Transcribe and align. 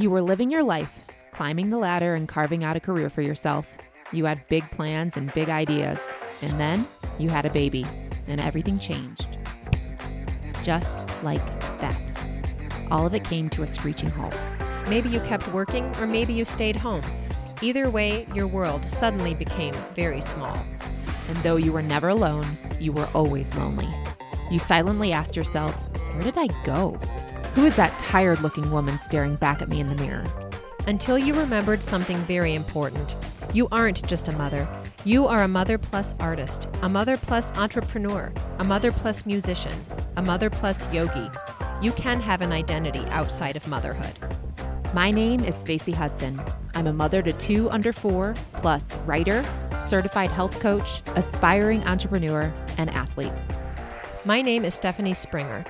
You 0.00 0.10
were 0.10 0.22
living 0.22 0.48
your 0.48 0.62
life, 0.62 1.02
climbing 1.32 1.70
the 1.70 1.76
ladder 1.76 2.14
and 2.14 2.28
carving 2.28 2.62
out 2.62 2.76
a 2.76 2.80
career 2.80 3.10
for 3.10 3.20
yourself. 3.20 3.66
You 4.12 4.26
had 4.26 4.46
big 4.46 4.70
plans 4.70 5.16
and 5.16 5.34
big 5.34 5.48
ideas. 5.48 6.00
And 6.40 6.52
then 6.52 6.86
you 7.18 7.28
had 7.30 7.44
a 7.44 7.50
baby, 7.50 7.84
and 8.28 8.40
everything 8.40 8.78
changed. 8.78 9.26
Just 10.62 11.00
like 11.24 11.44
that. 11.80 12.00
All 12.92 13.06
of 13.06 13.14
it 13.14 13.24
came 13.24 13.50
to 13.50 13.64
a 13.64 13.66
screeching 13.66 14.10
halt. 14.10 14.38
Maybe 14.88 15.08
you 15.08 15.18
kept 15.18 15.52
working, 15.52 15.84
or 15.96 16.06
maybe 16.06 16.32
you 16.32 16.44
stayed 16.44 16.76
home. 16.76 17.02
Either 17.60 17.90
way, 17.90 18.24
your 18.32 18.46
world 18.46 18.88
suddenly 18.88 19.34
became 19.34 19.74
very 19.96 20.20
small. 20.20 20.56
And 21.26 21.36
though 21.38 21.56
you 21.56 21.72
were 21.72 21.82
never 21.82 22.10
alone, 22.10 22.46
you 22.78 22.92
were 22.92 23.08
always 23.14 23.52
lonely. 23.56 23.88
You 24.48 24.60
silently 24.60 25.12
asked 25.12 25.34
yourself, 25.34 25.74
Where 26.14 26.22
did 26.22 26.38
I 26.38 26.46
go? 26.64 27.00
Who 27.58 27.64
is 27.64 27.74
that 27.74 27.98
tired 27.98 28.40
looking 28.40 28.70
woman 28.70 29.00
staring 29.00 29.34
back 29.34 29.60
at 29.60 29.68
me 29.68 29.80
in 29.80 29.88
the 29.88 30.00
mirror? 30.00 30.24
Until 30.86 31.18
you 31.18 31.34
remembered 31.34 31.82
something 31.82 32.16
very 32.18 32.54
important. 32.54 33.16
You 33.52 33.66
aren't 33.72 34.06
just 34.06 34.28
a 34.28 34.38
mother. 34.38 34.68
You 35.04 35.26
are 35.26 35.42
a 35.42 35.48
mother 35.48 35.76
plus 35.76 36.14
artist, 36.20 36.68
a 36.82 36.88
mother 36.88 37.16
plus 37.16 37.50
entrepreneur, 37.58 38.32
a 38.60 38.64
mother 38.64 38.92
plus 38.92 39.26
musician, 39.26 39.72
a 40.16 40.22
mother 40.22 40.48
plus 40.48 40.86
yogi. 40.94 41.28
You 41.82 41.90
can 41.90 42.20
have 42.20 42.42
an 42.42 42.52
identity 42.52 43.04
outside 43.08 43.56
of 43.56 43.66
motherhood. 43.66 44.16
My 44.94 45.10
name 45.10 45.44
is 45.44 45.56
Stacey 45.56 45.90
Hudson. 45.90 46.40
I'm 46.76 46.86
a 46.86 46.92
mother 46.92 47.22
to 47.22 47.32
two 47.32 47.68
under 47.70 47.92
four, 47.92 48.34
plus 48.52 48.96
writer, 48.98 49.44
certified 49.82 50.30
health 50.30 50.60
coach, 50.60 51.02
aspiring 51.16 51.82
entrepreneur, 51.88 52.54
and 52.76 52.88
athlete. 52.90 53.32
My 54.24 54.42
name 54.42 54.64
is 54.64 54.74
Stephanie 54.74 55.12
Springer. 55.14 55.66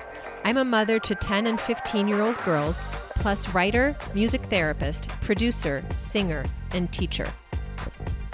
I'm 0.48 0.56
a 0.56 0.64
mother 0.64 0.98
to 0.98 1.14
10 1.14 1.46
and 1.46 1.60
15 1.60 2.08
year 2.08 2.22
old 2.22 2.34
girls, 2.38 2.78
plus 3.16 3.54
writer, 3.54 3.94
music 4.14 4.40
therapist, 4.44 5.10
producer, 5.20 5.84
singer, 5.98 6.42
and 6.72 6.90
teacher. 6.90 7.26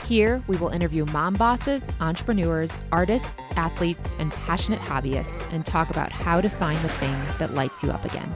Here, 0.06 0.40
we 0.46 0.56
will 0.58 0.68
interview 0.68 1.06
mom 1.06 1.34
bosses, 1.34 1.90
entrepreneurs, 2.00 2.84
artists, 2.92 3.34
athletes, 3.56 4.14
and 4.20 4.30
passionate 4.30 4.78
hobbyists 4.78 5.52
and 5.52 5.66
talk 5.66 5.90
about 5.90 6.12
how 6.12 6.40
to 6.40 6.48
find 6.48 6.78
the 6.84 6.88
thing 6.88 7.20
that 7.40 7.54
lights 7.54 7.82
you 7.82 7.90
up 7.90 8.04
again. 8.04 8.32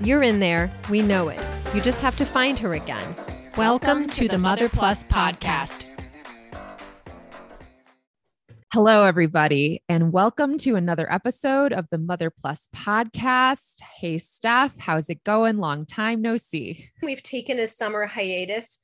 You're 0.00 0.22
in 0.22 0.40
there. 0.40 0.72
We 0.88 1.02
know 1.02 1.28
it. 1.28 1.46
You 1.74 1.82
just 1.82 2.00
have 2.00 2.16
to 2.16 2.24
find 2.24 2.58
her 2.58 2.72
again. 2.72 3.14
Welcome, 3.54 3.98
Welcome 3.98 4.06
to, 4.06 4.22
to, 4.22 4.28
the 4.28 4.38
Mother 4.38 4.70
Plus 4.70 5.04
podcast. 5.04 5.91
Hello, 8.74 9.04
everybody, 9.04 9.82
and 9.86 10.14
welcome 10.14 10.56
to 10.56 10.76
another 10.76 11.06
episode 11.12 11.74
of 11.74 11.86
the 11.90 11.98
Mother 11.98 12.30
Plus 12.30 12.70
podcast. 12.74 13.82
Hey, 14.00 14.16
Steph, 14.16 14.78
how's 14.78 15.10
it 15.10 15.22
going? 15.24 15.58
Long 15.58 15.84
time 15.84 16.22
no 16.22 16.38
see. 16.38 16.88
We've 17.02 17.22
taken 17.22 17.58
a 17.58 17.66
summer 17.66 18.06
hiatus 18.06 18.80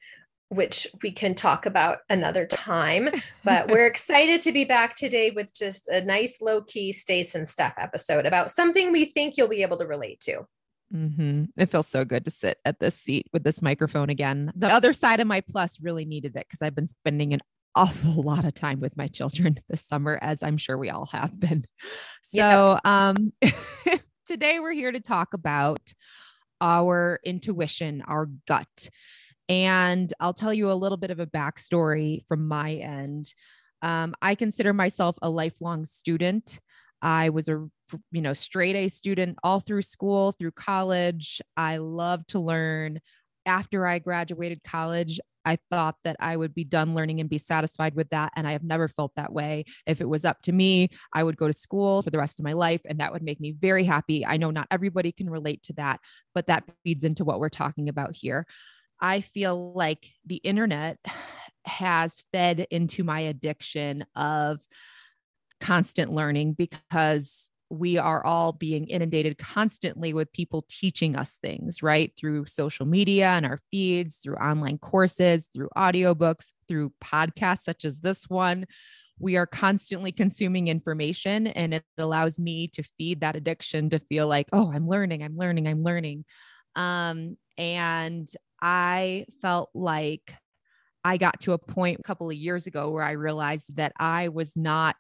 which 0.51 0.87
we 1.03 1.11
can 1.11 1.35
talk 1.35 1.65
about 1.65 2.01
another 2.11 2.45
time. 2.47 3.09
But 3.45 3.71
we're 3.71 3.87
excited 3.91 4.43
to 4.43 4.53
be 4.53 4.65
back 4.65 4.95
today 4.95 5.31
with 5.31 5.55
just 5.55 5.89
a 5.89 6.05
nice 6.05 6.43
low 6.43 6.61
key 6.63 6.93
Stace 6.93 7.35
and 7.35 7.49
Steph 7.49 7.75
episode 7.79 8.27
about 8.27 8.51
something 8.51 8.93
we 8.93 9.07
think 9.07 9.39
you'll 9.39 9.49
be 9.49 9.63
able 9.63 9.79
to 9.79 9.87
relate 9.87 10.21
to. 10.21 10.47
Mm-hmm. 10.95 11.45
It 11.57 11.71
feels 11.71 11.87
so 11.87 12.05
good 12.05 12.27
to 12.27 12.31
sit 12.31 12.59
at 12.67 12.79
this 12.79 12.95
seat 12.95 13.29
with 13.33 13.43
this 13.43 13.63
microphone 13.63 14.11
again. 14.11 14.53
The 14.55 14.69
other 14.69 14.93
side 14.93 15.21
of 15.21 15.27
my 15.27 15.41
plus 15.41 15.81
really 15.81 16.05
needed 16.05 16.37
it 16.37 16.47
because 16.47 16.61
I've 16.61 16.75
been 16.75 16.87
spending 16.87 17.33
an 17.33 17.41
awful 17.79 18.23
lot 18.23 18.45
of 18.45 18.55
time 18.55 18.81
with 18.81 18.97
my 18.97 19.07
children 19.07 19.57
this 19.69 19.83
summer, 19.83 20.19
as 20.21 20.43
I'm 20.43 20.59
sure 20.59 20.77
we 20.77 20.91
all 20.91 21.07
have 21.07 21.39
been. 21.41 21.65
So, 22.23 22.79
yep. 22.85 22.87
um, 22.87 23.33
today 24.27 24.59
we're 24.61 24.73
here 24.73 24.93
to 24.93 25.01
talk 25.01 25.33
about 25.33 25.95
our 26.61 27.21
intuition, 27.25 28.03
our 28.07 28.27
gut. 28.47 28.91
And 29.49 30.13
I'll 30.21 30.35
tell 30.35 30.53
you 30.53 30.71
a 30.71 30.75
little 30.75 30.99
bit 30.99 31.11
of 31.11 31.21
a 31.21 31.27
backstory 31.27 32.27
from 32.27 32.49
my 32.49 32.75
end. 32.75 33.33
Um, 33.81 34.15
I 34.21 34.35
consider 34.35 34.75
myself 34.75 35.17
a 35.23 35.31
lifelong 35.31 35.85
student. 35.85 36.59
I 37.01 37.31
was 37.31 37.49
a 37.49 37.65
you 38.11 38.21
know 38.21 38.35
straight 38.35 38.75
A 38.75 38.89
student 38.89 39.39
all 39.45 39.61
through 39.61 39.83
school, 39.83 40.33
through 40.33 40.51
college. 40.51 41.41
I 41.57 41.77
love 41.77 42.27
to 42.29 42.41
learn. 42.41 42.99
After 43.47 43.87
I 43.87 44.01
graduated 44.01 44.63
college, 44.65 45.21
I 45.49 45.57
thought 45.71 45.97
that 46.05 46.17
I 46.21 46.37
would 46.37 46.55
be 46.55 46.65
done 46.65 46.95
learning 46.95 47.21
and 47.21 47.31
be 47.31 47.39
satisfied 47.39 47.95
with 47.95 48.11
that. 48.11 48.33
And 48.37 48.47
I 48.47 48.53
have 48.53 48.63
never 48.63 48.87
felt 48.87 49.13
that 49.17 49.33
way. 49.33 49.65
If 49.87 50.03
it 50.03 50.09
was 50.09 50.27
up 50.27 50.43
to 50.43 50.53
me, 50.53 50.91
I 51.15 51.23
would 51.23 51.39
go 51.39 51.47
to 51.47 51.55
school 51.55 52.03
for 52.03 52.11
the 52.11 52.19
rest 52.19 52.39
of 52.39 52.45
my 52.45 52.53
life, 52.53 52.83
and 52.85 53.01
that 53.01 53.15
would 53.15 53.23
make 53.23 53.41
me 53.41 53.53
very 53.53 53.85
happy. 53.85 54.27
I 54.27 54.37
know 54.37 54.51
not 54.51 54.69
everybody 54.71 55.11
can 55.11 55.31
relate 55.31 55.63
to 55.65 55.73
that, 55.75 56.01
but 56.35 56.49
that 56.49 56.65
feeds 56.85 57.03
into 57.03 57.25
what 57.25 57.41
we're 57.41 57.49
talking 57.49 57.89
about 57.89 58.15
here. 58.15 58.47
I 59.01 59.23
feel 59.23 59.73
like 59.73 60.11
the 60.27 60.37
internet 60.37 60.99
has 61.65 62.23
fed 62.31 62.67
into 62.71 63.03
my 63.03 63.21
addiction 63.21 64.05
of 64.15 64.61
constant 65.61 66.13
learning 66.13 66.53
because 66.53 67.49
we 67.71 67.99
are 67.99 68.25
all 68.25 68.53
being 68.53 68.87
inundated 68.89 69.37
constantly 69.39 70.15
with 70.15 70.33
people 70.33 70.65
teaching 70.69 71.17
us 71.17 71.39
things, 71.43 71.83
right? 71.83 72.13
Through 72.19 72.47
social 72.47 72.87
media 72.87 73.29
and 73.29 73.45
our 73.45 73.59
feeds, 73.71 74.17
through 74.23 74.37
online 74.37 74.79
courses, 74.79 75.49
through 75.53 75.69
audiobooks, 75.77 76.53
through 76.67 76.93
podcasts 77.03 77.65
such 77.65 77.85
as 77.85 78.01
this 78.01 78.29
one. 78.29 78.67
We 79.19 79.37
are 79.37 79.47
constantly 79.47 80.13
consuming 80.13 80.69
information, 80.69 81.49
and 81.49 81.75
it 81.75 81.85
allows 81.99 82.39
me 82.39 82.69
to 82.69 82.85
feed 82.97 83.21
that 83.21 83.37
addiction 83.37 83.91
to 83.91 83.99
feel 83.99 84.29
like, 84.29 84.47
oh, 84.53 84.73
I'm 84.73 84.89
learning, 84.89 85.23
I'm 85.23 85.37
learning, 85.37 85.67
I'm 85.67 85.83
learning. 85.83 86.25
Um, 86.77 87.37
and 87.59 88.29
I 88.63 89.27
felt 89.43 89.71
like 89.75 90.33
I 91.05 91.17
got 91.17 91.41
to 91.41 91.53
a 91.53 91.59
point 91.59 92.01
a 92.01 92.03
couple 92.03 92.31
of 92.31 92.37
years 92.37 92.67
ago 92.67 92.91
where 92.91 93.05
I 93.05 93.13
realized 93.13 93.77
that 93.77 93.93
I 93.99 94.29
was 94.29 94.57
not 94.57 94.97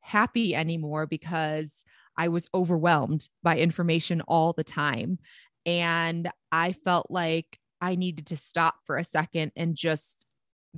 happy 0.00 0.54
anymore 0.54 1.06
because 1.06 1.82
I 2.16 2.28
was 2.28 2.48
overwhelmed 2.54 3.28
by 3.42 3.58
information 3.58 4.20
all 4.22 4.52
the 4.52 4.64
time. 4.64 5.18
And 5.66 6.30
I 6.52 6.72
felt 6.72 7.10
like 7.10 7.58
I 7.80 7.94
needed 7.96 8.26
to 8.28 8.36
stop 8.36 8.76
for 8.84 8.96
a 8.96 9.04
second 9.04 9.52
and 9.56 9.74
just 9.74 10.26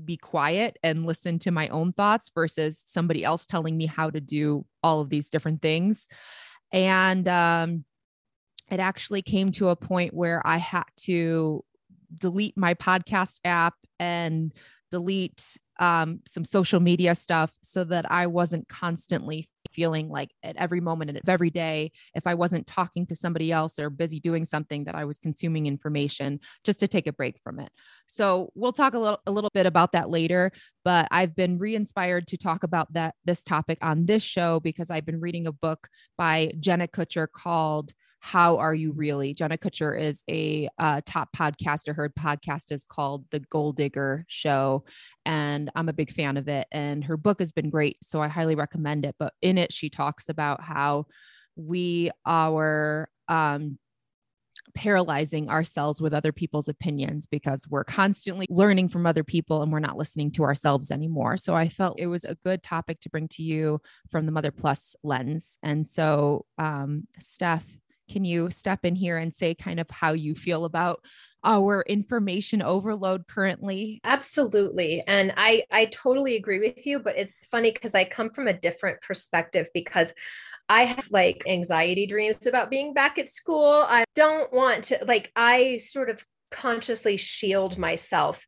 be 0.04 0.16
quiet 0.16 0.78
and 0.82 1.06
listen 1.06 1.38
to 1.40 1.50
my 1.50 1.68
own 1.68 1.92
thoughts 1.92 2.30
versus 2.34 2.82
somebody 2.86 3.24
else 3.24 3.46
telling 3.46 3.76
me 3.76 3.86
how 3.86 4.10
to 4.10 4.20
do 4.20 4.64
all 4.82 5.00
of 5.00 5.08
these 5.08 5.30
different 5.30 5.62
things. 5.62 6.06
And 6.72 7.26
um, 7.28 7.84
it 8.70 8.80
actually 8.80 9.22
came 9.22 9.52
to 9.52 9.68
a 9.68 9.76
point 9.76 10.12
where 10.12 10.42
I 10.44 10.58
had 10.58 10.84
to 11.04 11.64
delete 12.16 12.56
my 12.56 12.74
podcast 12.74 13.40
app 13.44 13.74
and 13.98 14.52
delete 14.90 15.56
um, 15.78 16.20
some 16.26 16.44
social 16.44 16.80
media 16.80 17.14
stuff 17.14 17.52
so 17.62 17.84
that 17.84 18.10
I 18.10 18.26
wasn't 18.26 18.68
constantly 18.68 19.48
feeling 19.72 20.08
like 20.08 20.30
at 20.42 20.56
every 20.56 20.80
moment 20.80 21.10
of 21.10 21.28
every 21.28 21.50
day, 21.50 21.92
if 22.14 22.26
I 22.26 22.34
wasn't 22.34 22.66
talking 22.66 23.06
to 23.06 23.16
somebody 23.16 23.52
else 23.52 23.78
or 23.78 23.90
busy 23.90 24.20
doing 24.20 24.44
something, 24.44 24.84
that 24.84 24.94
I 24.94 25.04
was 25.04 25.18
consuming 25.18 25.66
information 25.66 26.40
just 26.64 26.80
to 26.80 26.88
take 26.88 27.06
a 27.06 27.12
break 27.12 27.38
from 27.42 27.60
it. 27.60 27.70
So 28.06 28.50
we'll 28.54 28.72
talk 28.72 28.94
a 28.94 28.98
little 28.98 29.20
a 29.26 29.32
little 29.32 29.50
bit 29.52 29.66
about 29.66 29.92
that 29.92 30.10
later. 30.10 30.52
But 30.84 31.08
I've 31.10 31.34
been 31.34 31.58
re-inspired 31.58 32.26
to 32.28 32.36
talk 32.36 32.62
about 32.62 32.92
that 32.92 33.14
this 33.24 33.42
topic 33.42 33.78
on 33.82 34.06
this 34.06 34.22
show 34.22 34.60
because 34.60 34.90
I've 34.90 35.06
been 35.06 35.20
reading 35.20 35.46
a 35.46 35.52
book 35.52 35.88
by 36.16 36.52
Jenna 36.60 36.88
Kutcher 36.88 37.26
called 37.30 37.92
how 38.20 38.58
Are 38.58 38.74
You 38.74 38.92
Really? 38.92 39.34
Jenna 39.34 39.58
Kutcher 39.58 39.98
is 39.98 40.24
a 40.28 40.68
uh, 40.78 41.00
top 41.06 41.28
podcaster. 41.36 41.94
Her 41.94 42.08
podcast 42.08 42.72
is 42.72 42.84
called 42.84 43.24
The 43.30 43.40
Goal 43.40 43.72
Digger 43.72 44.24
Show, 44.28 44.84
and 45.24 45.70
I'm 45.74 45.88
a 45.88 45.94
big 45.94 46.12
fan 46.12 46.36
of 46.36 46.48
it. 46.48 46.66
And 46.72 47.04
her 47.04 47.16
book 47.16 47.38
has 47.38 47.52
been 47.52 47.70
great, 47.70 47.98
so 48.02 48.20
I 48.20 48.28
highly 48.28 48.54
recommend 48.54 49.04
it. 49.04 49.14
But 49.18 49.34
in 49.42 49.58
it, 49.58 49.72
she 49.72 49.90
talks 49.90 50.28
about 50.28 50.60
how 50.60 51.06
we 51.56 52.10
are 52.24 53.08
um, 53.28 53.78
paralyzing 54.74 55.48
ourselves 55.48 56.00
with 56.00 56.12
other 56.12 56.32
people's 56.32 56.68
opinions 56.68 57.26
because 57.26 57.66
we're 57.68 57.84
constantly 57.84 58.46
learning 58.50 58.88
from 58.88 59.06
other 59.06 59.24
people 59.24 59.62
and 59.62 59.72
we're 59.72 59.78
not 59.80 59.96
listening 59.96 60.30
to 60.32 60.42
ourselves 60.42 60.90
anymore. 60.90 61.36
So 61.36 61.54
I 61.54 61.68
felt 61.68 61.98
it 61.98 62.06
was 62.06 62.24
a 62.24 62.34
good 62.36 62.62
topic 62.62 63.00
to 63.00 63.10
bring 63.10 63.28
to 63.28 63.42
you 63.42 63.80
from 64.10 64.26
the 64.26 64.32
Mother 64.32 64.50
Plus 64.50 64.94
lens. 65.02 65.58
And 65.62 65.86
so, 65.86 66.44
um, 66.58 67.06
Steph, 67.20 67.64
can 68.10 68.24
you 68.24 68.50
step 68.50 68.84
in 68.84 68.94
here 68.94 69.18
and 69.18 69.34
say 69.34 69.54
kind 69.54 69.80
of 69.80 69.90
how 69.90 70.12
you 70.12 70.34
feel 70.34 70.64
about 70.64 71.02
our 71.44 71.82
information 71.82 72.62
overload 72.62 73.26
currently 73.28 74.00
absolutely 74.04 75.02
and 75.06 75.32
i 75.36 75.62
i 75.70 75.84
totally 75.86 76.36
agree 76.36 76.58
with 76.58 76.86
you 76.86 76.98
but 76.98 77.16
it's 77.16 77.38
funny 77.50 77.70
because 77.70 77.94
i 77.94 78.04
come 78.04 78.30
from 78.30 78.48
a 78.48 78.58
different 78.58 79.00
perspective 79.00 79.68
because 79.72 80.12
I 80.68 80.84
have 80.84 81.08
like 81.10 81.44
anxiety 81.46 82.06
dreams 82.06 82.44
about 82.46 82.70
being 82.70 82.92
back 82.92 83.18
at 83.18 83.28
school. 83.28 83.84
I 83.88 84.04
don't 84.16 84.52
want 84.52 84.84
to, 84.84 84.98
like, 85.06 85.30
I 85.36 85.76
sort 85.76 86.10
of 86.10 86.24
consciously 86.50 87.16
shield 87.16 87.78
myself 87.78 88.44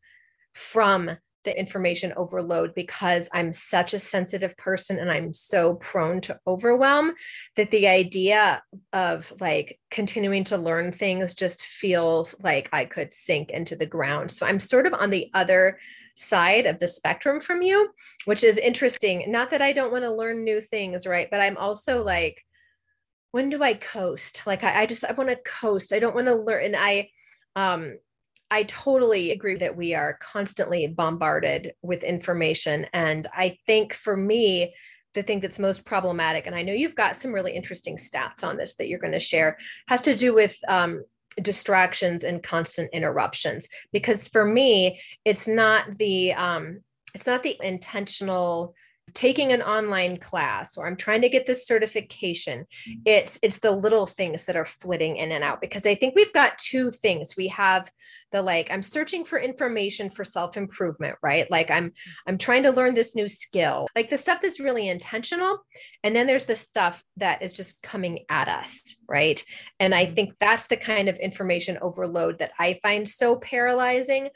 from 0.55 1.11
the 1.49 1.59
information 1.59 2.13
overload 2.17 2.75
because 2.75 3.31
I'm 3.33 3.55
such 3.55 3.95
a 3.95 3.99
sensitive 3.99 4.55
person 4.59 4.99
and 4.99 5.11
I'm 5.11 5.33
so 5.33 5.75
prone 5.77 6.21
to 6.23 6.39
overwhelm 6.47 7.15
that 7.57 7.71
the 7.71 7.89
idea 7.89 8.63
of 8.93 9.33
like 9.41 9.81
continuing 9.91 10.45
to 10.45 10.59
learn 10.59 10.93
things 10.93 11.35
just 11.35 11.65
feels 11.65 12.35
like 12.43 12.69
I 12.71 12.85
could 12.85 13.15
sink 13.15 13.51
into 13.51 13.77
the 13.77 13.87
ground. 13.87 14.31
So 14.31 14.45
I'm 14.45 14.61
sort 14.61 14.87
of 14.87 14.93
on 14.93 15.09
the 15.09 15.31
other 15.33 15.79
side 16.17 16.67
of 16.67 16.79
the 16.79 16.89
spectrum 16.89 17.41
from 17.41 17.63
you, 17.63 17.89
which 18.27 18.45
is 18.45 18.59
interesting. 18.59 19.25
Not 19.33 19.49
that 19.51 19.63
I 19.63 19.73
don't 19.73 19.93
want 19.93 20.05
to 20.05 20.13
learn 20.13 20.45
new 20.45 20.61
things, 20.61 21.07
right? 21.07 21.29
But 21.31 21.41
I'm 21.41 21.57
also 21.57 22.03
like, 22.03 22.45
when 23.31 23.49
do 23.49 23.63
I 23.63 23.73
coast? 23.73 24.43
Like 24.47 24.65
I, 24.65 24.83
I 24.83 24.87
just 24.87 25.03
I 25.03 25.13
want 25.13 25.31
to 25.31 25.37
coast. 25.37 25.95
I 25.95 25.99
don't 25.99 26.15
want 26.15 26.27
to 26.27 26.35
learn. 26.35 26.65
And 26.67 26.77
I 26.77 27.09
um 27.57 27.97
I 28.51 28.63
totally 28.65 29.33
agree 29.33 29.57
that 29.57 29.77
we 29.77 29.95
are 29.95 30.19
constantly 30.21 30.87
bombarded 30.87 31.73
with 31.83 32.03
information. 32.03 32.87
And 32.93 33.27
I 33.35 33.59
think 33.67 33.93
for 33.93 34.17
me, 34.17 34.75
the 35.15 35.23
thing 35.23 35.41
that's 35.41 35.59
most 35.59 35.85
problematic, 35.85 36.47
and 36.47 36.55
I 36.55 36.63
know 36.63 36.73
you've 36.73 36.95
got 36.95 37.17
some 37.17 37.33
really 37.33 37.53
interesting 37.53 37.97
stats 37.97 38.45
on 38.45 38.57
this 38.57 38.77
that 38.77 38.89
you're 38.89 38.99
going 38.99 39.13
to 39.13 39.21
share, 39.21 39.59
has 39.89 40.03
to 40.03 40.15
do 40.15 40.35
with 40.35 40.57
um, 40.69 41.03
distractions 41.43 42.25
and 42.25 42.43
constant 42.43 42.91
interruptions. 42.93 43.69
Because 43.93 44.29
for 44.29 44.45
me, 44.45 45.01
it's 45.25 45.49
not 45.49 45.97
the 45.99 46.33
um, 46.33 46.81
it's 47.15 47.27
not 47.27 47.43
the 47.43 47.59
intentional 47.63 48.75
taking 49.15 49.53
an 49.53 49.63
online 49.63 50.17
class 50.17 50.77
or 50.77 50.87
i'm 50.87 50.97
trying 50.97 51.21
to 51.21 51.29
get 51.29 51.47
this 51.47 51.67
certification 51.67 52.61
mm-hmm. 52.61 53.01
it's 53.05 53.39
it's 53.43 53.59
the 53.59 53.71
little 53.71 54.07
things 54.07 54.45
that 54.45 54.57
are 54.57 54.65
flitting 54.65 55.17
in 55.17 55.33
and 55.33 55.45
out 55.45 55.61
because 55.61 55.87
i 55.87 55.95
think 55.95 56.15
we've 56.15 56.33
got 56.33 56.59
two 56.59 56.91
things. 56.91 57.37
We 57.37 57.49
have 57.49 57.91
the 58.31 58.43
like 58.43 58.71
i'm 58.71 58.83
searching 58.83 59.25
for 59.25 59.39
information 59.39 60.11
for 60.11 60.25
self 60.25 60.57
improvement 60.57 61.17
right? 61.23 61.51
Like 61.51 61.71
i'm 61.71 61.93
i'm 62.27 62.39
trying 62.39 62.63
to 62.65 62.71
learn 62.71 62.95
this 62.95 63.17
new 63.17 63.29
skill. 63.29 63.89
Like 63.97 64.11
the 64.11 64.17
stuff 64.17 64.41
that's 64.41 64.61
really 64.61 64.89
intentional 64.89 65.59
and 66.05 66.15
then 66.15 66.27
there's 66.27 66.45
the 66.45 66.57
stuff 66.57 67.03
that 67.17 67.43
is 67.43 67.53
just 67.53 67.83
coming 67.83 68.25
at 68.29 68.49
us 68.49 68.97
right? 69.09 69.43
And 69.81 69.95
i 69.95 70.05
mm-hmm. 70.05 70.15
think 70.15 70.35
that's 70.41 70.67
the 70.67 70.77
kind 70.77 71.09
of 71.09 71.17
information 71.17 71.79
overload 71.81 72.39
that 72.39 72.53
i 72.59 72.79
find 72.83 73.09
so 73.09 73.37
paralyzing 73.37 74.29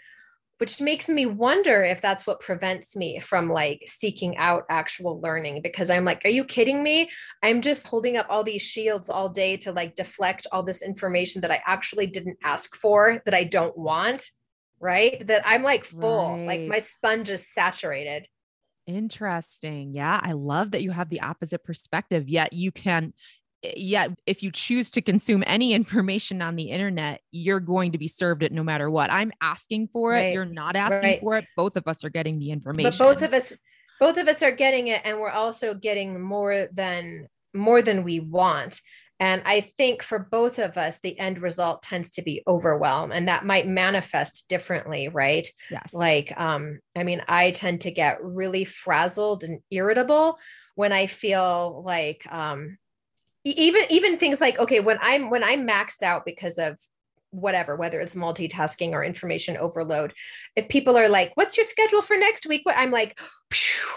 which 0.62 0.80
makes 0.80 1.08
me 1.08 1.26
wonder 1.26 1.82
if 1.82 2.00
that's 2.00 2.24
what 2.24 2.38
prevents 2.38 2.94
me 2.94 3.18
from 3.18 3.48
like 3.48 3.82
seeking 3.84 4.36
out 4.36 4.62
actual 4.70 5.20
learning 5.20 5.60
because 5.60 5.90
I'm 5.90 6.04
like, 6.04 6.24
are 6.24 6.30
you 6.30 6.44
kidding 6.44 6.84
me? 6.84 7.10
I'm 7.42 7.62
just 7.62 7.84
holding 7.84 8.16
up 8.16 8.26
all 8.30 8.44
these 8.44 8.62
shields 8.62 9.10
all 9.10 9.28
day 9.28 9.56
to 9.56 9.72
like 9.72 9.96
deflect 9.96 10.46
all 10.52 10.62
this 10.62 10.80
information 10.80 11.40
that 11.40 11.50
I 11.50 11.60
actually 11.66 12.06
didn't 12.06 12.38
ask 12.44 12.76
for, 12.76 13.20
that 13.24 13.34
I 13.34 13.42
don't 13.42 13.76
want, 13.76 14.30
right? 14.78 15.26
That 15.26 15.42
I'm 15.44 15.64
like 15.64 15.84
full, 15.84 16.30
right. 16.30 16.46
like 16.46 16.60
my 16.60 16.78
sponge 16.78 17.28
is 17.28 17.52
saturated. 17.52 18.28
Interesting. 18.86 19.94
Yeah. 19.96 20.20
I 20.22 20.30
love 20.30 20.70
that 20.70 20.82
you 20.84 20.92
have 20.92 21.08
the 21.08 21.22
opposite 21.22 21.64
perspective, 21.64 22.28
yet 22.28 22.52
you 22.52 22.70
can 22.70 23.14
yet 23.62 24.10
if 24.26 24.42
you 24.42 24.50
choose 24.50 24.90
to 24.90 25.00
consume 25.00 25.44
any 25.46 25.72
information 25.72 26.42
on 26.42 26.56
the 26.56 26.64
internet 26.64 27.20
you're 27.30 27.60
going 27.60 27.92
to 27.92 27.98
be 27.98 28.08
served 28.08 28.42
it 28.42 28.52
no 28.52 28.62
matter 28.62 28.90
what. 28.90 29.10
I'm 29.10 29.32
asking 29.40 29.88
for 29.92 30.14
it. 30.14 30.18
Right. 30.18 30.34
you're 30.34 30.44
not 30.44 30.76
asking 30.76 31.02
right. 31.02 31.20
for 31.20 31.36
it. 31.36 31.46
Both 31.56 31.76
of 31.76 31.86
us 31.86 32.04
are 32.04 32.10
getting 32.10 32.38
the 32.38 32.50
information. 32.50 32.90
but 32.90 32.98
both 32.98 33.22
of 33.22 33.32
us 33.32 33.52
both 34.00 34.16
of 34.16 34.26
us 34.26 34.42
are 34.42 34.52
getting 34.52 34.88
it 34.88 35.00
and 35.04 35.18
we're 35.18 35.30
also 35.30 35.74
getting 35.74 36.20
more 36.20 36.68
than 36.72 37.28
more 37.54 37.82
than 37.82 38.04
we 38.04 38.20
want. 38.20 38.80
And 39.20 39.42
i 39.44 39.60
think 39.60 40.02
for 40.02 40.18
both 40.18 40.58
of 40.58 40.76
us 40.76 40.98
the 40.98 41.18
end 41.18 41.40
result 41.40 41.82
tends 41.82 42.10
to 42.12 42.22
be 42.22 42.42
overwhelm 42.48 43.12
and 43.12 43.28
that 43.28 43.46
might 43.46 43.66
manifest 43.68 44.48
differently 44.48 45.08
right? 45.08 45.48
Yes. 45.70 45.90
Like 45.92 46.32
um 46.36 46.80
i 46.96 47.04
mean 47.04 47.22
i 47.28 47.52
tend 47.52 47.82
to 47.82 47.92
get 47.92 48.22
really 48.22 48.64
frazzled 48.64 49.44
and 49.44 49.60
irritable 49.70 50.38
when 50.74 50.92
i 50.92 51.06
feel 51.06 51.82
like 51.86 52.26
um 52.32 52.78
even 53.44 53.84
even 53.90 54.18
things 54.18 54.40
like 54.40 54.58
okay 54.58 54.80
when 54.80 54.98
i'm 55.00 55.30
when 55.30 55.42
i'm 55.42 55.66
maxed 55.66 56.02
out 56.02 56.24
because 56.24 56.58
of 56.58 56.78
whatever 57.32 57.76
whether 57.76 57.98
it's 57.98 58.14
multitasking 58.14 58.92
or 58.92 59.02
information 59.02 59.56
overload 59.56 60.12
if 60.54 60.68
people 60.68 60.98
are 60.98 61.08
like 61.08 61.32
what's 61.34 61.56
your 61.56 61.64
schedule 61.64 62.02
for 62.02 62.16
next 62.16 62.46
week? 62.46 62.62
I'm 62.66 62.90
like 62.90 63.18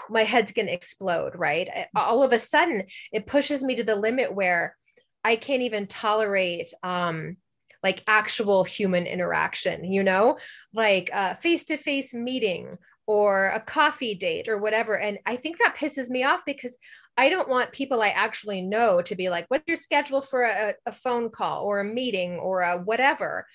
my 0.10 0.24
head's 0.24 0.54
going 0.54 0.68
to 0.68 0.74
explode 0.74 1.34
right? 1.36 1.70
All 1.96 2.24
of 2.24 2.32
a 2.32 2.40
sudden 2.40 2.84
it 3.12 3.28
pushes 3.28 3.62
me 3.62 3.76
to 3.76 3.84
the 3.84 3.96
limit 3.96 4.34
where 4.34 4.76
i 5.24 5.36
can't 5.36 5.64
even 5.64 5.86
tolerate 5.86 6.74
um 6.82 7.36
like 7.84 8.04
actual 8.08 8.64
human 8.64 9.06
interaction 9.06 9.84
you 9.84 10.04
know? 10.04 10.38
Like 10.74 11.10
a 11.14 11.36
face-to-face 11.36 12.14
meeting 12.14 12.78
or 13.08 13.50
a 13.50 13.60
coffee 13.60 14.16
date 14.16 14.48
or 14.48 14.58
whatever 14.58 14.98
and 14.98 15.20
i 15.26 15.36
think 15.36 15.58
that 15.58 15.76
pisses 15.78 16.10
me 16.10 16.24
off 16.24 16.42
because 16.46 16.76
I 17.18 17.30
don't 17.30 17.50
want 17.50 17.72
people 17.72 18.02
I 18.02 18.10
actually 18.10 18.62
know 18.62 19.02
to 19.04 19.16
be 19.16 19.30
like, 19.30 19.46
what's 19.48 19.68
your 19.68 19.78
schedule 19.78 20.22
for 20.22 20.44
a, 20.44 20.74
a 20.86 20.92
phone 20.92 21.30
call 21.30 21.64
or 21.64 21.80
a 21.80 21.86
meeting 21.86 22.34
or 22.34 22.62
a 22.62 22.78
whatever? 22.78 23.48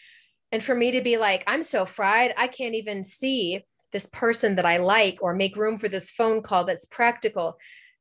And 0.51 0.63
for 0.63 0.75
me 0.75 0.93
to 0.93 1.03
be 1.03 1.17
like, 1.17 1.45
I'm 1.47 1.63
so 1.63 1.85
fried, 1.85 2.33
I 2.37 2.49
can't 2.49 2.75
even 2.75 3.05
see 3.05 3.65
this 3.93 4.07
person 4.07 4.57
that 4.57 4.65
I 4.65 4.79
like 4.79 5.19
or 5.21 5.35
make 5.35 5.57
room 5.57 5.77
for 5.77 5.89
this 5.89 6.11
phone 6.11 6.43
call 6.43 6.65
that's 6.65 6.87
practical 6.87 7.57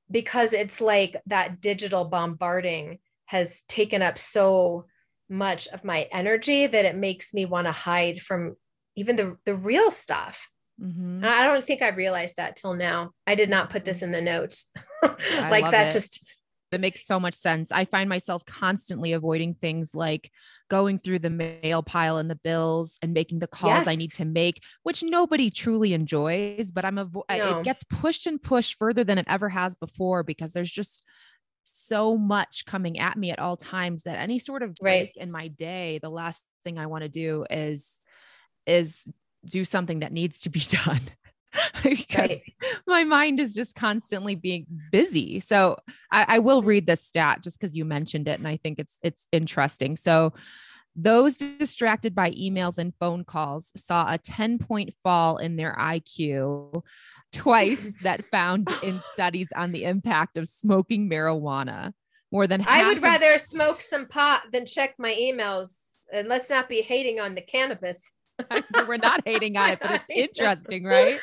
because 0.09 0.53
it's 0.53 0.79
like 0.79 1.17
that 1.27 1.61
digital 1.61 2.05
bombarding 2.05 2.99
has 3.25 3.61
taken 3.63 4.01
up 4.01 4.17
so 4.17 4.85
much 5.29 5.67
of 5.67 5.83
my 5.83 6.07
energy 6.11 6.65
that 6.65 6.85
it 6.85 6.95
makes 6.95 7.33
me 7.33 7.45
want 7.45 7.67
to 7.67 7.71
hide 7.71 8.21
from 8.21 8.55
even 8.95 9.15
the 9.15 9.37
the 9.45 9.55
real 9.55 9.91
stuff. 9.91 10.47
Mm-hmm. 10.81 11.23
I 11.23 11.43
don't 11.43 11.65
think 11.65 11.81
I 11.81 11.89
realized 11.89 12.37
that 12.37 12.55
till 12.55 12.73
now. 12.73 13.11
I 13.27 13.35
did 13.35 13.49
not 13.49 13.69
put 13.69 13.85
this 13.85 14.01
in 14.01 14.11
the 14.11 14.21
notes. 14.21 14.67
like 15.03 15.71
that 15.71 15.87
it. 15.87 15.91
just 15.91 16.25
that 16.71 16.81
makes 16.81 17.05
so 17.05 17.19
much 17.19 17.33
sense. 17.33 17.71
I 17.71 17.85
find 17.85 18.07
myself 18.07 18.45
constantly 18.45 19.13
avoiding 19.13 19.55
things 19.55 19.95
like 19.95 20.31
going 20.69 20.99
through 20.99 21.19
the 21.19 21.29
mail 21.29 21.81
pile 21.81 22.17
and 22.17 22.29
the 22.29 22.35
bills 22.35 22.99
and 23.01 23.13
making 23.13 23.39
the 23.39 23.47
calls 23.47 23.85
yes. 23.85 23.87
I 23.87 23.95
need 23.95 24.11
to 24.13 24.25
make, 24.25 24.61
which 24.83 25.01
nobody 25.01 25.49
truly 25.49 25.93
enjoys, 25.93 26.71
but 26.71 26.85
I'm 26.85 26.97
avo- 26.97 27.23
no. 27.29 27.59
it 27.59 27.63
gets 27.63 27.83
pushed 27.83 28.27
and 28.27 28.41
pushed 28.41 28.77
further 28.77 29.03
than 29.03 29.17
it 29.17 29.25
ever 29.27 29.49
has 29.49 29.75
before 29.75 30.23
because 30.23 30.53
there's 30.53 30.71
just 30.71 31.03
so 31.63 32.17
much 32.17 32.65
coming 32.65 32.99
at 32.99 33.17
me 33.17 33.31
at 33.31 33.39
all 33.39 33.57
times 33.57 34.03
that 34.03 34.19
any 34.19 34.39
sort 34.39 34.63
of 34.63 34.75
break 34.75 35.13
right. 35.15 35.23
in 35.23 35.31
my 35.31 35.47
day, 35.47 35.99
the 36.01 36.09
last 36.09 36.43
thing 36.63 36.77
I 36.77 36.85
want 36.85 37.03
to 37.03 37.09
do 37.09 37.45
is 37.49 37.99
is 38.67 39.07
do 39.45 39.65
something 39.65 39.99
that 39.99 40.11
needs 40.11 40.41
to 40.41 40.49
be 40.49 40.59
done 40.85 41.01
because 41.83 42.29
right. 42.29 42.41
my 42.87 43.03
mind 43.03 43.39
is 43.39 43.53
just 43.53 43.75
constantly 43.75 44.35
being 44.35 44.65
busy. 44.91 45.39
So 45.39 45.77
I, 46.11 46.25
I 46.27 46.39
will 46.39 46.61
read 46.61 46.85
this 46.85 47.01
stat 47.01 47.41
just 47.43 47.59
because 47.59 47.75
you 47.75 47.85
mentioned 47.85 48.27
it, 48.27 48.39
and 48.39 48.47
I 48.47 48.57
think 48.57 48.79
it's 48.79 48.97
it's 49.03 49.27
interesting. 49.31 49.95
So 49.95 50.33
those 50.95 51.37
distracted 51.37 52.13
by 52.13 52.31
emails 52.31 52.77
and 52.77 52.93
phone 52.99 53.23
calls 53.23 53.71
saw 53.75 54.11
a 54.11 54.17
10 54.17 54.59
point 54.59 54.93
fall 55.03 55.37
in 55.37 55.55
their 55.55 55.75
IQ 55.79 56.83
twice 57.31 57.95
that 58.03 58.25
found 58.25 58.67
in 58.83 58.99
studies 59.13 59.47
on 59.55 59.71
the 59.71 59.85
impact 59.85 60.37
of 60.37 60.47
smoking 60.47 61.09
marijuana. 61.09 61.93
More 62.31 62.47
than 62.47 62.63
I 62.67 62.85
would 62.85 63.01
rather 63.01 63.37
smoke 63.39 63.81
some 63.81 64.07
pot 64.07 64.43
than 64.51 64.65
check 64.65 64.95
my 64.99 65.15
emails. 65.15 65.73
And 66.13 66.27
let's 66.27 66.49
not 66.49 66.69
be 66.69 66.81
hating 66.81 67.19
on 67.19 67.33
the 67.33 67.41
cannabis. 67.41 68.11
We're 68.87 68.97
not 68.97 69.21
hating 69.25 69.57
on 69.57 69.71
it, 69.71 69.79
but 69.81 69.91
it's 69.91 70.09
interesting, 70.09 70.83
right? 70.83 71.19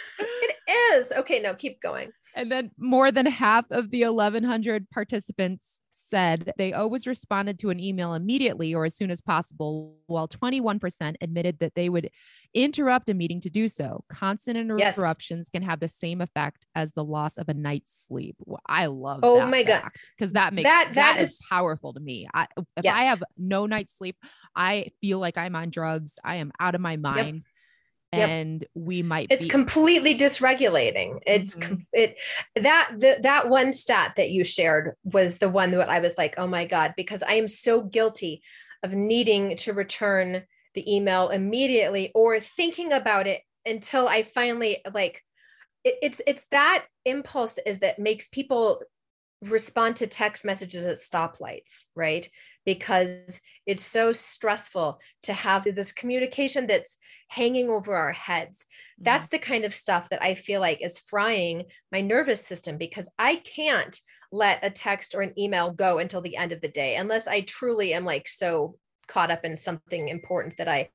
Is. 0.68 1.12
Okay, 1.12 1.40
no, 1.40 1.54
keep 1.54 1.80
going. 1.80 2.10
And 2.34 2.50
then 2.50 2.70
more 2.78 3.12
than 3.12 3.26
half 3.26 3.64
of 3.70 3.90
the 3.90 4.04
1,100 4.04 4.90
participants 4.90 5.80
said 6.08 6.52
they 6.56 6.72
always 6.72 7.06
responded 7.06 7.58
to 7.58 7.70
an 7.70 7.80
email 7.80 8.14
immediately 8.14 8.74
or 8.74 8.84
as 8.84 8.94
soon 8.94 9.10
as 9.10 9.20
possible, 9.20 9.96
while 10.06 10.28
21% 10.28 11.16
admitted 11.20 11.58
that 11.58 11.74
they 11.74 11.88
would 11.88 12.10
interrupt 12.54 13.08
a 13.08 13.14
meeting 13.14 13.40
to 13.40 13.50
do 13.50 13.68
so. 13.68 14.04
Constant 14.08 14.56
interruptions 14.56 15.46
yes. 15.46 15.50
can 15.50 15.62
have 15.62 15.80
the 15.80 15.88
same 15.88 16.20
effect 16.20 16.66
as 16.74 16.92
the 16.92 17.04
loss 17.04 17.36
of 17.36 17.48
a 17.48 17.54
night's 17.54 18.06
sleep. 18.06 18.36
I 18.66 18.86
love 18.86 19.20
oh 19.22 19.46
my 19.46 19.62
god 19.62 19.90
because 20.16 20.32
that 20.32 20.54
makes 20.54 20.68
that 20.68 20.92
that, 20.94 21.14
that 21.16 21.20
is, 21.20 21.30
is, 21.30 21.46
powerful 21.50 21.92
to 21.92 22.00
me. 22.00 22.28
I, 22.32 22.46
if 22.56 22.84
yes. 22.84 22.94
I 22.96 23.04
have 23.04 23.22
no 23.36 23.66
night's 23.66 23.96
sleep, 23.96 24.16
I 24.54 24.90
feel 25.00 25.18
like 25.18 25.36
I'm 25.36 25.56
on 25.56 25.70
drugs. 25.70 26.18
I 26.24 26.36
am 26.36 26.52
out 26.60 26.74
of 26.74 26.80
my 26.80 26.96
mind. 26.96 27.36
Yep 27.36 27.44
and 28.18 28.64
we 28.74 29.02
might 29.02 29.28
it's 29.30 29.44
be- 29.44 29.50
completely 29.50 30.16
dysregulating. 30.16 31.20
It's 31.26 31.54
mm-hmm. 31.54 31.68
com- 31.68 31.86
it 31.92 32.18
that 32.54 32.92
the, 32.98 33.18
that 33.22 33.48
one 33.48 33.72
stat 33.72 34.14
that 34.16 34.30
you 34.30 34.44
shared 34.44 34.94
was 35.04 35.38
the 35.38 35.48
one 35.48 35.70
that 35.72 35.88
i 35.88 36.00
was 36.00 36.16
like 36.18 36.34
oh 36.38 36.46
my 36.46 36.66
god 36.66 36.94
because 36.96 37.22
i 37.22 37.34
am 37.34 37.48
so 37.48 37.82
guilty 37.82 38.42
of 38.82 38.92
needing 38.92 39.56
to 39.56 39.72
return 39.72 40.42
the 40.74 40.94
email 40.94 41.30
immediately 41.30 42.12
or 42.14 42.40
thinking 42.40 42.92
about 42.92 43.26
it 43.26 43.42
until 43.64 44.06
i 44.08 44.22
finally 44.22 44.78
like 44.92 45.22
it, 45.84 45.96
it's 46.02 46.20
it's 46.26 46.44
that 46.50 46.84
impulse 47.04 47.56
is 47.64 47.78
that 47.80 47.98
makes 47.98 48.28
people 48.28 48.82
respond 49.42 49.96
to 49.96 50.06
text 50.06 50.44
messages 50.44 50.86
at 50.86 50.96
stoplights 50.96 51.84
right? 51.94 52.28
Because 52.64 53.40
it's 53.66 53.84
so 53.84 54.12
stressful 54.12 55.00
to 55.24 55.32
have 55.32 55.64
this 55.64 55.92
communication 55.92 56.66
that's 56.66 56.98
hanging 57.28 57.68
over 57.68 57.94
our 57.94 58.12
heads. 58.12 58.60
Mm-hmm. 58.60 59.04
That's 59.04 59.26
the 59.26 59.38
kind 59.38 59.64
of 59.64 59.74
stuff 59.74 60.08
that 60.10 60.22
I 60.22 60.34
feel 60.34 60.60
like 60.60 60.82
is 60.82 60.98
frying 60.98 61.64
my 61.92 62.00
nervous 62.00 62.44
system 62.44 62.78
because 62.78 63.08
I 63.18 63.36
can't 63.36 63.98
let 64.32 64.64
a 64.64 64.70
text 64.70 65.14
or 65.14 65.22
an 65.22 65.38
email 65.38 65.72
go 65.72 65.98
until 65.98 66.20
the 66.20 66.36
end 66.36 66.52
of 66.52 66.60
the 66.60 66.68
day 66.68 66.96
unless 66.96 67.26
I 67.26 67.42
truly 67.42 67.94
am 67.94 68.04
like 68.04 68.28
so 68.28 68.76
caught 69.06 69.30
up 69.30 69.44
in 69.44 69.56
something 69.56 70.08
important 70.08 70.56
that 70.58 70.68
I 70.68 70.88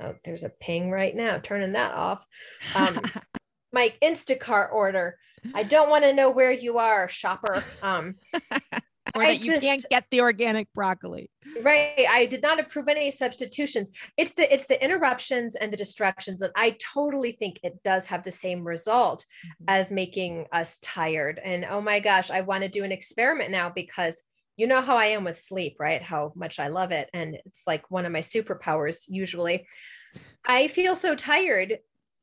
oh 0.00 0.14
there's 0.24 0.42
a 0.42 0.52
ping 0.60 0.90
right 0.90 1.14
now 1.14 1.38
turning 1.38 1.72
that 1.72 1.92
off 1.92 2.26
um 2.74 2.98
my 3.72 3.92
Instacart 4.02 4.72
order 4.72 5.18
I 5.54 5.64
don't 5.64 5.90
want 5.90 6.04
to 6.04 6.14
know 6.14 6.30
where 6.30 6.50
you 6.50 6.78
are 6.78 7.08
shopper 7.08 7.62
um 7.82 8.16
or 9.14 9.22
that 9.22 9.44
you 9.44 9.58
can't 9.60 9.84
get 9.90 10.04
the 10.10 10.20
organic 10.20 10.72
broccoli. 10.74 11.30
Right. 11.62 12.06
I 12.08 12.26
did 12.26 12.42
not 12.42 12.60
approve 12.60 12.88
any 12.88 13.10
substitutions. 13.10 13.90
It's 14.16 14.32
the 14.32 14.52
it's 14.52 14.66
the 14.66 14.82
interruptions 14.82 15.56
and 15.56 15.72
the 15.72 15.76
distractions. 15.76 16.42
And 16.42 16.52
I 16.56 16.76
totally 16.80 17.32
think 17.32 17.60
it 17.62 17.82
does 17.82 18.06
have 18.06 18.22
the 18.22 18.30
same 18.30 18.66
result 18.66 19.24
mm-hmm. 19.44 19.64
as 19.68 19.90
making 19.90 20.46
us 20.52 20.78
tired. 20.80 21.40
And 21.44 21.64
oh 21.68 21.80
my 21.80 22.00
gosh, 22.00 22.30
I 22.30 22.40
want 22.42 22.62
to 22.62 22.68
do 22.68 22.84
an 22.84 22.92
experiment 22.92 23.50
now 23.50 23.70
because 23.70 24.22
you 24.56 24.66
know 24.66 24.80
how 24.80 24.96
I 24.96 25.06
am 25.06 25.24
with 25.24 25.38
sleep, 25.38 25.76
right? 25.80 26.02
How 26.02 26.32
much 26.36 26.58
I 26.58 26.68
love 26.68 26.90
it. 26.90 27.08
And 27.14 27.36
it's 27.46 27.62
like 27.66 27.90
one 27.90 28.04
of 28.04 28.12
my 28.12 28.20
superpowers 28.20 29.04
usually. 29.08 29.66
I 30.44 30.68
feel 30.68 30.94
so 30.94 31.14
tired 31.14 31.78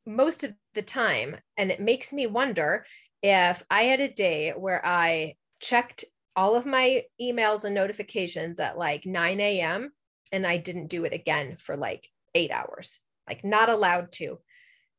most 0.05 0.43
of 0.43 0.53
the 0.73 0.81
time. 0.81 1.37
And 1.57 1.71
it 1.71 1.79
makes 1.79 2.13
me 2.13 2.27
wonder 2.27 2.85
if 3.21 3.63
I 3.69 3.83
had 3.83 3.99
a 3.99 4.13
day 4.13 4.53
where 4.55 4.85
I 4.85 5.35
checked 5.59 6.05
all 6.35 6.55
of 6.55 6.65
my 6.65 7.03
emails 7.21 7.63
and 7.63 7.75
notifications 7.75 8.59
at 8.59 8.77
like 8.77 9.05
9 9.05 9.39
a.m. 9.39 9.91
and 10.31 10.45
I 10.45 10.57
didn't 10.57 10.87
do 10.87 11.05
it 11.05 11.13
again 11.13 11.57
for 11.59 11.75
like 11.75 12.07
eight 12.35 12.51
hours, 12.51 12.99
like 13.27 13.43
not 13.43 13.69
allowed 13.69 14.11
to. 14.13 14.39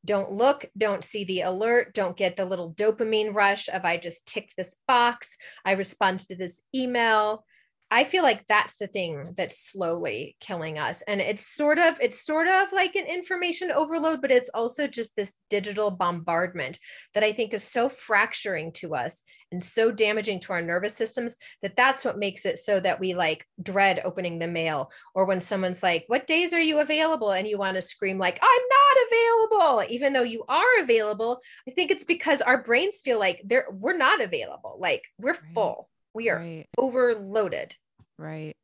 Don't 0.04 0.32
look, 0.32 0.64
don't 0.78 1.04
see 1.04 1.24
the 1.24 1.42
alert, 1.42 1.92
don't 1.92 2.16
get 2.16 2.36
the 2.36 2.44
little 2.44 2.72
dopamine 2.72 3.34
rush 3.34 3.68
of 3.68 3.84
I 3.84 3.98
just 3.98 4.26
ticked 4.26 4.56
this 4.56 4.76
box, 4.88 5.36
I 5.64 5.72
responded 5.72 6.28
to 6.28 6.36
this 6.36 6.62
email. 6.74 7.44
I 7.92 8.04
feel 8.04 8.22
like 8.22 8.46
that's 8.46 8.76
the 8.76 8.86
thing 8.86 9.34
that's 9.36 9.58
slowly 9.58 10.36
killing 10.40 10.78
us. 10.78 11.02
And 11.08 11.20
it's 11.20 11.44
sort 11.44 11.78
of, 11.78 12.00
it's 12.00 12.24
sort 12.24 12.46
of 12.46 12.70
like 12.72 12.94
an 12.94 13.06
information 13.06 13.72
overload, 13.72 14.22
but 14.22 14.30
it's 14.30 14.48
also 14.48 14.86
just 14.86 15.16
this 15.16 15.34
digital 15.50 15.90
bombardment 15.90 16.78
that 17.14 17.24
I 17.24 17.32
think 17.32 17.52
is 17.52 17.64
so 17.64 17.88
fracturing 17.88 18.70
to 18.74 18.94
us 18.94 19.22
and 19.52 19.62
so 19.62 19.90
damaging 19.90 20.40
to 20.40 20.52
our 20.52 20.62
nervous 20.62 20.94
systems 20.94 21.36
that 21.62 21.76
that's 21.76 22.04
what 22.04 22.18
makes 22.18 22.46
it 22.46 22.58
so 22.58 22.80
that 22.80 23.00
we 23.00 23.14
like 23.14 23.46
dread 23.62 24.00
opening 24.04 24.38
the 24.38 24.48
mail 24.48 24.90
or 25.14 25.24
when 25.24 25.40
someone's 25.40 25.82
like, 25.82 26.04
what 26.06 26.26
days 26.26 26.52
are 26.52 26.60
you 26.60 26.78
available? 26.78 27.32
And 27.32 27.46
you 27.46 27.58
want 27.58 27.76
to 27.76 27.82
scream 27.82 28.18
like, 28.18 28.38
I'm 28.42 28.48
not 28.48 29.06
available, 29.10 29.84
even 29.94 30.12
though 30.12 30.22
you 30.22 30.44
are 30.48 30.80
available. 30.80 31.40
I 31.68 31.72
think 31.72 31.90
it's 31.90 32.04
because 32.04 32.40
our 32.42 32.62
brains 32.62 33.00
feel 33.02 33.18
like 33.18 33.42
they're, 33.44 33.66
we're 33.70 33.96
not 33.96 34.20
available. 34.20 34.76
Like 34.78 35.04
we're 35.18 35.32
right. 35.32 35.54
full 35.54 35.90
we 36.14 36.30
are 36.30 36.38
right. 36.38 36.66
overloaded. 36.76 37.74
Right. 38.18 38.56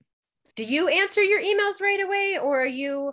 Do 0.54 0.64
you 0.64 0.88
answer 0.88 1.22
your 1.22 1.40
emails 1.40 1.80
right 1.80 2.00
away 2.02 2.38
or 2.42 2.62
are 2.62 2.66
you? 2.66 3.12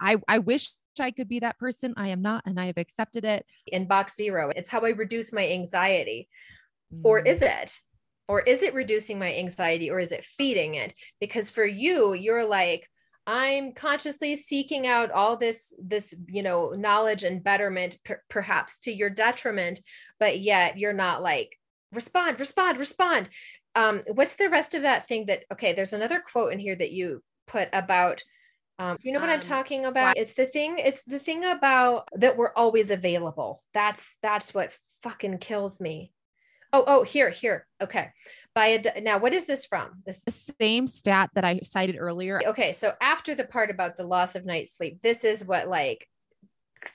I, 0.00 0.18
I 0.28 0.38
wish 0.38 0.72
I 1.00 1.10
could 1.10 1.28
be 1.28 1.40
that 1.40 1.58
person. 1.58 1.94
I 1.96 2.08
am 2.08 2.20
not, 2.20 2.42
and 2.44 2.60
I 2.60 2.66
have 2.66 2.76
accepted 2.76 3.24
it. 3.24 3.46
Inbox 3.72 4.10
zero. 4.10 4.52
It's 4.54 4.68
how 4.68 4.80
I 4.80 4.90
reduce 4.90 5.32
my 5.32 5.48
anxiety. 5.48 6.28
Mm. 6.94 7.00
Or 7.04 7.20
is 7.20 7.40
it? 7.40 7.80
Or 8.28 8.40
is 8.40 8.62
it 8.62 8.74
reducing 8.74 9.18
my 9.18 9.34
anxiety 9.34 9.90
or 9.90 9.98
is 9.98 10.12
it 10.12 10.24
feeding 10.24 10.74
it 10.74 10.94
because 11.20 11.50
for 11.50 11.64
you 11.64 12.12
you're 12.14 12.44
like 12.44 12.88
i'm 13.26 13.72
consciously 13.72 14.34
seeking 14.34 14.86
out 14.86 15.10
all 15.10 15.36
this 15.36 15.72
this 15.82 16.14
you 16.28 16.42
know 16.42 16.70
knowledge 16.70 17.24
and 17.24 17.44
betterment 17.44 17.96
per- 18.04 18.22
perhaps 18.28 18.80
to 18.80 18.92
your 18.92 19.10
detriment 19.10 19.80
but 20.18 20.38
yet 20.38 20.78
you're 20.78 20.92
not 20.92 21.22
like 21.22 21.58
respond 21.92 22.38
respond 22.40 22.78
respond 22.78 23.28
um 23.74 24.00
what's 24.14 24.36
the 24.36 24.48
rest 24.48 24.74
of 24.74 24.82
that 24.82 25.06
thing 25.06 25.26
that 25.26 25.44
okay 25.52 25.72
there's 25.72 25.92
another 25.92 26.20
quote 26.20 26.52
in 26.52 26.58
here 26.58 26.76
that 26.76 26.92
you 26.92 27.22
put 27.46 27.68
about 27.72 28.22
um, 28.78 28.96
you 29.02 29.12
know 29.12 29.20
what 29.20 29.28
um, 29.28 29.36
I'm 29.36 29.40
talking 29.40 29.84
about? 29.84 30.16
It's 30.16 30.32
the 30.32 30.46
thing, 30.46 30.78
it's 30.78 31.04
the 31.04 31.20
thing 31.20 31.44
about 31.44 32.08
that 32.14 32.36
we're 32.36 32.54
always 32.54 32.90
available. 32.90 33.60
That's 33.74 34.16
that's 34.22 34.52
what 34.52 34.76
fucking 35.02 35.38
kills 35.38 35.80
me. 35.80 36.12
Oh, 36.72 36.84
oh, 36.86 37.02
here, 37.02 37.28
here. 37.30 37.66
Okay. 37.82 38.08
By 38.54 38.66
a, 38.68 39.00
now, 39.00 39.18
what 39.18 39.34
is 39.34 39.44
this 39.46 39.66
from? 39.66 40.02
This 40.04 40.22
the 40.24 40.54
same 40.60 40.86
stat 40.86 41.30
that 41.34 41.44
I 41.44 41.60
cited 41.62 41.96
earlier. 41.98 42.40
Okay, 42.48 42.72
so 42.72 42.92
after 43.00 43.34
the 43.34 43.44
part 43.44 43.70
about 43.70 43.96
the 43.96 44.04
loss 44.04 44.34
of 44.34 44.44
night 44.44 44.68
sleep, 44.68 45.00
this 45.02 45.24
is 45.24 45.44
what 45.44 45.68
like 45.68 46.06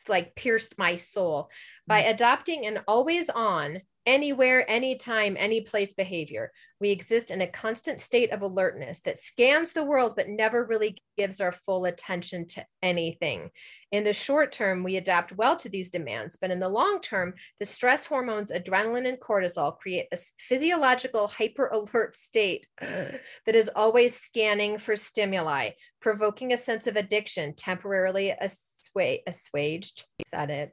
like 0.08 0.36
pierced 0.36 0.78
my 0.78 0.98
soul 0.98 1.50
by 1.88 2.02
mm-hmm. 2.02 2.12
adopting 2.12 2.66
an 2.66 2.80
always 2.88 3.30
on 3.30 3.82
anywhere, 4.08 4.68
anytime, 4.70 5.36
any 5.38 5.62
place 5.62 5.94
behavior. 5.94 6.52
We 6.80 6.90
exist 6.90 7.30
in 7.30 7.42
a 7.42 7.48
constant 7.48 8.02
state 8.02 8.32
of 8.32 8.42
alertness 8.42 9.02
that 9.02 9.20
scans 9.20 9.74
the 9.74 9.84
world 9.84 10.14
but 10.16 10.30
never 10.30 10.66
really 10.66 10.98
gives 11.18 11.42
our 11.42 11.52
full 11.52 11.86
attention 11.86 12.48
to 12.48 12.66
anything. 12.82 13.52
In 13.92 14.04
the 14.04 14.14
short 14.14 14.52
term, 14.54 14.84
we 14.84 14.96
adapt 14.96 15.34
well 15.34 15.58
to 15.58 15.70
these 15.70 15.92
demands, 15.92 16.38
but 16.40 16.52
in 16.52 16.60
the 16.60 16.70
long 16.70 17.00
term, 17.02 17.34
the 17.60 17.66
stress 17.66 18.06
hormones 18.06 18.52
adrenaline 18.52 19.08
and 19.08 19.20
cortisol 19.20 19.78
create 19.78 20.08
a 20.14 20.18
physiological 20.40 21.28
hyper 21.28 21.68
alert 21.68 22.16
state 22.16 22.68
that 22.82 23.56
is 23.56 23.70
always 23.76 24.16
scanning 24.16 24.78
for 24.78 24.96
stimuli, 24.96 25.72
provoking 26.02 26.54
a 26.54 26.58
sense 26.58 26.88
of 26.88 26.96
addiction, 26.96 27.54
temporarily 27.56 28.34
assuaged. 28.40 30.06
Is 30.20 30.32
that 30.32 30.50
it? 30.50 30.72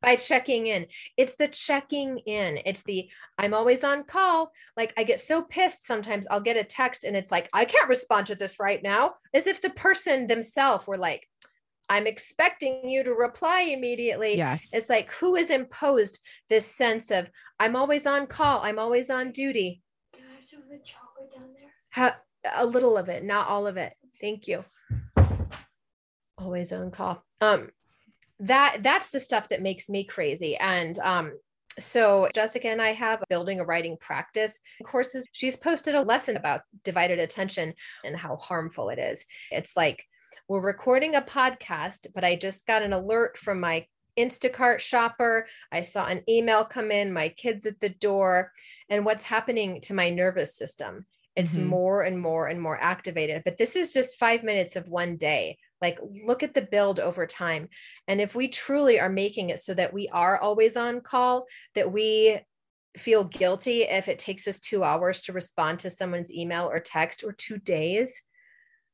By 0.00 0.16
checking 0.16 0.66
in. 0.66 0.86
It's 1.16 1.36
the 1.36 1.48
checking 1.48 2.18
in. 2.18 2.60
It's 2.64 2.82
the 2.82 3.08
I'm 3.38 3.54
always 3.54 3.84
on 3.84 4.04
call. 4.04 4.52
Like 4.76 4.92
I 4.96 5.04
get 5.04 5.20
so 5.20 5.42
pissed 5.42 5.86
sometimes 5.86 6.26
I'll 6.30 6.40
get 6.40 6.56
a 6.56 6.64
text 6.64 7.04
and 7.04 7.16
it's 7.16 7.30
like 7.30 7.48
I 7.52 7.64
can't 7.64 7.88
respond 7.88 8.26
to 8.28 8.34
this 8.34 8.60
right 8.60 8.82
now 8.82 9.14
as 9.34 9.46
if 9.46 9.60
the 9.60 9.70
person 9.70 10.26
themselves 10.26 10.86
were 10.86 10.98
like 10.98 11.26
I'm 11.90 12.06
expecting 12.06 12.88
you 12.88 13.02
to 13.02 13.14
reply 13.14 13.62
immediately. 13.62 14.36
Yes. 14.36 14.68
It's 14.72 14.90
like 14.90 15.10
who 15.10 15.36
has 15.36 15.50
imposed 15.50 16.20
this 16.48 16.66
sense 16.66 17.10
of 17.10 17.30
I'm 17.58 17.76
always 17.76 18.06
on 18.06 18.26
call, 18.26 18.60
I'm 18.62 18.78
always 18.78 19.10
on 19.10 19.32
duty. 19.32 19.82
Can 20.14 20.24
I 20.30 20.34
have 20.36 20.44
some 20.44 20.62
of 20.62 20.68
the 20.68 20.78
chocolate 20.84 21.32
down 21.34 21.48
there? 21.54 21.70
Ha- 21.92 22.18
a 22.54 22.66
little 22.66 22.96
of 22.96 23.08
it, 23.08 23.24
not 23.24 23.48
all 23.48 23.66
of 23.66 23.76
it. 23.76 23.94
Thank 24.20 24.48
you. 24.48 24.64
Always 26.36 26.72
on 26.72 26.90
call. 26.90 27.24
Um, 27.40 27.70
that 28.40 28.78
that's 28.82 29.10
the 29.10 29.20
stuff 29.20 29.48
that 29.48 29.62
makes 29.62 29.88
me 29.88 30.04
crazy 30.04 30.56
and 30.56 30.98
um 31.00 31.32
so 31.78 32.28
Jessica 32.34 32.68
and 32.68 32.82
I 32.82 32.92
have 32.92 33.22
building 33.28 33.60
a 33.60 33.64
writing 33.64 33.96
practice 33.98 34.58
courses. 34.84 35.28
She's 35.30 35.56
posted 35.56 35.94
a 35.94 36.02
lesson 36.02 36.36
about 36.36 36.62
divided 36.82 37.20
attention 37.20 37.74
and 38.04 38.16
how 38.16 38.36
harmful 38.36 38.88
it 38.88 38.98
is. 38.98 39.24
It's 39.52 39.76
like 39.76 40.04
we're 40.48 40.60
recording 40.60 41.14
a 41.14 41.22
podcast, 41.22 42.08
but 42.14 42.24
I 42.24 42.36
just 42.36 42.66
got 42.66 42.82
an 42.82 42.92
alert 42.92 43.38
from 43.38 43.60
my 43.60 43.86
Instacart 44.18 44.80
shopper. 44.80 45.46
I 45.70 45.82
saw 45.82 46.06
an 46.06 46.22
email 46.28 46.64
come 46.64 46.90
in, 46.90 47.12
my 47.12 47.28
kids 47.28 47.66
at 47.66 47.78
the 47.80 47.90
door, 47.90 48.52
and 48.90 49.04
what's 49.04 49.24
happening 49.24 49.80
to 49.82 49.94
my 49.94 50.10
nervous 50.10 50.56
system. 50.56 51.06
It's 51.36 51.54
mm-hmm. 51.54 51.66
more 51.66 52.02
and 52.02 52.20
more 52.20 52.48
and 52.48 52.60
more 52.60 52.76
activated. 52.80 53.42
But 53.44 53.58
this 53.58 53.76
is 53.76 53.92
just 53.92 54.18
five 54.18 54.42
minutes 54.42 54.74
of 54.74 54.88
one 54.88 55.16
day. 55.16 55.58
Like, 55.80 55.98
look 56.24 56.42
at 56.42 56.54
the 56.54 56.62
build 56.62 57.00
over 57.00 57.26
time. 57.26 57.68
And 58.06 58.20
if 58.20 58.34
we 58.34 58.48
truly 58.48 58.98
are 58.98 59.08
making 59.08 59.50
it 59.50 59.60
so 59.60 59.74
that 59.74 59.92
we 59.92 60.08
are 60.08 60.38
always 60.38 60.76
on 60.76 61.00
call, 61.00 61.46
that 61.74 61.92
we 61.92 62.40
feel 62.96 63.24
guilty 63.24 63.82
if 63.82 64.08
it 64.08 64.18
takes 64.18 64.48
us 64.48 64.58
two 64.58 64.82
hours 64.82 65.22
to 65.22 65.32
respond 65.32 65.78
to 65.80 65.90
someone's 65.90 66.32
email 66.32 66.68
or 66.68 66.80
text 66.80 67.22
or 67.24 67.32
two 67.32 67.58
days 67.58 68.22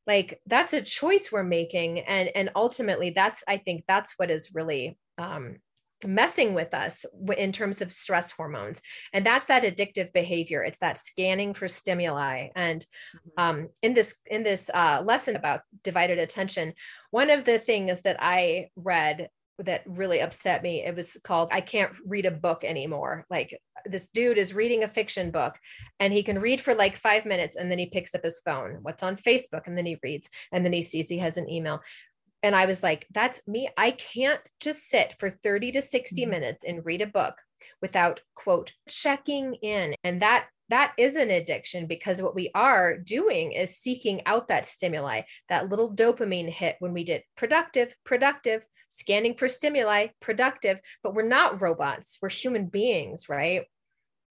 like 0.07 0.41
that's 0.47 0.73
a 0.73 0.83
choice 0.83 1.31
we're 1.33 1.43
making 1.43 2.00
and 2.00 2.31
and 2.35 2.50
ultimately 2.55 3.11
that's 3.11 3.43
i 3.49 3.57
think 3.57 3.85
that's 3.88 4.14
what 4.17 4.31
is 4.31 4.55
really 4.55 4.99
um 5.19 5.57
messing 6.06 6.54
with 6.54 6.75
us 6.75 7.04
in 7.37 7.52
terms 7.52 7.80
of 7.82 7.92
stress 7.92 8.30
hormones. 8.30 8.80
And 9.12 9.25
that's 9.25 9.46
that 9.46 9.64
addictive 9.64 10.12
behavior. 10.12 10.62
It's 10.62 10.78
that 10.78 10.99
scanning 10.99 11.54
for 11.54 11.68
stimuli. 11.68 12.49
And 12.56 12.80
mm-hmm. 12.80 13.28
um, 13.37 13.68
in 13.82 13.94
this 13.94 14.16
in 14.26 14.42
this 14.42 14.70
uh, 14.73 15.02
lesson 15.04 15.37
about 15.37 15.61
divided 15.82 16.18
attention 16.18 16.73
one 17.11 17.30
of 17.30 17.44
the 17.44 17.58
things 17.58 18.02
that 18.02 18.16
i 18.20 18.68
read 18.76 19.28
that 19.58 19.82
really 19.87 20.20
upset 20.20 20.62
me 20.64 20.82
it 20.82 20.96
was 20.96 21.16
called 21.23 21.49
i 21.52 21.61
can't 21.61 21.92
read 22.04 22.26
a 22.26 22.30
book 22.30 22.64
anymore. 22.64 23.25
Like 23.30 23.56
this 23.84 24.08
dude 24.08 24.38
is 24.38 24.54
reading 24.54 24.82
a 24.82 24.88
fiction 24.88 25.30
book 25.30 25.54
and 26.00 26.12
he 26.12 26.23
can 26.23 26.40
read 26.40 26.61
for 26.61 26.75
like 26.75 26.96
five 26.96 27.25
minutes 27.25 27.56
and 27.56 27.70
then 27.70 27.78
he 27.78 27.87
picks 27.87 28.14
up 28.14 28.25
his 28.25 28.40
phone 28.44 28.78
what's 28.82 29.02
on 29.02 29.16
facebook 29.16 29.66
and 29.66 29.76
then 29.76 29.87
he 29.87 29.99
reads 30.02 30.28
and 30.52 30.64
then 30.64 30.73
he 30.73 30.82
sees 30.82 31.08
he 31.08 31.18
has 31.18 31.37
an 31.37 31.49
email 31.49 31.80
and 32.44 32.54
I 32.54 32.66
was 32.66 32.82
like, 32.82 33.06
that's 33.10 33.40
me. 33.48 33.70
I 33.78 33.92
can't 33.92 34.40
just 34.60 34.90
sit 34.90 35.16
for 35.18 35.30
30 35.30 35.72
to 35.72 35.82
60 35.82 36.20
mm-hmm. 36.20 36.30
minutes 36.30 36.62
and 36.62 36.84
read 36.84 37.00
a 37.00 37.06
book 37.06 37.34
without 37.80 38.20
quote 38.34 38.70
checking 38.86 39.54
in. 39.54 39.94
And 40.04 40.20
that 40.20 40.44
that 40.68 40.92
is 40.98 41.14
an 41.14 41.30
addiction 41.30 41.86
because 41.86 42.20
what 42.20 42.34
we 42.34 42.50
are 42.54 42.98
doing 42.98 43.52
is 43.52 43.78
seeking 43.78 44.20
out 44.26 44.48
that 44.48 44.66
stimuli, 44.66 45.22
that 45.48 45.70
little 45.70 45.94
dopamine 45.94 46.50
hit 46.50 46.76
when 46.80 46.92
we 46.92 47.04
did 47.04 47.22
productive, 47.34 47.94
productive, 48.04 48.66
scanning 48.90 49.34
for 49.34 49.48
stimuli, 49.48 50.08
productive, 50.20 50.80
but 51.02 51.14
we're 51.14 51.26
not 51.26 51.62
robots. 51.62 52.18
We're 52.20 52.28
human 52.28 52.66
beings, 52.66 53.28
right? 53.28 53.62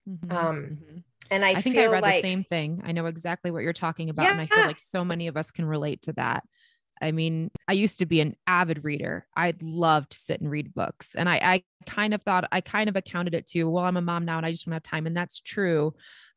Mm-hmm. 0.07 0.31
Um, 0.31 0.55
mm-hmm. 0.57 0.97
and 1.31 1.45
I, 1.45 1.51
I 1.51 1.61
think 1.61 1.77
I 1.77 1.87
read 1.87 2.03
like, 2.03 2.15
the 2.15 2.21
same 2.21 2.43
thing. 2.43 2.81
I 2.85 2.91
know 2.91 3.07
exactly 3.07 3.49
what 3.49 3.63
you're 3.63 3.73
talking 3.73 4.11
about. 4.11 4.23
Yeah. 4.23 4.31
And 4.31 4.41
I 4.41 4.45
feel 4.45 4.65
like 4.65 4.79
so 4.79 5.03
many 5.03 5.27
of 5.27 5.35
us 5.35 5.49
can 5.49 5.65
relate 5.65 6.03
to 6.03 6.13
that. 6.13 6.43
I 7.03 7.11
mean, 7.11 7.51
I 7.67 7.73
used 7.73 7.99
to 7.99 8.05
be 8.05 8.21
an 8.21 8.35
avid 8.47 8.85
reader. 8.85 9.27
I'd 9.35 9.61
love 9.61 10.07
to 10.09 10.17
sit 10.17 10.39
and 10.39 10.49
read 10.49 10.73
books. 10.73 11.15
And 11.15 11.27
I, 11.27 11.35
I 11.35 11.63
kind 11.85 12.13
of 12.13 12.23
thought, 12.23 12.47
I 12.51 12.61
kind 12.61 12.87
of 12.87 12.95
accounted 12.95 13.35
it 13.35 13.45
to, 13.47 13.65
well, 13.65 13.83
I'm 13.83 13.97
a 13.97 14.01
mom 14.01 14.23
now 14.23 14.37
and 14.37 14.45
I 14.45 14.51
just 14.51 14.65
don't 14.65 14.73
have 14.73 14.83
time. 14.83 15.05
And 15.05 15.15
that's 15.15 15.41
true. 15.41 15.93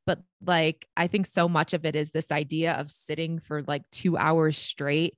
But 0.07 0.21
like, 0.45 0.87
I 0.97 1.07
think 1.07 1.27
so 1.27 1.49
much 1.49 1.73
of 1.73 1.85
it 1.85 1.95
is 1.95 2.11
this 2.11 2.33
idea 2.33 2.75
of 2.75 2.91
sitting 2.91 3.39
for 3.39 3.63
like 3.63 3.83
two 3.93 4.19
hours 4.19 4.59
straight, 4.59 5.17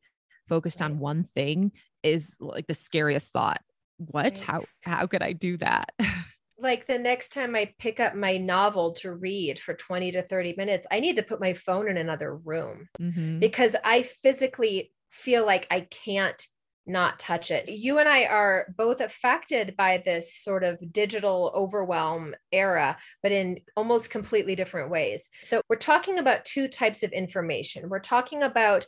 focused 0.49 0.83
on 0.83 0.99
one 0.99 1.25
thing 1.25 1.73
is 2.03 2.37
like 2.41 2.67
the 2.67 2.75
scariest 2.75 3.33
thought. 3.33 3.63
What? 3.97 4.41
How, 4.41 4.65
how 4.83 5.07
could 5.07 5.23
I 5.23 5.33
do 5.33 5.57
that? 5.59 5.93
like 6.59 6.87
the 6.87 6.99
next 6.99 7.33
time 7.33 7.55
I 7.55 7.73
pick 7.79 8.01
up 8.01 8.15
my 8.15 8.37
novel 8.37 8.93
to 8.95 9.13
read 9.13 9.59
for 9.59 9.75
20 9.75 10.13
to 10.13 10.23
30 10.23 10.55
minutes, 10.59 10.87
I 10.91 11.01
need 11.01 11.17
to 11.17 11.23
put 11.23 11.41
my 11.41 11.55
phone 11.55 11.89
in 11.89 11.97
another 11.97 12.37
room 12.37 12.89
mm-hmm. 13.01 13.39
because 13.39 13.77
I 13.83 14.03
physically 14.03 14.93
feel 15.11 15.45
like 15.45 15.67
I 15.71 15.81
can't 15.81 16.45
not 16.89 17.19
touch 17.19 17.51
it. 17.51 17.69
You 17.69 17.99
and 17.99 18.09
I 18.09 18.25
are 18.25 18.75
both 18.77 19.01
affected 19.01 19.77
by 19.77 20.03
this 20.05 20.35
sort 20.35 20.65
of 20.65 20.79
digital 20.93 21.53
overwhelm 21.55 22.35
era, 22.51 22.97
but 23.23 23.31
in 23.31 23.59
almost 23.77 24.11
completely 24.11 24.57
different 24.57 24.91
ways. 24.91 25.29
So, 25.43 25.61
we're 25.69 25.77
talking 25.77 26.19
about 26.19 26.45
two 26.45 26.67
types 26.67 27.03
of 27.03 27.13
information. 27.13 27.89
We're 27.89 28.01
talking 28.01 28.43
about 28.43 28.87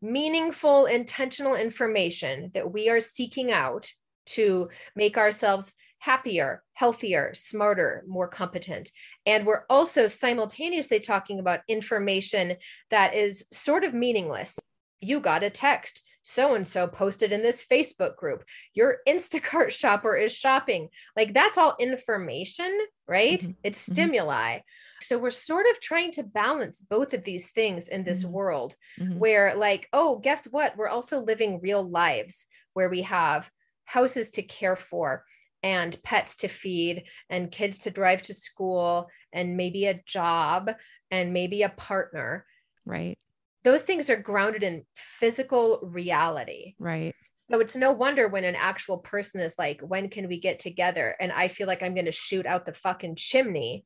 meaningful, 0.00 0.86
intentional 0.86 1.56
information 1.56 2.50
that 2.54 2.72
we 2.72 2.88
are 2.88 3.00
seeking 3.00 3.50
out 3.50 3.90
to 4.26 4.68
make 4.94 5.18
ourselves 5.18 5.74
happier, 5.98 6.62
healthier, 6.72 7.32
smarter, 7.34 8.02
more 8.06 8.28
competent. 8.28 8.90
And 9.26 9.44
we're 9.44 9.64
also 9.68 10.08
simultaneously 10.08 11.00
talking 11.00 11.38
about 11.38 11.60
information 11.68 12.56
that 12.90 13.14
is 13.14 13.44
sort 13.52 13.84
of 13.84 13.92
meaningless 13.92 14.58
you 15.00 15.20
got 15.20 15.42
a 15.42 15.50
text. 15.50 16.02
So 16.22 16.54
and 16.54 16.68
so 16.68 16.86
posted 16.86 17.32
in 17.32 17.42
this 17.42 17.64
Facebook 17.64 18.16
group. 18.16 18.44
Your 18.74 18.98
Instacart 19.08 19.70
shopper 19.76 20.16
is 20.16 20.32
shopping. 20.32 20.88
Like 21.16 21.32
that's 21.32 21.58
all 21.58 21.76
information, 21.80 22.78
right? 23.08 23.40
Mm-hmm. 23.40 23.52
It's 23.64 23.82
mm-hmm. 23.82 23.92
stimuli. 23.92 24.56
Mm-hmm. 24.56 24.60
So 25.02 25.18
we're 25.18 25.30
sort 25.30 25.64
of 25.70 25.80
trying 25.80 26.12
to 26.12 26.22
balance 26.22 26.82
both 26.82 27.14
of 27.14 27.24
these 27.24 27.48
things 27.50 27.88
in 27.88 28.04
this 28.04 28.22
mm-hmm. 28.22 28.32
world 28.32 28.76
mm-hmm. 28.98 29.18
where, 29.18 29.54
like, 29.54 29.88
oh, 29.94 30.18
guess 30.18 30.44
what? 30.44 30.76
We're 30.76 30.88
also 30.88 31.20
living 31.20 31.60
real 31.62 31.82
lives 31.82 32.46
where 32.74 32.90
we 32.90 33.02
have 33.02 33.50
houses 33.84 34.30
to 34.32 34.42
care 34.42 34.76
for 34.76 35.24
and 35.62 36.00
pets 36.02 36.36
to 36.36 36.48
feed 36.48 37.04
and 37.30 37.50
kids 37.50 37.78
to 37.78 37.90
drive 37.90 38.22
to 38.22 38.34
school 38.34 39.08
and 39.32 39.56
maybe 39.56 39.86
a 39.86 40.02
job 40.04 40.70
and 41.10 41.32
maybe 41.32 41.62
a 41.62 41.70
partner. 41.70 42.44
Right 42.84 43.18
those 43.64 43.82
things 43.82 44.08
are 44.08 44.16
grounded 44.16 44.62
in 44.62 44.84
physical 44.94 45.80
reality. 45.82 46.74
Right. 46.78 47.14
So 47.50 47.60
it's 47.60 47.76
no 47.76 47.92
wonder 47.92 48.28
when 48.28 48.44
an 48.44 48.54
actual 48.54 48.98
person 48.98 49.40
is 49.40 49.56
like, 49.58 49.80
when 49.80 50.08
can 50.08 50.28
we 50.28 50.40
get 50.40 50.58
together? 50.60 51.16
And 51.20 51.32
I 51.32 51.48
feel 51.48 51.66
like 51.66 51.82
I'm 51.82 51.94
going 51.94 52.06
to 52.06 52.12
shoot 52.12 52.46
out 52.46 52.64
the 52.64 52.72
fucking 52.72 53.16
chimney. 53.16 53.84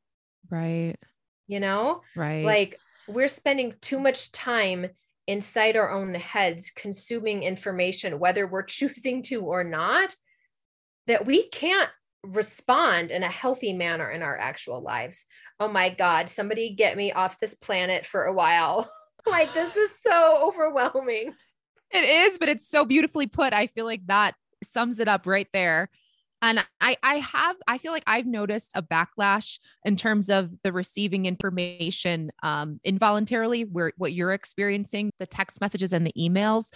Right. 0.51 0.97
You 1.47 1.61
know? 1.61 2.03
Right. 2.15 2.45
Like 2.45 2.79
we're 3.09 3.29
spending 3.29 3.75
too 3.81 3.99
much 3.99 4.33
time 4.33 4.89
inside 5.27 5.77
our 5.77 5.91
own 5.91 6.15
heads 6.15 6.71
consuming 6.71 7.43
information, 7.43 8.19
whether 8.19 8.47
we're 8.47 8.63
choosing 8.65 9.23
to 9.25 9.43
or 9.43 9.65
not, 9.65 10.15
that 11.07 11.27
we 11.27 11.49
can't 11.49 11.91
respond 12.23 13.11
in 13.11 13.23
a 13.23 13.31
healthy 13.31 13.73
manner 13.73 14.11
in 14.11 14.23
our 14.23 14.37
actual 14.37 14.81
lives. 14.83 15.27
Oh 15.61 15.69
my 15.69 15.91
God, 15.91 16.29
somebody 16.29 16.75
get 16.75 16.97
me 16.97 17.13
off 17.13 17.39
this 17.39 17.55
planet 17.55 18.07
for 18.07 18.25
a 18.25 18.35
while. 18.35 18.91
like 19.31 19.53
this 19.55 19.77
is 19.77 19.95
so 19.99 20.41
overwhelming. 20.43 21.35
It 21.91 22.05
is, 22.05 22.39
but 22.39 22.49
it's 22.49 22.69
so 22.69 22.85
beautifully 22.85 23.27
put. 23.27 23.53
I 23.53 23.69
feel 23.69 23.85
like 23.85 24.07
that 24.07 24.35
sums 24.63 25.01
it 25.01 25.09
up 25.09 25.27
right 25.27 25.49
there. 25.53 25.91
And 26.43 26.63
I, 26.81 26.97
I 27.03 27.15
have, 27.17 27.57
I 27.67 27.79
feel 27.79 27.93
like 27.93 28.03
I've 28.07 28.27
noticed 28.27 28.73
a 28.75 28.83
backlash 28.83 29.59
in 29.85 29.97
terms 29.97 30.29
of 30.29 30.51
the 30.63 30.73
receiving 30.73 31.25
information 31.25 32.31
um, 32.43 32.81
involuntarily, 32.85 33.63
where 33.63 33.93
what 33.97 34.13
you're 34.13 34.33
experiencing, 34.33 35.11
the 35.19 35.27
text 35.27 35.61
messages 35.61 35.95
and 35.95 36.07
the 36.07 36.13
emails. 36.19 36.71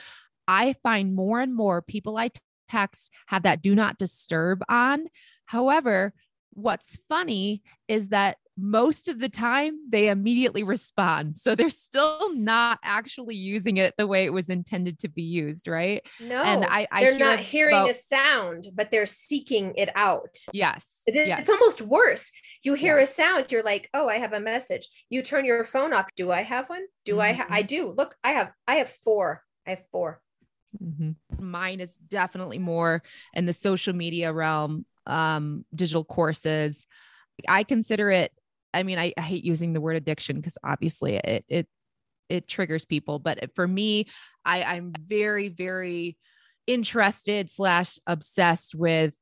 I 0.47 0.75
find 0.83 1.15
more 1.15 1.41
and 1.41 1.55
more 1.55 1.83
people 1.83 2.17
I 2.17 2.31
text 2.71 3.11
have 3.27 3.43
that 3.43 3.61
do 3.61 3.75
not 3.75 3.99
disturb 3.99 4.63
on. 4.71 5.09
However, 5.45 6.15
what's 6.53 6.99
funny 7.09 7.63
is 7.87 8.09
that 8.09 8.39
most 8.61 9.09
of 9.09 9.21
the 9.21 9.29
time 9.29 9.79
they 9.89 10.09
immediately 10.09 10.65
respond. 10.65 11.37
So 11.37 11.55
they're 11.55 11.71
still 11.71 12.35
not 12.35 12.81
actually 12.83 13.37
using 13.37 13.77
it 13.77 13.95
the 13.97 14.07
way 14.07 14.25
it 14.25 14.33
was 14.33 14.51
intended 14.51 14.99
to 15.01 15.09
be 15.09 15.23
used, 15.23 15.69
right? 15.69 16.03
No, 16.21 16.43
and 16.43 16.65
I, 16.65 16.89
I 16.91 17.03
they're 17.03 17.13
hear 17.13 17.25
not 17.25 17.39
hearing 17.39 17.77
about, 17.77 17.91
a 17.91 17.95
sound, 17.95 18.69
but 18.75 18.91
they're 18.91 19.07
seeking 19.07 19.75
it 19.77 19.91
out. 19.95 20.37
Yes. 20.53 20.87
It, 21.07 21.15
yes. 21.15 21.43
It's 21.43 21.51
almost 21.51 21.83
worse. 21.83 22.31
You 22.65 22.75
hear 22.75 22.99
yes. 22.99 23.13
a 23.13 23.15
sound, 23.15 23.53
you're 23.53 23.63
like, 23.63 23.89
oh, 23.95 24.09
I 24.09 24.19
have 24.19 24.33
a 24.33 24.41
message. 24.41 24.89
You 25.09 25.23
turn 25.23 25.45
your 25.45 25.65
phone 25.65 25.93
off. 25.93 26.09
Do 26.17 26.33
I 26.33 26.43
have 26.43 26.69
one? 26.69 26.83
Do 27.05 27.13
mm-hmm. 27.13 27.21
I? 27.21 27.33
Ha- 27.35 27.47
I 27.49 27.63
do. 27.63 27.95
Look, 27.97 28.17
I 28.25 28.33
have. 28.33 28.51
I 28.67 28.77
have 28.77 28.91
four. 28.91 29.45
I 29.69 29.73
have 29.73 29.85
4 29.93 30.21
mm-hmm. 30.83 31.45
Mine 31.45 31.81
is 31.81 31.99
definitely 31.99 32.59
more 32.59 33.03
in 33.35 33.45
the 33.45 33.53
social 33.53 33.93
media 33.93 34.33
realm, 34.33 34.87
um, 35.09 35.65
digital 35.75 36.05
courses. 36.05 36.87
I 37.49 37.65
consider 37.65 38.11
it 38.11 38.33
I 38.75 38.83
mean, 38.83 38.99
I, 38.99 39.13
I 39.17 39.23
hate 39.23 39.45
using 39.45 39.73
the 39.73 39.81
word 39.81 39.97
addiction 39.97 40.37
because 40.37 40.59
obviously 40.63 41.17
it 41.17 41.45
it 41.49 41.67
it 42.29 42.47
triggers 42.47 42.85
people, 42.85 43.19
but 43.19 43.55
for 43.55 43.67
me, 43.67 44.07
I 44.45 44.63
I'm 44.63 44.93
very 45.07 45.49
very 45.49 46.17
interested 46.67 47.51
slash 47.51 47.99
obsessed 48.07 48.75
with 48.75 49.15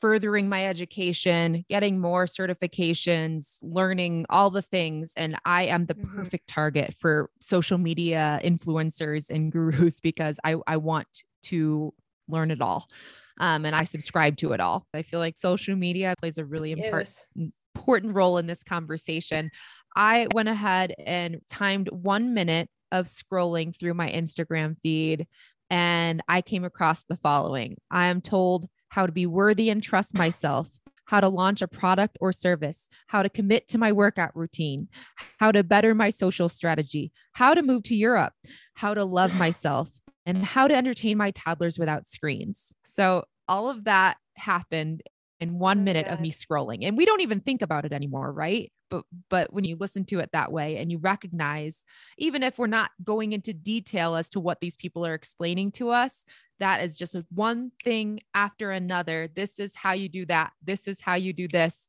furthering 0.00 0.48
my 0.48 0.66
education, 0.66 1.64
getting 1.68 1.98
more 1.98 2.26
certifications, 2.26 3.58
learning 3.62 4.26
all 4.28 4.50
the 4.50 4.62
things. 4.62 5.12
And 5.16 5.36
I 5.44 5.64
am 5.64 5.86
the 5.86 5.94
mm-hmm. 5.94 6.16
perfect 6.16 6.48
target 6.48 6.94
for 6.98 7.30
social 7.40 7.78
media 7.78 8.40
influencers 8.42 9.30
and 9.30 9.52
gurus 9.52 10.00
because 10.02 10.38
I, 10.44 10.56
I 10.66 10.78
want 10.78 11.08
to 11.44 11.94
learn 12.28 12.50
it 12.50 12.60
all. 12.60 12.88
Um, 13.40 13.64
and 13.64 13.74
I 13.74 13.84
subscribe 13.84 14.36
to 14.38 14.52
it 14.52 14.60
all. 14.60 14.86
I 14.94 15.02
feel 15.02 15.20
like 15.20 15.36
social 15.36 15.76
media 15.76 16.14
plays 16.20 16.38
a 16.38 16.44
really 16.44 16.72
important 16.72 17.22
important 17.74 18.14
role 18.14 18.38
in 18.38 18.46
this 18.46 18.62
conversation. 18.62 19.50
I 19.96 20.28
went 20.32 20.48
ahead 20.48 20.94
and 21.04 21.40
timed 21.48 21.88
one 21.90 22.34
minute 22.34 22.68
of 22.92 23.06
scrolling 23.06 23.78
through 23.78 23.94
my 23.94 24.08
Instagram 24.10 24.76
feed 24.82 25.26
and 25.70 26.22
I 26.28 26.42
came 26.42 26.64
across 26.64 27.04
the 27.04 27.16
following 27.16 27.76
I 27.90 28.06
am 28.06 28.20
told 28.20 28.68
how 28.88 29.06
to 29.06 29.12
be 29.12 29.26
worthy 29.26 29.70
and 29.70 29.82
trust 29.82 30.16
myself, 30.16 30.68
how 31.06 31.20
to 31.20 31.28
launch 31.28 31.62
a 31.62 31.68
product 31.68 32.16
or 32.20 32.32
service, 32.32 32.88
how 33.08 33.22
to 33.22 33.28
commit 33.28 33.66
to 33.68 33.78
my 33.78 33.90
workout 33.90 34.36
routine, 34.36 34.88
how 35.38 35.50
to 35.50 35.64
better 35.64 35.94
my 35.94 36.10
social 36.10 36.48
strategy, 36.48 37.12
how 37.32 37.54
to 37.54 37.62
move 37.62 37.82
to 37.84 37.96
Europe, 37.96 38.34
how 38.74 38.94
to 38.94 39.04
love 39.04 39.34
myself, 39.36 39.90
and 40.26 40.44
how 40.44 40.68
to 40.68 40.74
entertain 40.74 41.16
my 41.18 41.30
toddlers 41.32 41.78
without 41.78 42.06
screens. 42.06 42.74
So, 42.84 43.24
all 43.46 43.68
of 43.68 43.84
that 43.84 44.16
happened 44.36 45.02
in 45.40 45.58
one 45.58 45.80
Oh, 45.80 45.82
minute 45.82 46.06
of 46.06 46.20
me 46.20 46.30
scrolling 46.30 46.86
and 46.86 46.96
we 46.96 47.04
don't 47.04 47.20
even 47.20 47.40
think 47.40 47.60
about 47.60 47.84
it 47.84 47.92
anymore 47.92 48.32
right? 48.32 48.72
But 48.88 49.04
but 49.28 49.52
when 49.52 49.64
you 49.64 49.76
listen 49.76 50.04
to 50.06 50.20
it 50.20 50.30
that 50.32 50.52
way 50.52 50.78
and 50.78 50.90
you 50.90 50.98
recognize 50.98 51.84
even 52.16 52.42
if 52.42 52.58
we're 52.58 52.68
not 52.68 52.90
going 53.02 53.32
into 53.32 53.52
detail 53.52 54.14
as 54.14 54.30
to 54.30 54.40
what 54.40 54.60
these 54.60 54.76
people 54.76 55.04
are 55.04 55.12
explaining 55.12 55.72
to 55.72 55.90
us 55.90 56.24
that 56.60 56.82
is 56.82 56.96
just 56.96 57.16
one 57.30 57.72
thing 57.82 58.20
after 58.34 58.70
another. 58.70 59.28
This 59.34 59.58
is 59.58 59.74
how 59.74 59.92
you 59.92 60.08
do 60.08 60.26
that. 60.26 60.52
This 60.62 60.86
is 60.86 61.00
how 61.00 61.16
you 61.16 61.32
do 61.32 61.48
this. 61.48 61.88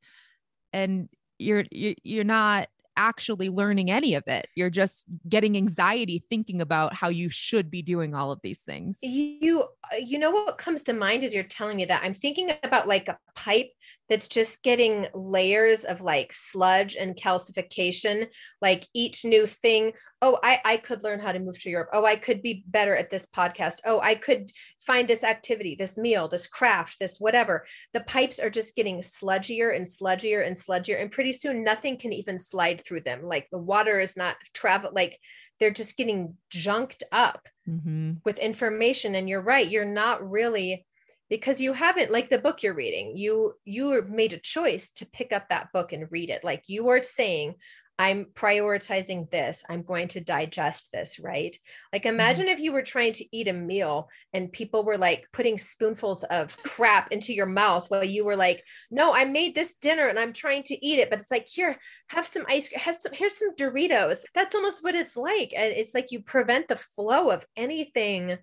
And 0.73 1.09
you're 1.37 1.65
you're, 1.71 1.95
you're 2.03 2.23
not 2.23 2.67
actually 2.97 3.49
learning 3.49 3.91
any 3.91 4.13
of 4.15 4.23
it. 4.27 4.47
You're 4.55 4.69
just 4.69 5.05
getting 5.27 5.57
anxiety 5.57 6.23
thinking 6.29 6.61
about 6.61 6.93
how 6.93 7.09
you 7.09 7.29
should 7.29 7.69
be 7.69 7.81
doing 7.81 8.13
all 8.13 8.31
of 8.31 8.39
these 8.41 8.61
things. 8.61 8.99
You 9.01 9.65
you 9.99 10.19
know 10.19 10.31
what 10.31 10.57
comes 10.57 10.83
to 10.83 10.93
mind 10.93 11.23
as 11.23 11.33
you're 11.33 11.43
telling 11.43 11.77
me 11.77 11.85
that. 11.85 12.03
I'm 12.03 12.13
thinking 12.13 12.51
about 12.63 12.87
like 12.87 13.07
a 13.07 13.17
pipe 13.35 13.71
that's 14.09 14.27
just 14.27 14.63
getting 14.63 15.07
layers 15.13 15.83
of 15.83 15.99
like 15.99 16.31
sludge 16.31 16.95
and 16.95 17.15
calcification 17.15 18.27
like 18.61 18.87
each 18.93 19.25
new 19.25 19.45
thing. 19.45 19.93
Oh 20.21 20.39
i 20.43 20.59
i 20.65 20.77
could 20.77 21.03
learn 21.03 21.19
how 21.19 21.31
to 21.31 21.39
move 21.39 21.59
to 21.61 21.69
europe. 21.69 21.89
Oh 21.93 22.05
i 22.05 22.15
could 22.15 22.41
be 22.41 22.63
better 22.67 22.95
at 22.95 23.09
this 23.09 23.27
podcast. 23.35 23.79
Oh 23.85 23.99
i 24.01 24.15
could 24.15 24.51
find 24.79 25.07
this 25.07 25.23
activity 25.23 25.75
this 25.75 25.97
meal 25.97 26.27
this 26.27 26.47
craft 26.47 26.97
this 26.99 27.19
whatever. 27.19 27.65
The 27.93 28.01
pipes 28.01 28.39
are 28.39 28.49
just 28.49 28.75
getting 28.75 28.99
sludgier 28.99 29.75
and 29.75 29.85
sludgier 29.85 30.45
and 30.45 30.55
sludgier 30.55 31.01
and 31.01 31.11
pretty 31.11 31.33
soon 31.33 31.63
nothing 31.63 31.97
can 31.97 32.13
even 32.13 32.39
slide 32.39 32.84
through 32.85 33.01
them. 33.01 33.23
Like 33.23 33.47
the 33.51 33.57
water 33.57 33.99
is 33.99 34.15
not 34.17 34.35
travel 34.53 34.91
like 34.93 35.19
they're 35.59 35.71
just 35.71 35.97
getting 35.97 36.37
junked 36.49 37.03
up 37.11 37.47
Mhm. 37.67 38.21
with 38.25 38.39
information. 38.39 39.15
And 39.15 39.27
you're 39.29 39.41
right 39.41 39.67
you're 39.67 39.85
not 39.85 40.29
really 40.29 40.85
because 41.29 41.59
you 41.59 41.73
haven't 41.73 42.11
like 42.11 42.29
the 42.29 42.37
book 42.37 42.61
you're 42.61 42.75
reading 42.75 43.17
you 43.17 43.55
you 43.65 44.03
made 44.03 44.33
a 44.33 44.37
choice 44.39 44.91
to 44.91 45.09
pick 45.09 45.33
up 45.33 45.49
that 45.49 45.71
book 45.73 45.91
and 45.93 46.11
read 46.11 46.29
it. 46.29 46.43
Like 46.43 46.63
you 46.67 46.89
are 46.89 47.03
saying 47.03 47.55
i'm 47.97 48.25
prioritizing 48.33 49.29
this. 49.31 49.63
I'm 49.69 49.83
going 49.83 50.09
to 50.09 50.19
digest 50.19 50.91
this 50.91 51.19
right? 51.19 51.57
Like 51.93 52.05
imagine 52.05 52.47
if 52.47 52.59
you 52.59 52.73
were 52.73 52.81
trying 52.81 53.13
to 53.13 53.25
eat 53.35 53.47
a 53.47 53.53
meal 53.53 54.09
and 54.33 54.51
people 54.51 54.83
were 54.83 54.97
like 54.97 55.27
putting 55.31 55.57
spoonfuls 55.57 56.23
of 56.25 56.55
crap 56.63 57.11
into 57.11 57.33
your 57.33 57.45
mouth 57.45 57.89
while 57.89 58.03
you 58.03 58.25
were 58.25 58.35
like 58.35 58.63
no 58.91 59.13
i 59.13 59.23
made 59.23 59.55
this 59.55 59.75
dinner 59.75 60.07
and 60.07 60.19
i'm 60.19 60.33
trying 60.33 60.63
to 60.63 60.85
eat 60.85 60.99
it 60.99 61.09
but 61.09 61.19
it's 61.19 61.31
like 61.31 61.47
here 61.47 61.77
have 62.07 62.27
some 62.27 62.45
ice 62.49 62.67
cream 62.67 62.79
have 62.79 62.97
some 62.99 63.13
here's 63.13 63.37
some 63.37 63.55
doritos. 63.55 64.23
That's 64.33 64.55
almost 64.55 64.83
what 64.83 64.95
it's 64.95 65.15
like 65.15 65.53
and 65.55 65.71
it's 65.71 65.93
like 65.93 66.11
you 66.11 66.21
prevent 66.21 66.67
the 66.67 66.75
flow 66.75 67.29
of 67.29 67.45
anything 67.55 68.37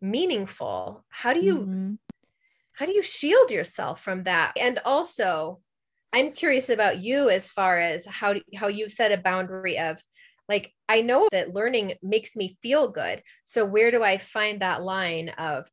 meaningful. 0.00 1.04
How 1.08 1.32
do 1.32 1.40
you 1.40 1.60
Mhm. 1.60 1.98
how 2.72 2.84
do 2.84 2.92
you 2.92 3.02
shield 3.02 3.50
yourself 3.50 4.02
from 4.02 4.24
that? 4.24 4.52
And 4.58 4.78
also 4.84 5.62
i'm 6.16 6.32
curious 6.32 6.68
about 6.68 6.98
you 6.98 7.28
as 7.30 7.52
far 7.52 7.78
as 7.78 8.06
how 8.06 8.34
how 8.54 8.68
you 8.68 8.88
set 8.88 9.12
a 9.12 9.16
boundary 9.18 9.78
of 9.78 10.00
like 10.48 10.72
i 10.88 11.00
know 11.00 11.28
that 11.30 11.54
learning 11.54 11.94
makes 12.02 12.36
me 12.36 12.56
feel 12.62 12.90
good. 12.90 13.22
So 13.44 13.64
where 13.64 13.90
do 13.90 14.02
i 14.02 14.18
find 14.18 14.60
that 14.60 14.82
line 14.82 15.28
of 15.30 15.68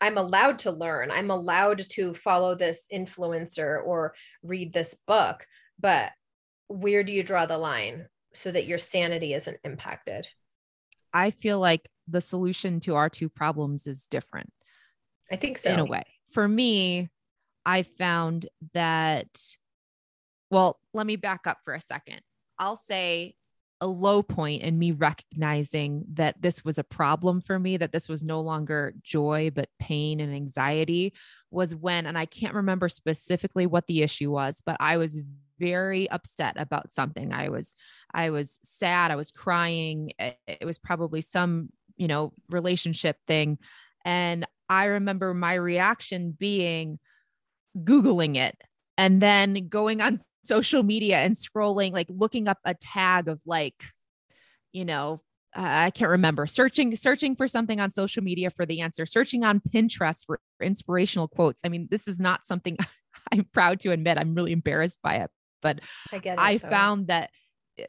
i'm 0.00 0.18
allowed 0.18 0.60
to 0.60 0.70
learn 0.70 1.10
i'm 1.10 1.30
allowed 1.30 1.84
to 1.90 2.14
follow 2.14 2.54
this 2.54 2.86
influencer 2.92 3.84
or 3.84 4.14
read 4.42 4.72
this 4.72 4.96
book 5.06 5.46
but 5.78 6.12
where 6.68 7.04
do 7.04 7.12
you 7.12 7.22
draw 7.22 7.46
the 7.46 7.58
line 7.58 8.06
so 8.32 8.50
that 8.50 8.66
your 8.66 8.78
sanity 8.78 9.34
isn't 9.34 9.58
impacted? 9.64 10.26
I 11.12 11.30
feel 11.30 11.60
like 11.60 11.88
the 12.08 12.20
solution 12.20 12.80
to 12.80 12.96
our 12.96 13.08
two 13.08 13.28
problems 13.28 13.86
is 13.86 14.06
different. 14.06 14.52
I 15.30 15.36
think 15.36 15.58
so. 15.58 15.70
In 15.70 15.78
a 15.78 15.84
way. 15.84 16.04
For 16.32 16.46
me, 16.46 17.10
I 17.64 17.82
found 17.82 18.48
that, 18.74 19.28
well, 20.54 20.78
let 20.92 21.04
me 21.04 21.16
back 21.16 21.48
up 21.48 21.58
for 21.64 21.74
a 21.74 21.80
second. 21.80 22.20
I'll 22.60 22.76
say 22.76 23.34
a 23.80 23.88
low 23.88 24.22
point 24.22 24.62
in 24.62 24.78
me 24.78 24.92
recognizing 24.92 26.04
that 26.12 26.40
this 26.40 26.64
was 26.64 26.78
a 26.78 26.84
problem 26.84 27.40
for 27.40 27.58
me, 27.58 27.76
that 27.76 27.90
this 27.90 28.08
was 28.08 28.22
no 28.22 28.40
longer 28.40 28.94
joy, 29.02 29.50
but 29.52 29.68
pain 29.80 30.20
and 30.20 30.32
anxiety 30.32 31.12
was 31.50 31.74
when, 31.74 32.06
and 32.06 32.16
I 32.16 32.26
can't 32.26 32.54
remember 32.54 32.88
specifically 32.88 33.66
what 33.66 33.88
the 33.88 34.02
issue 34.02 34.30
was, 34.30 34.62
but 34.64 34.76
I 34.78 34.96
was 34.96 35.20
very 35.58 36.08
upset 36.08 36.54
about 36.56 36.92
something. 36.92 37.32
I 37.32 37.48
was, 37.48 37.74
I 38.14 38.30
was 38.30 38.60
sad. 38.62 39.10
I 39.10 39.16
was 39.16 39.32
crying. 39.32 40.12
It, 40.20 40.64
was 40.64 40.78
probably 40.78 41.20
some, 41.20 41.70
you 41.96 42.06
know, 42.06 42.32
relationship 42.48 43.16
thing. 43.26 43.58
And 44.04 44.46
I 44.68 44.84
remember 44.84 45.34
my 45.34 45.54
reaction 45.54 46.30
being 46.38 47.00
Googling 47.76 48.36
it 48.36 48.56
and 48.96 49.20
then 49.20 49.68
going 49.68 50.00
on 50.00 50.18
social 50.44 50.82
media 50.82 51.18
and 51.18 51.34
scrolling, 51.34 51.92
like 51.92 52.06
looking 52.10 52.48
up 52.48 52.58
a 52.64 52.74
tag 52.74 53.28
of 53.28 53.40
like, 53.46 53.82
you 54.72 54.84
know, 54.84 55.22
uh, 55.56 55.62
I 55.62 55.90
can't 55.90 56.10
remember 56.10 56.46
searching, 56.46 56.94
searching 56.96 57.36
for 57.36 57.46
something 57.46 57.80
on 57.80 57.92
social 57.92 58.22
media 58.22 58.50
for 58.50 58.66
the 58.66 58.80
answer, 58.80 59.06
searching 59.06 59.44
on 59.44 59.60
Pinterest 59.60 60.26
for 60.26 60.40
inspirational 60.60 61.28
quotes. 61.28 61.62
I 61.64 61.68
mean, 61.68 61.88
this 61.90 62.08
is 62.08 62.20
not 62.20 62.46
something 62.46 62.76
I'm 63.32 63.44
proud 63.52 63.80
to 63.80 63.92
admit. 63.92 64.18
I'm 64.18 64.34
really 64.34 64.52
embarrassed 64.52 64.98
by 65.02 65.16
it, 65.16 65.30
but 65.62 65.80
i 66.12 66.18
get 66.18 66.38
it 66.38 66.40
I 66.40 66.58
found 66.58 67.06
that 67.06 67.30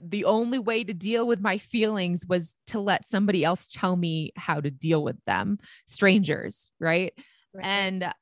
the 0.01 0.25
only 0.25 0.59
way 0.59 0.83
to 0.83 0.93
deal 0.93 1.27
with 1.27 1.39
my 1.39 1.57
feelings 1.57 2.25
was 2.27 2.55
to 2.67 2.79
let 2.79 3.07
somebody 3.07 3.43
else 3.43 3.67
tell 3.67 3.95
me 3.95 4.31
how 4.35 4.59
to 4.59 4.71
deal 4.71 5.03
with 5.03 5.17
them, 5.25 5.59
strangers, 5.87 6.71
right? 6.79 7.13
Right. 7.53 7.65
And 7.65 8.13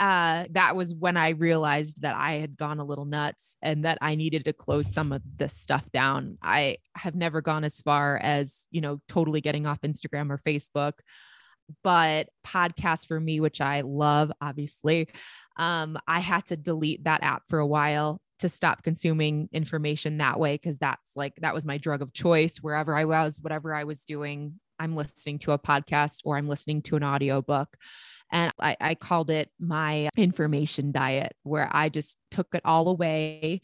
uh, 0.00 0.46
that 0.52 0.74
was 0.74 0.94
when 0.94 1.18
I 1.18 1.30
realized 1.30 2.00
that 2.00 2.16
I 2.16 2.36
had 2.36 2.56
gone 2.56 2.80
a 2.80 2.84
little 2.84 3.04
nuts 3.04 3.54
and 3.60 3.84
that 3.84 3.98
I 4.00 4.14
needed 4.14 4.46
to 4.46 4.54
close 4.54 4.90
some 4.90 5.12
of 5.12 5.20
this 5.36 5.54
stuff 5.54 5.84
down. 5.92 6.38
I 6.42 6.78
have 6.96 7.14
never 7.14 7.42
gone 7.42 7.64
as 7.64 7.82
far 7.82 8.16
as, 8.16 8.66
you 8.70 8.80
know, 8.80 9.02
totally 9.08 9.42
getting 9.42 9.66
off 9.66 9.82
Instagram 9.82 10.30
or 10.30 10.38
Facebook, 10.38 10.94
but 11.84 12.28
podcasts 12.46 13.06
for 13.06 13.20
me, 13.20 13.40
which 13.40 13.60
I 13.60 13.82
love, 13.82 14.32
obviously, 14.40 15.08
um, 15.58 15.98
I 16.08 16.20
had 16.20 16.46
to 16.46 16.56
delete 16.56 17.04
that 17.04 17.22
app 17.22 17.42
for 17.48 17.58
a 17.58 17.66
while 17.66 18.22
to 18.38 18.48
stop 18.48 18.82
consuming 18.82 19.50
information 19.52 20.16
that 20.16 20.40
way 20.40 20.54
because 20.54 20.78
that's 20.78 21.14
like 21.14 21.34
that 21.42 21.52
was 21.52 21.66
my 21.66 21.76
drug 21.76 22.00
of 22.00 22.14
choice 22.14 22.56
wherever 22.56 22.96
I 22.96 23.04
was, 23.04 23.38
whatever 23.42 23.74
I 23.74 23.84
was 23.84 24.06
doing. 24.06 24.54
I'm 24.78 24.96
listening 24.96 25.40
to 25.40 25.52
a 25.52 25.58
podcast 25.58 26.20
or 26.24 26.38
I'm 26.38 26.48
listening 26.48 26.80
to 26.82 26.96
an 26.96 27.04
audiobook. 27.04 27.76
And 28.32 28.52
I, 28.60 28.76
I 28.80 28.94
called 28.94 29.30
it 29.30 29.50
my 29.58 30.08
information 30.16 30.92
diet, 30.92 31.34
where 31.42 31.68
I 31.72 31.88
just 31.88 32.18
took 32.30 32.48
it 32.54 32.62
all 32.64 32.88
away. 32.88 33.60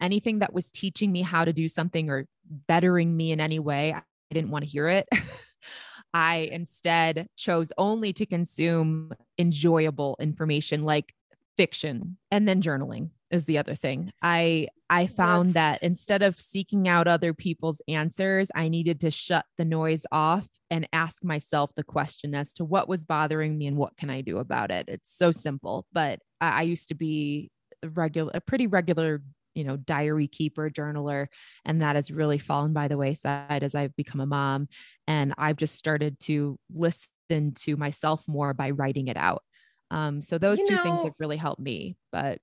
Anything 0.00 0.40
that 0.40 0.52
was 0.52 0.70
teaching 0.70 1.10
me 1.12 1.22
how 1.22 1.44
to 1.44 1.52
do 1.52 1.68
something 1.68 2.10
or 2.10 2.26
bettering 2.48 3.16
me 3.16 3.32
in 3.32 3.40
any 3.40 3.58
way, 3.58 3.92
I 3.92 4.02
didn't 4.30 4.50
want 4.50 4.64
to 4.64 4.70
hear 4.70 4.88
it. 4.88 5.08
I 6.14 6.48
instead 6.52 7.28
chose 7.36 7.72
only 7.76 8.12
to 8.14 8.26
consume 8.26 9.12
enjoyable 9.38 10.16
information 10.20 10.84
like 10.84 11.14
fiction 11.56 12.16
and 12.30 12.48
then 12.48 12.62
journaling 12.62 13.10
is 13.30 13.44
the 13.46 13.58
other 13.58 13.74
thing. 13.74 14.12
I 14.22 14.68
I 14.90 15.06
found 15.06 15.52
That's- 15.52 15.80
that 15.80 15.86
instead 15.86 16.22
of 16.22 16.40
seeking 16.40 16.88
out 16.88 17.06
other 17.06 17.34
people's 17.34 17.82
answers, 17.88 18.50
I 18.54 18.68
needed 18.68 19.00
to 19.00 19.10
shut 19.10 19.44
the 19.58 19.64
noise 19.64 20.06
off 20.10 20.48
and 20.70 20.88
ask 20.92 21.22
myself 21.22 21.70
the 21.76 21.84
question 21.84 22.34
as 22.34 22.54
to 22.54 22.64
what 22.64 22.88
was 22.88 23.04
bothering 23.04 23.56
me 23.58 23.66
and 23.66 23.76
what 23.76 23.96
can 23.98 24.08
I 24.08 24.22
do 24.22 24.38
about 24.38 24.70
it. 24.70 24.86
It's 24.88 25.14
so 25.14 25.30
simple, 25.30 25.86
but 25.92 26.20
I, 26.40 26.60
I 26.60 26.62
used 26.62 26.88
to 26.88 26.94
be 26.94 27.50
a 27.82 27.88
regular, 27.90 28.30
a 28.34 28.40
pretty 28.40 28.66
regular, 28.66 29.22
you 29.54 29.64
know, 29.64 29.76
diary 29.76 30.26
keeper, 30.26 30.70
journaler, 30.70 31.26
and 31.66 31.82
that 31.82 31.96
has 31.96 32.10
really 32.10 32.38
fallen 32.38 32.72
by 32.72 32.88
the 32.88 32.96
wayside 32.96 33.62
as 33.62 33.74
I've 33.74 33.94
become 33.94 34.20
a 34.20 34.26
mom. 34.26 34.68
And 35.06 35.34
I've 35.36 35.56
just 35.56 35.74
started 35.76 36.18
to 36.20 36.58
listen 36.70 37.52
to 37.56 37.76
myself 37.76 38.24
more 38.26 38.54
by 38.54 38.70
writing 38.70 39.08
it 39.08 39.16
out. 39.18 39.42
Um, 39.90 40.22
so 40.22 40.38
those 40.38 40.58
You 40.60 40.68
two 40.68 40.78
things 40.78 41.02
have 41.02 41.14
really 41.18 41.36
helped 41.36 41.60
me. 41.60 41.96
But 42.12 42.38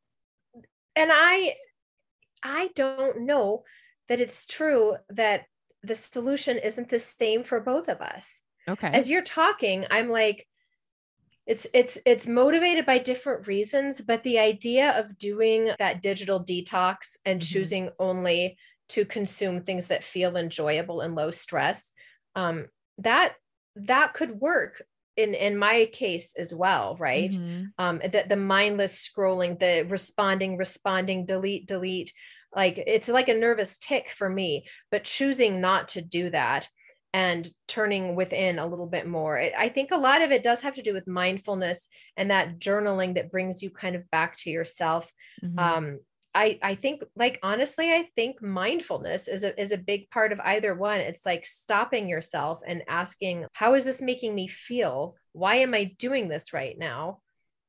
and 0.95 1.11
i 1.13 1.55
i 2.43 2.69
don't 2.75 3.21
know 3.21 3.63
that 4.07 4.21
it's 4.21 4.45
true 4.45 4.95
that 5.09 5.45
the 5.83 5.95
solution 5.95 6.57
isn't 6.57 6.89
the 6.89 6.99
same 6.99 7.43
for 7.43 7.59
both 7.59 7.89
of 7.89 8.01
us. 8.01 8.41
Okay, 8.67 8.89
as 8.93 9.09
you're 9.09 9.21
talking 9.21 9.85
i'm 9.91 10.09
like 10.09 10.47
it's 11.45 11.67
it's 11.73 11.97
it's 12.05 12.27
motivated 12.27 12.85
by 12.85 12.97
different 12.97 13.47
reasons 13.47 14.01
but 14.01 14.23
the 14.23 14.39
idea 14.39 14.91
of 14.99 15.17
doing 15.17 15.69
that 15.77 16.01
digital 16.01 16.43
detox 16.43 17.17
and 17.25 17.39
Mhm. 17.39 17.45
choosing 17.51 17.89
only 17.99 18.57
to 18.89 19.05
consume 19.05 19.61
things 19.63 19.87
that 19.87 20.03
feel 20.03 20.37
enjoyable 20.37 21.01
and 21.01 21.15
low 21.15 21.31
stress 21.31 21.91
um 22.35 22.67
that 22.97 23.35
that 23.75 24.13
could 24.13 24.39
work 24.39 24.81
in 25.17 25.33
in 25.33 25.57
my 25.57 25.85
case 25.91 26.33
as 26.37 26.53
well 26.53 26.95
right 26.99 27.31
Mhm. 27.31 27.71
um 27.77 27.99
the, 27.99 28.25
the 28.27 28.35
mindless 28.35 29.07
scrolling 29.07 29.57
the 29.59 29.85
responding 29.89 30.57
responding 30.57 31.25
delete 31.25 31.67
delete 31.67 32.11
like 32.55 32.77
it's 32.77 33.07
like 33.07 33.27
a 33.27 33.33
nervous 33.33 33.77
tick 33.77 34.11
for 34.11 34.29
me 34.29 34.67
but 34.91 35.03
choosing 35.03 35.61
not 35.61 35.89
to 35.89 36.01
do 36.01 36.29
that 36.29 36.67
and 37.15 37.49
turning 37.69 38.17
within 38.17 38.59
a 38.59 38.67
little 38.67 38.87
bit 38.87 39.07
more. 39.07 39.39
It, 39.39 39.53
I 39.57 39.69
think 39.69 39.91
a 39.91 39.97
lot 39.97 40.21
of 40.21 40.31
it 40.31 40.43
does 40.43 40.59
have 40.63 40.75
to 40.75 40.81
do 40.81 40.91
with 40.91 41.07
mindfulness 41.07 41.87
and 42.17 42.29
that 42.29 42.59
journaling 42.59 43.15
that 43.15 43.31
brings 43.31 43.63
you 43.63 43.69
kind 43.69 43.95
of 43.95 44.11
back 44.11 44.35
to 44.39 44.49
yourself. 44.49 45.09
Mm-hmm. 45.41 45.57
Um, 45.57 45.99
I, 46.35 46.59
I 46.61 46.75
think 46.75 47.01
like 47.15 47.39
honestly 47.41 47.91
i 47.91 48.09
think 48.15 48.41
mindfulness 48.41 49.27
is 49.27 49.43
a, 49.43 49.59
is 49.59 49.71
a 49.71 49.77
big 49.77 50.09
part 50.09 50.31
of 50.31 50.39
either 50.41 50.75
one 50.75 50.99
it's 50.99 51.25
like 51.25 51.45
stopping 51.45 52.09
yourself 52.09 52.59
and 52.67 52.83
asking 52.87 53.45
how 53.53 53.73
is 53.73 53.85
this 53.85 54.01
making 54.01 54.35
me 54.35 54.47
feel 54.47 55.15
why 55.31 55.55
am 55.55 55.73
i 55.73 55.85
doing 55.97 56.27
this 56.27 56.53
right 56.53 56.77
now 56.77 57.19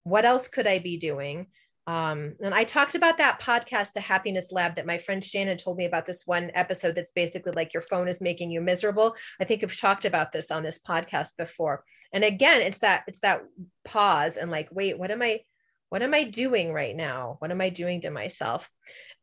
what 0.02 0.24
else 0.24 0.48
could 0.48 0.66
i 0.66 0.78
be 0.78 0.98
doing 0.98 1.46
um, 1.88 2.34
and 2.40 2.52
I 2.52 2.64
talked 2.64 2.96
about 2.96 3.18
that 3.18 3.40
podcast, 3.40 3.92
The 3.92 4.00
Happiness 4.00 4.50
Lab, 4.50 4.74
that 4.74 4.86
my 4.86 4.98
friend 4.98 5.22
Shannon 5.22 5.56
told 5.56 5.78
me 5.78 5.84
about 5.84 6.04
this 6.04 6.26
one 6.26 6.50
episode 6.54 6.96
that's 6.96 7.12
basically 7.12 7.52
like 7.52 7.72
your 7.72 7.82
phone 7.82 8.08
is 8.08 8.20
making 8.20 8.50
you 8.50 8.60
miserable. 8.60 9.14
I 9.40 9.44
think 9.44 9.62
we've 9.62 9.80
talked 9.80 10.04
about 10.04 10.32
this 10.32 10.50
on 10.50 10.64
this 10.64 10.80
podcast 10.82 11.36
before. 11.38 11.84
And 12.12 12.24
again, 12.24 12.60
it's 12.60 12.78
that 12.78 13.04
it's 13.06 13.20
that 13.20 13.42
pause 13.84 14.36
and 14.36 14.50
like, 14.50 14.68
wait, 14.72 14.98
what 14.98 15.12
am 15.12 15.22
I 15.22 15.42
what 15.88 16.02
am 16.02 16.14
I 16.14 16.24
doing 16.24 16.72
right 16.72 16.94
now? 16.94 17.36
What 17.38 17.50
am 17.50 17.60
I 17.60 17.70
doing 17.70 18.00
to 18.02 18.10
myself? 18.10 18.68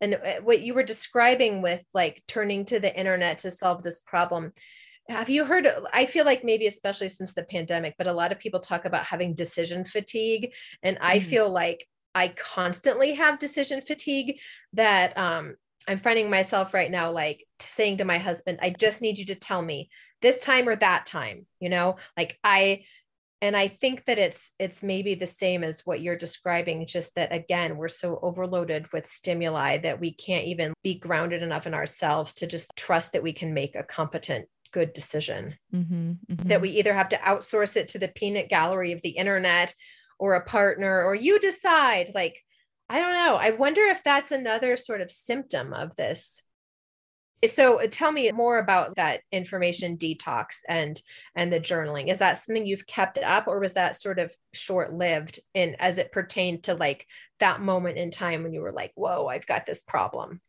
And 0.02 0.16
uh, 0.16 0.42
what 0.42 0.62
you 0.62 0.74
were 0.74 0.84
describing 0.84 1.62
with 1.62 1.84
like 1.94 2.24
turning 2.28 2.66
to 2.66 2.80
the 2.80 2.98
internet 2.98 3.40
to 3.40 3.52
solve 3.52 3.84
this 3.84 4.00
problem. 4.00 4.54
Have 5.10 5.30
you 5.30 5.44
heard? 5.44 5.68
I 5.94 6.06
feel 6.06 6.26
like 6.26 6.44
maybe, 6.44 6.68
especially 6.68 7.10
since 7.10 7.34
the 7.34 7.44
pandemic, 7.44 7.96
but 7.98 8.08
a 8.08 8.14
lot 8.14 8.32
of 8.32 8.40
people 8.40 8.60
talk 8.60 8.86
about 8.86 9.06
having 9.06 9.34
decision 9.34 9.84
fatigue. 9.84 10.54
And 10.82 10.98
I 11.02 11.20
mm. 11.20 11.24
feel 11.24 11.50
like 11.50 11.86
I 12.16 12.30
constantly 12.30 13.14
have 13.16 13.40
decision 13.40 13.82
fatigue 13.82 14.40
that 14.74 15.18
um, 15.18 15.56
I'm 15.88 15.98
finding 15.98 16.30
myself 16.30 16.74
right 16.74 16.90
now, 16.90 17.12
like 17.12 17.46
saying 17.60 17.98
to 17.98 18.06
my 18.06 18.18
husband, 18.18 18.60
I 18.62 18.70
just 18.70 19.02
need 19.02 19.18
you 19.18 19.26
to 19.28 19.36
tell 19.36 19.62
me 19.62 19.90
this 20.22 20.40
time 20.40 20.70
or 20.70 20.76
that 20.78 21.06
time, 21.06 21.46
you 21.60 21.70
know, 21.70 21.98
like 22.16 22.38
I, 22.44 22.84
and 23.44 23.58
I 23.58 23.68
think 23.68 24.06
that 24.06 24.18
it's, 24.18 24.54
it's 24.58 24.82
maybe 24.82 25.16
the 25.16 25.28
same 25.28 25.64
as 25.64 25.82
what 25.86 26.02
you're 26.02 26.16
describing, 26.16 26.88
just 26.88 27.14
that 27.16 27.34
again, 27.34 27.76
we're 27.76 27.90
so 27.90 28.18
overloaded 28.22 28.92
with 28.94 29.06
stimuli 29.06 29.80
that 29.80 30.00
we 30.00 30.14
can't 30.14 30.46
even 30.46 30.74
be 30.82 30.98
grounded 30.98 31.44
enough 31.44 31.68
in 31.68 31.74
ourselves 31.74 32.34
to 32.36 32.48
just 32.48 32.72
trust 32.78 33.12
that 33.14 33.24
we 33.24 33.34
can 33.34 33.54
make 33.54 33.76
a 33.76 33.84
competent 33.84 34.48
good 34.72 34.94
decision. 34.94 35.56
Mm-hmm, 35.76 36.12
mm-hmm. 36.32 36.48
That 36.48 36.62
we 36.62 36.70
either 36.70 36.94
have 36.94 37.10
to 37.10 37.18
outsource 37.18 37.76
it 37.76 37.90
to 37.90 38.00
the 38.00 38.08
peanut 38.08 38.48
gallery 38.48 38.94
of 38.94 39.02
the 39.02 39.10
internet 39.10 39.76
or 40.20 40.36
a 40.36 40.46
partner 40.46 41.04
or 41.04 41.16
you 41.16 41.40
decide 41.40 42.12
like 42.14 42.40
i 42.90 43.00
don't 43.00 43.14
know 43.14 43.36
i 43.36 43.52
wonder 43.52 43.82
if 43.82 44.04
that's 44.04 44.32
another 44.32 44.78
sort 44.78 45.02
of 45.02 45.12
symptom 45.12 45.74
of 45.74 45.96
this 45.96 46.44
so 47.52 47.82
uh, 47.82 47.88
tell 47.90 48.12
me 48.12 48.32
more 48.32 48.60
about 48.60 48.96
that 48.96 49.22
information 49.32 49.98
detox 49.98 50.58
and 50.68 51.02
and 51.36 51.52
the 51.52 51.60
journaling 51.60 52.12
is 52.12 52.20
that 52.20 52.38
something 52.38 52.66
you've 52.66 52.88
kept 52.88 53.18
up 53.18 53.48
or 53.48 53.60
was 53.60 53.74
that 53.74 53.96
sort 53.96 54.20
of 54.20 54.34
short 54.54 54.94
lived 54.94 55.40
in 55.54 55.76
as 55.80 55.98
it 55.98 56.12
pertained 56.12 56.64
to 56.64 56.74
like 56.74 57.06
that 57.40 57.62
moment 57.62 57.98
in 57.98 58.12
time 58.12 58.44
when 58.44 58.54
you 58.54 58.62
were 58.62 58.72
like 58.72 58.92
whoa 58.96 59.28
i've 59.28 59.48
got 59.48 59.66
this 59.66 59.84
problem 59.84 60.42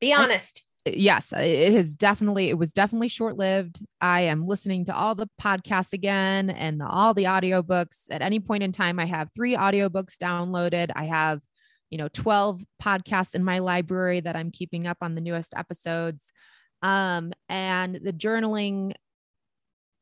be 0.00 0.12
honest 0.12 0.62
yes, 0.86 1.32
it 1.34 1.72
has 1.72 1.96
definitely, 1.96 2.50
it 2.50 2.58
was 2.58 2.72
definitely 2.72 3.08
short 3.08 3.36
lived. 3.36 3.80
I 4.00 4.22
am 4.22 4.46
listening 4.46 4.84
to 4.86 4.94
all 4.94 5.14
the 5.14 5.28
podcasts 5.40 5.92
again 5.92 6.50
and 6.50 6.82
all 6.82 7.14
the 7.14 7.24
audiobooks. 7.24 8.06
At 8.10 8.22
any 8.22 8.40
point 8.40 8.62
in 8.62 8.72
time, 8.72 8.98
I 8.98 9.06
have 9.06 9.30
three 9.34 9.56
audiobooks 9.56 10.16
downloaded. 10.16 10.90
I 10.94 11.04
have, 11.04 11.40
you 11.90 11.98
know, 11.98 12.08
12 12.08 12.62
podcasts 12.82 13.34
in 13.34 13.44
my 13.44 13.60
library 13.60 14.20
that 14.20 14.36
I'm 14.36 14.50
keeping 14.50 14.86
up 14.86 14.98
on 15.00 15.14
the 15.14 15.20
newest 15.20 15.54
episodes. 15.56 16.32
Um, 16.82 17.32
and 17.48 17.96
the 18.02 18.12
journaling, 18.12 18.92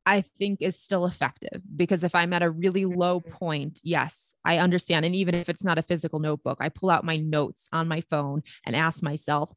I 0.05 0.25
think 0.39 0.63
is 0.63 0.79
still 0.81 1.07
effective 1.07 1.63
because 1.77 2.03
if 2.03 2.15
I'm 2.15 2.33
at 2.33 2.43
a 2.43 2.51
really 2.51 2.85
low 2.85 3.21
mm-hmm. 3.21 3.33
point, 3.33 3.81
yes, 3.85 4.35
I 4.45 4.59
understand. 4.59 5.05
And 5.05 5.15
even 5.15 5.35
if 5.35 5.49
it's 5.49 5.65
not 5.65 5.79
a 5.79 5.83
physical 5.83 6.19
notebook, 6.19 6.59
I 6.61 6.71
pull 6.71 6.91
out 6.91 7.05
my 7.05 7.17
notes 7.17 7.69
on 7.73 7.89
my 7.89 8.01
phone 8.03 8.43
and 8.67 8.75
ask 8.75 9.03
myself, 9.03 9.53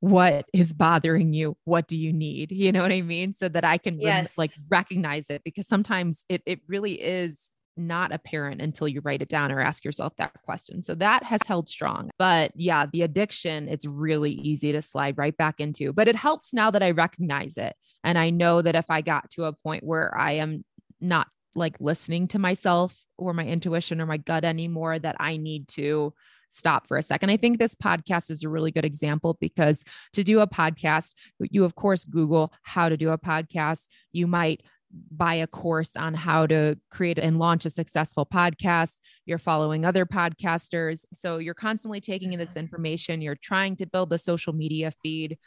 what 0.00 0.44
is 0.52 0.72
bothering 0.72 1.32
you 1.32 1.56
what 1.64 1.88
do 1.88 1.96
you 1.96 2.12
need 2.12 2.52
you 2.52 2.70
know 2.70 2.82
what 2.82 2.92
i 2.92 3.00
mean 3.00 3.32
so 3.32 3.48
that 3.48 3.64
i 3.64 3.78
can 3.78 3.98
yes. 3.98 4.36
like 4.36 4.50
recognize 4.68 5.30
it 5.30 5.42
because 5.42 5.66
sometimes 5.66 6.24
it, 6.28 6.42
it 6.44 6.60
really 6.68 6.92
is 6.92 7.45
not 7.76 8.12
apparent 8.12 8.60
until 8.60 8.88
you 8.88 9.00
write 9.02 9.22
it 9.22 9.28
down 9.28 9.52
or 9.52 9.60
ask 9.60 9.84
yourself 9.84 10.14
that 10.16 10.32
question 10.42 10.82
so 10.82 10.94
that 10.94 11.22
has 11.22 11.40
held 11.46 11.68
strong 11.68 12.10
but 12.18 12.50
yeah 12.54 12.86
the 12.92 13.02
addiction 13.02 13.68
it's 13.68 13.84
really 13.84 14.32
easy 14.32 14.72
to 14.72 14.82
slide 14.82 15.16
right 15.18 15.36
back 15.36 15.60
into 15.60 15.92
but 15.92 16.08
it 16.08 16.16
helps 16.16 16.52
now 16.52 16.70
that 16.70 16.82
i 16.82 16.90
recognize 16.90 17.56
it 17.56 17.74
and 18.04 18.18
i 18.18 18.30
know 18.30 18.62
that 18.62 18.74
if 18.74 18.90
i 18.90 19.00
got 19.00 19.28
to 19.30 19.44
a 19.44 19.52
point 19.52 19.84
where 19.84 20.16
i 20.18 20.32
am 20.32 20.64
not 21.00 21.26
like 21.54 21.76
listening 21.80 22.28
to 22.28 22.38
myself 22.38 22.94
or 23.18 23.32
my 23.32 23.44
intuition 23.44 24.00
or 24.00 24.06
my 24.06 24.16
gut 24.16 24.44
anymore 24.44 24.98
that 24.98 25.16
i 25.20 25.36
need 25.36 25.68
to 25.68 26.12
stop 26.48 26.86
for 26.86 26.96
a 26.96 27.02
second. 27.02 27.30
I 27.30 27.36
think 27.36 27.58
this 27.58 27.74
podcast 27.74 28.30
is 28.30 28.42
a 28.42 28.48
really 28.48 28.70
good 28.70 28.84
example 28.84 29.36
because 29.40 29.84
to 30.12 30.22
do 30.22 30.40
a 30.40 30.46
podcast, 30.46 31.14
you 31.38 31.64
of 31.64 31.74
course 31.74 32.04
Google 32.04 32.52
how 32.62 32.88
to 32.88 32.96
do 32.96 33.10
a 33.10 33.18
podcast. 33.18 33.88
You 34.12 34.26
might 34.26 34.62
buy 35.10 35.34
a 35.34 35.46
course 35.46 35.96
on 35.96 36.14
how 36.14 36.46
to 36.46 36.78
create 36.90 37.18
and 37.18 37.38
launch 37.38 37.64
a 37.64 37.70
successful 37.70 38.26
podcast. 38.26 38.98
You're 39.24 39.38
following 39.38 39.84
other 39.84 40.06
podcasters. 40.06 41.04
So 41.12 41.38
you're 41.38 41.54
constantly 41.54 42.00
taking 42.00 42.32
in 42.32 42.38
this 42.38 42.56
information. 42.56 43.20
You're 43.20 43.36
trying 43.36 43.76
to 43.76 43.86
build 43.86 44.10
the 44.10 44.18
social 44.18 44.52
media 44.52 44.92
feed. 45.02 45.38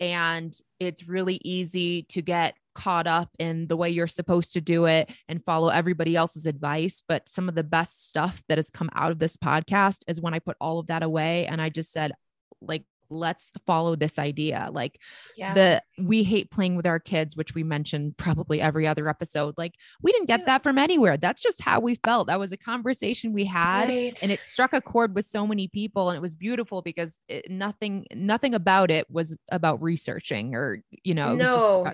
And 0.00 0.56
it's 0.78 1.08
really 1.08 1.40
easy 1.44 2.04
to 2.04 2.22
get 2.22 2.54
caught 2.74 3.08
up 3.08 3.30
in 3.40 3.66
the 3.66 3.76
way 3.76 3.90
you're 3.90 4.06
supposed 4.06 4.52
to 4.52 4.60
do 4.60 4.84
it 4.84 5.10
and 5.28 5.44
follow 5.44 5.68
everybody 5.68 6.14
else's 6.14 6.46
advice. 6.46 7.02
But 7.06 7.28
some 7.28 7.48
of 7.48 7.56
the 7.56 7.64
best 7.64 8.08
stuff 8.08 8.42
that 8.48 8.58
has 8.58 8.70
come 8.70 8.88
out 8.94 9.10
of 9.10 9.18
this 9.18 9.36
podcast 9.36 10.04
is 10.06 10.20
when 10.20 10.34
I 10.34 10.38
put 10.38 10.56
all 10.60 10.78
of 10.78 10.86
that 10.86 11.02
away 11.02 11.46
and 11.46 11.60
I 11.60 11.70
just 11.70 11.92
said, 11.92 12.12
like, 12.60 12.84
let's 13.10 13.52
follow 13.66 13.96
this 13.96 14.18
idea 14.18 14.68
like 14.72 15.00
yeah. 15.36 15.54
the 15.54 15.82
we 15.98 16.22
hate 16.22 16.50
playing 16.50 16.76
with 16.76 16.86
our 16.86 16.98
kids 16.98 17.36
which 17.36 17.54
we 17.54 17.62
mentioned 17.62 18.16
probably 18.16 18.60
every 18.60 18.86
other 18.86 19.08
episode 19.08 19.54
like 19.56 19.74
we 20.02 20.12
didn't 20.12 20.26
get 20.26 20.40
yeah. 20.40 20.46
that 20.46 20.62
from 20.62 20.78
anywhere 20.78 21.16
that's 21.16 21.42
just 21.42 21.60
how 21.62 21.80
we 21.80 21.94
felt 22.04 22.26
that 22.26 22.38
was 22.38 22.52
a 22.52 22.56
conversation 22.56 23.32
we 23.32 23.44
had 23.44 23.88
right. 23.88 24.22
and 24.22 24.30
it 24.30 24.42
struck 24.42 24.72
a 24.72 24.80
chord 24.80 25.14
with 25.14 25.24
so 25.24 25.46
many 25.46 25.68
people 25.68 26.10
and 26.10 26.16
it 26.16 26.22
was 26.22 26.36
beautiful 26.36 26.82
because 26.82 27.18
it, 27.28 27.50
nothing 27.50 28.06
nothing 28.14 28.54
about 28.54 28.90
it 28.90 29.10
was 29.10 29.36
about 29.50 29.82
researching 29.82 30.54
or 30.54 30.82
you 31.04 31.14
know 31.14 31.34
no 31.34 31.92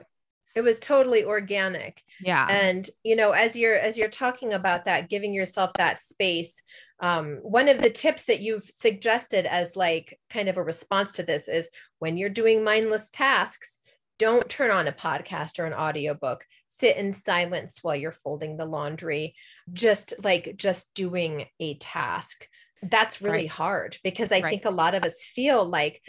it 0.55 0.63
was 0.63 0.79
totally 0.79 1.25
organic 1.25 2.03
yeah 2.21 2.47
and 2.49 2.91
you 3.03 3.17
know 3.17 3.33
as 3.33 3.57
you're 3.57 3.77
as 3.77 3.99
you're 3.99 4.09
talking 4.09 4.53
about 4.53 4.85
that 4.85 5.09
giving 5.09 5.35
yourself 5.35 5.73
that 5.75 5.99
space 5.99 6.63
um, 7.05 7.37
one 7.43 7.69
of 7.69 7.83
the 7.83 7.91
tips 7.91 8.25
that 8.25 8.41
you've 8.41 8.65
suggested 8.65 9.45
as 9.45 9.77
like 9.77 10.19
kind 10.31 10.49
of 10.49 10.57
a 10.57 10.63
response 10.63 11.13
to 11.13 11.23
this 11.23 11.49
is 11.49 11.69
when 11.99 12.17
you're 12.17 12.31
doing 12.31 12.65
mindless 12.65 13.11
tasks 13.11 13.79
don't 14.19 14.49
turn 14.49 14.71
on 14.71 14.89
a 14.89 14.93
podcast 14.93 15.59
or 15.59 15.67
an 15.67 15.75
audiobook 15.75 16.47
sit 16.67 16.97
in 16.97 17.13
silence 17.13 17.81
while 17.83 17.95
you're 17.95 18.11
folding 18.11 18.57
the 18.57 18.65
laundry 18.65 19.35
just 19.75 20.15
like 20.23 20.55
just 20.57 20.95
doing 20.95 21.45
a 21.61 21.77
task 21.77 22.49
that's 22.85 23.21
really 23.21 23.39
right. 23.39 23.51
hard 23.51 23.99
because 24.03 24.33
i 24.33 24.41
right. 24.41 24.49
think 24.49 24.65
a 24.65 24.71
lot 24.71 24.95
of 24.95 25.03
us 25.03 25.25
feel 25.25 25.63
like 25.63 26.01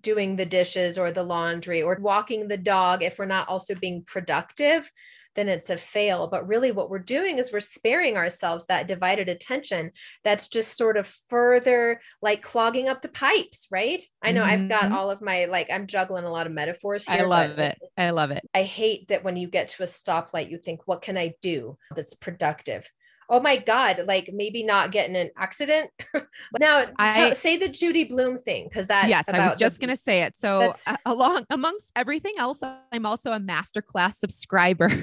doing 0.00 0.36
the 0.36 0.46
dishes 0.46 0.98
or 0.98 1.12
the 1.12 1.22
laundry 1.22 1.82
or 1.82 1.96
walking 2.00 2.48
the 2.48 2.56
dog, 2.56 3.02
if 3.02 3.18
we're 3.18 3.24
not 3.24 3.48
also 3.48 3.74
being 3.74 4.02
productive, 4.02 4.90
then 5.36 5.48
it's 5.48 5.70
a 5.70 5.76
fail. 5.76 6.28
But 6.28 6.48
really, 6.48 6.72
what 6.72 6.90
we're 6.90 6.98
doing 6.98 7.38
is 7.38 7.52
we're 7.52 7.60
sparing 7.60 8.16
ourselves 8.16 8.66
that 8.66 8.88
divided 8.88 9.28
attention 9.28 9.92
that's 10.24 10.48
just 10.48 10.76
sort 10.76 10.96
of 10.96 11.06
further 11.28 12.00
like 12.22 12.42
clogging 12.42 12.88
up 12.88 13.02
the 13.02 13.08
pipes, 13.08 13.68
right? 13.70 14.02
I 14.22 14.32
know 14.32 14.42
mm-hmm. 14.42 14.50
I've 14.50 14.68
got 14.68 14.82
mm-hmm. 14.84 14.94
all 14.94 15.10
of 15.10 15.22
my 15.22 15.44
like, 15.44 15.68
I'm 15.70 15.86
juggling 15.86 16.24
a 16.24 16.32
lot 16.32 16.46
of 16.46 16.52
metaphors 16.52 17.06
here. 17.06 17.20
I 17.20 17.24
love 17.24 17.58
it. 17.58 17.78
I 17.96 18.10
love 18.10 18.30
it. 18.30 18.42
I 18.54 18.62
hate 18.62 19.08
that 19.08 19.22
when 19.22 19.36
you 19.36 19.48
get 19.48 19.68
to 19.68 19.82
a 19.82 19.86
stoplight, 19.86 20.50
you 20.50 20.58
think, 20.58 20.80
what 20.86 21.02
can 21.02 21.16
I 21.16 21.34
do 21.42 21.76
that's 21.94 22.14
productive? 22.14 22.88
Oh 23.28 23.40
my 23.40 23.56
god 23.56 24.02
like 24.06 24.30
maybe 24.32 24.62
not 24.62 24.92
getting 24.92 25.16
an 25.16 25.30
accident. 25.36 25.90
Now 26.58 26.84
I, 26.98 27.32
say 27.32 27.56
the 27.56 27.68
judy 27.68 28.04
Blume 28.04 28.38
thing 28.38 28.64
because 28.68 28.86
that 28.86 29.08
yes 29.08 29.28
i 29.28 29.46
was 29.46 29.56
just 29.56 29.80
the, 29.80 29.86
gonna 29.86 29.96
say 29.96 30.22
it. 30.22 30.36
So 30.36 30.72
uh, 30.86 30.96
along 31.04 31.44
amongst 31.50 31.92
everything 31.96 32.34
else 32.38 32.62
i'm 32.92 33.06
also 33.06 33.32
a 33.32 33.40
masterclass 33.40 34.14
subscriber. 34.14 34.88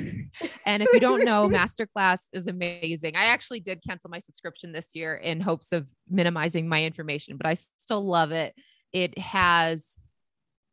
And 0.66 0.82
if 0.82 0.90
you 0.94 1.00
don't 1.00 1.26
know 1.26 1.48
masterclass 1.50 2.28
is 2.34 2.48
amazing. 2.48 3.16
I 3.16 3.26
actually 3.26 3.60
did 3.60 3.84
cancel 3.88 4.10
my 4.10 4.20
subscription 4.20 4.72
this 4.72 4.96
year 4.96 5.16
in 5.16 5.42
hopes 5.42 5.72
of 5.72 5.86
minimizing 6.10 6.68
my 6.68 6.84
information 6.84 7.38
but 7.38 7.46
i 7.46 7.56
still 7.78 8.06
love 8.06 8.32
it. 8.32 8.56
It 8.92 9.18
has 9.18 9.98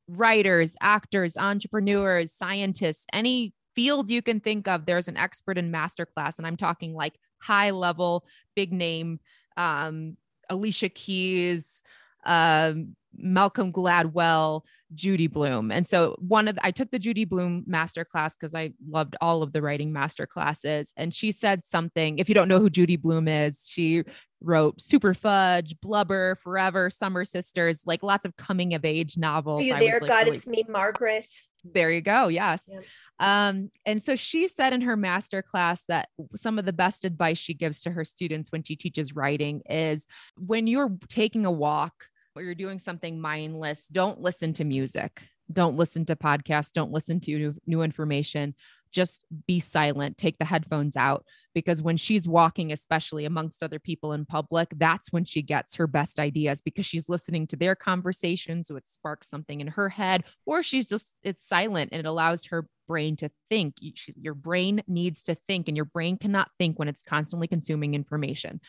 writers 0.09 0.77
actors 0.81 1.37
entrepreneurs 1.37 2.33
scientists 2.33 3.07
any 3.13 3.53
field 3.75 4.11
you 4.11 4.23
can 4.23 4.41
think 4.41 4.69
of, 4.69 4.87
there's 4.87 5.09
an 5.09 5.17
expert 5.17 5.59
in 5.59 5.73
masterclass. 5.73 6.39
And 6.39 6.47
I'm 6.47 6.57
talking 6.57 6.95
like 6.95 7.15
high 7.41 7.71
level, 7.71 8.25
big 8.55 8.73
name, 8.73 9.21
um, 9.57 10.17
Alicia 10.49 10.89
Keys, 10.89 11.83
um, 12.25 12.97
Malcolm 13.17 13.73
Gladwell, 13.73 14.63
Judy 14.95 15.27
Blume. 15.27 15.71
And 15.71 15.87
so 15.87 16.17
one 16.19 16.49
of 16.49 16.57
the, 16.57 16.67
I 16.67 16.71
took 16.71 16.91
the 16.91 16.99
Judy 16.99 17.25
Blume 17.25 17.65
master 17.67 18.05
class 18.05 18.37
because 18.37 18.55
I 18.55 18.73
loved 18.89 19.17
all 19.21 19.43
of 19.43 19.53
the 19.53 19.63
writing 19.63 19.93
master 19.93 20.27
classes. 20.27 20.93
And 20.97 21.15
she 21.15 21.33
said 21.33 21.65
something. 21.65 22.19
If 22.19 22.29
you 22.29 22.35
don't 22.35 22.49
know 22.49 22.59
who 22.61 22.71
Judy 22.71 22.97
Blume 22.97 23.29
is, 23.29 23.67
she 23.69 24.05
wrote 24.41 24.79
Superfudge, 24.79 25.81
Blubber, 25.81 26.37
Forever, 26.37 26.91
Summer 26.91 27.25
Sisters, 27.25 27.83
like 27.87 28.03
lots 28.03 28.25
of 28.25 28.37
coming 28.37 28.75
of 28.75 28.85
age 28.85 29.17
novels. 29.17 29.63
Are 29.63 29.67
you 29.67 29.75
I 29.75 29.81
there? 29.81 29.93
was, 29.95 30.01
like, 30.03 30.09
God, 30.09 30.25
really- 30.27 30.37
it's 30.37 30.47
me, 30.47 30.65
Margaret. 30.69 31.27
there 31.65 31.91
you 31.91 32.01
go. 32.01 32.29
Yes. 32.29 32.65
Yep. 32.69 32.85
Um, 33.21 33.71
and 33.85 34.03
so 34.03 34.17
she 34.17 34.49
said 34.49 34.73
in 34.73 34.81
her 34.81 34.97
master 34.97 35.43
class 35.43 35.85
that 35.89 36.09
some 36.35 36.59
of 36.59 36.65
the 36.65 36.73
best 36.73 37.05
advice 37.05 37.39
she 37.39 37.53
gives 37.53 37.83
to 37.83 37.91
her 37.91 38.05
students 38.05 38.51
when 38.51 38.63
she 38.63 38.77
teaches 38.77 39.15
writing 39.15 39.61
is 39.69 40.07
when 40.39 40.67
you're 40.67 40.97
taking 41.09 41.45
a 41.45 41.51
walk 41.51 42.07
or 42.35 42.43
you're 42.43 42.55
doing 42.55 42.79
something 42.79 43.21
mindless, 43.21 43.87
don't 43.89 44.21
listen 44.21 44.55
to 44.55 44.65
music. 44.65 45.23
Don't 45.53 45.77
listen 45.77 46.07
to 46.07 46.17
podcasts. 46.17 46.73
Don't 46.73 46.93
listen 46.93 47.21
to 47.21 47.33
new, 47.33 47.55
new 47.67 47.83
information. 47.83 48.55
Just 48.93 49.25
be 49.47 49.61
silent. 49.61 50.17
Take 50.17 50.39
the 50.39 50.45
headphones 50.45 50.97
out 50.97 51.25
because 51.55 51.83
when 51.83 51.97
she's 51.97 52.27
walking, 52.27 52.73
especially 52.73 53.25
amongst 53.25 53.63
other 53.63 53.79
people 53.79 54.13
in 54.13 54.25
public, 54.25 54.69
that's 54.77 55.13
when 55.13 55.25
she 55.25 55.43
gets 55.43 55.75
her 55.77 55.87
best 55.87 56.19
ideas 56.19 56.63
because 56.63 56.87
she's 56.87 57.09
listening 57.09 57.47
to 57.49 57.57
their 57.57 57.75
conversations, 57.75 58.71
it 58.71 58.89
sparks 58.89 59.29
something 59.29 59.61
in 59.61 59.67
her 59.67 59.89
head, 59.89 60.25
or 60.47 60.63
she's 60.63 60.89
just, 60.89 61.19
it's 61.23 61.47
silent 61.47 61.91
and 61.93 62.01
it 62.01 62.07
allows 62.07 62.47
her 62.47 62.67
brain 62.91 63.17
to 63.17 63.31
think. 63.51 63.75
Your 64.17 64.35
brain 64.35 64.83
needs 64.89 65.23
to 65.25 65.35
think, 65.49 65.69
and 65.69 65.77
your 65.77 65.87
brain 65.87 66.19
cannot 66.19 66.51
think 66.59 66.79
when 66.79 66.89
it's 66.89 67.03
constantly 67.03 67.49
consuming 67.49 67.95
information. 67.95 68.61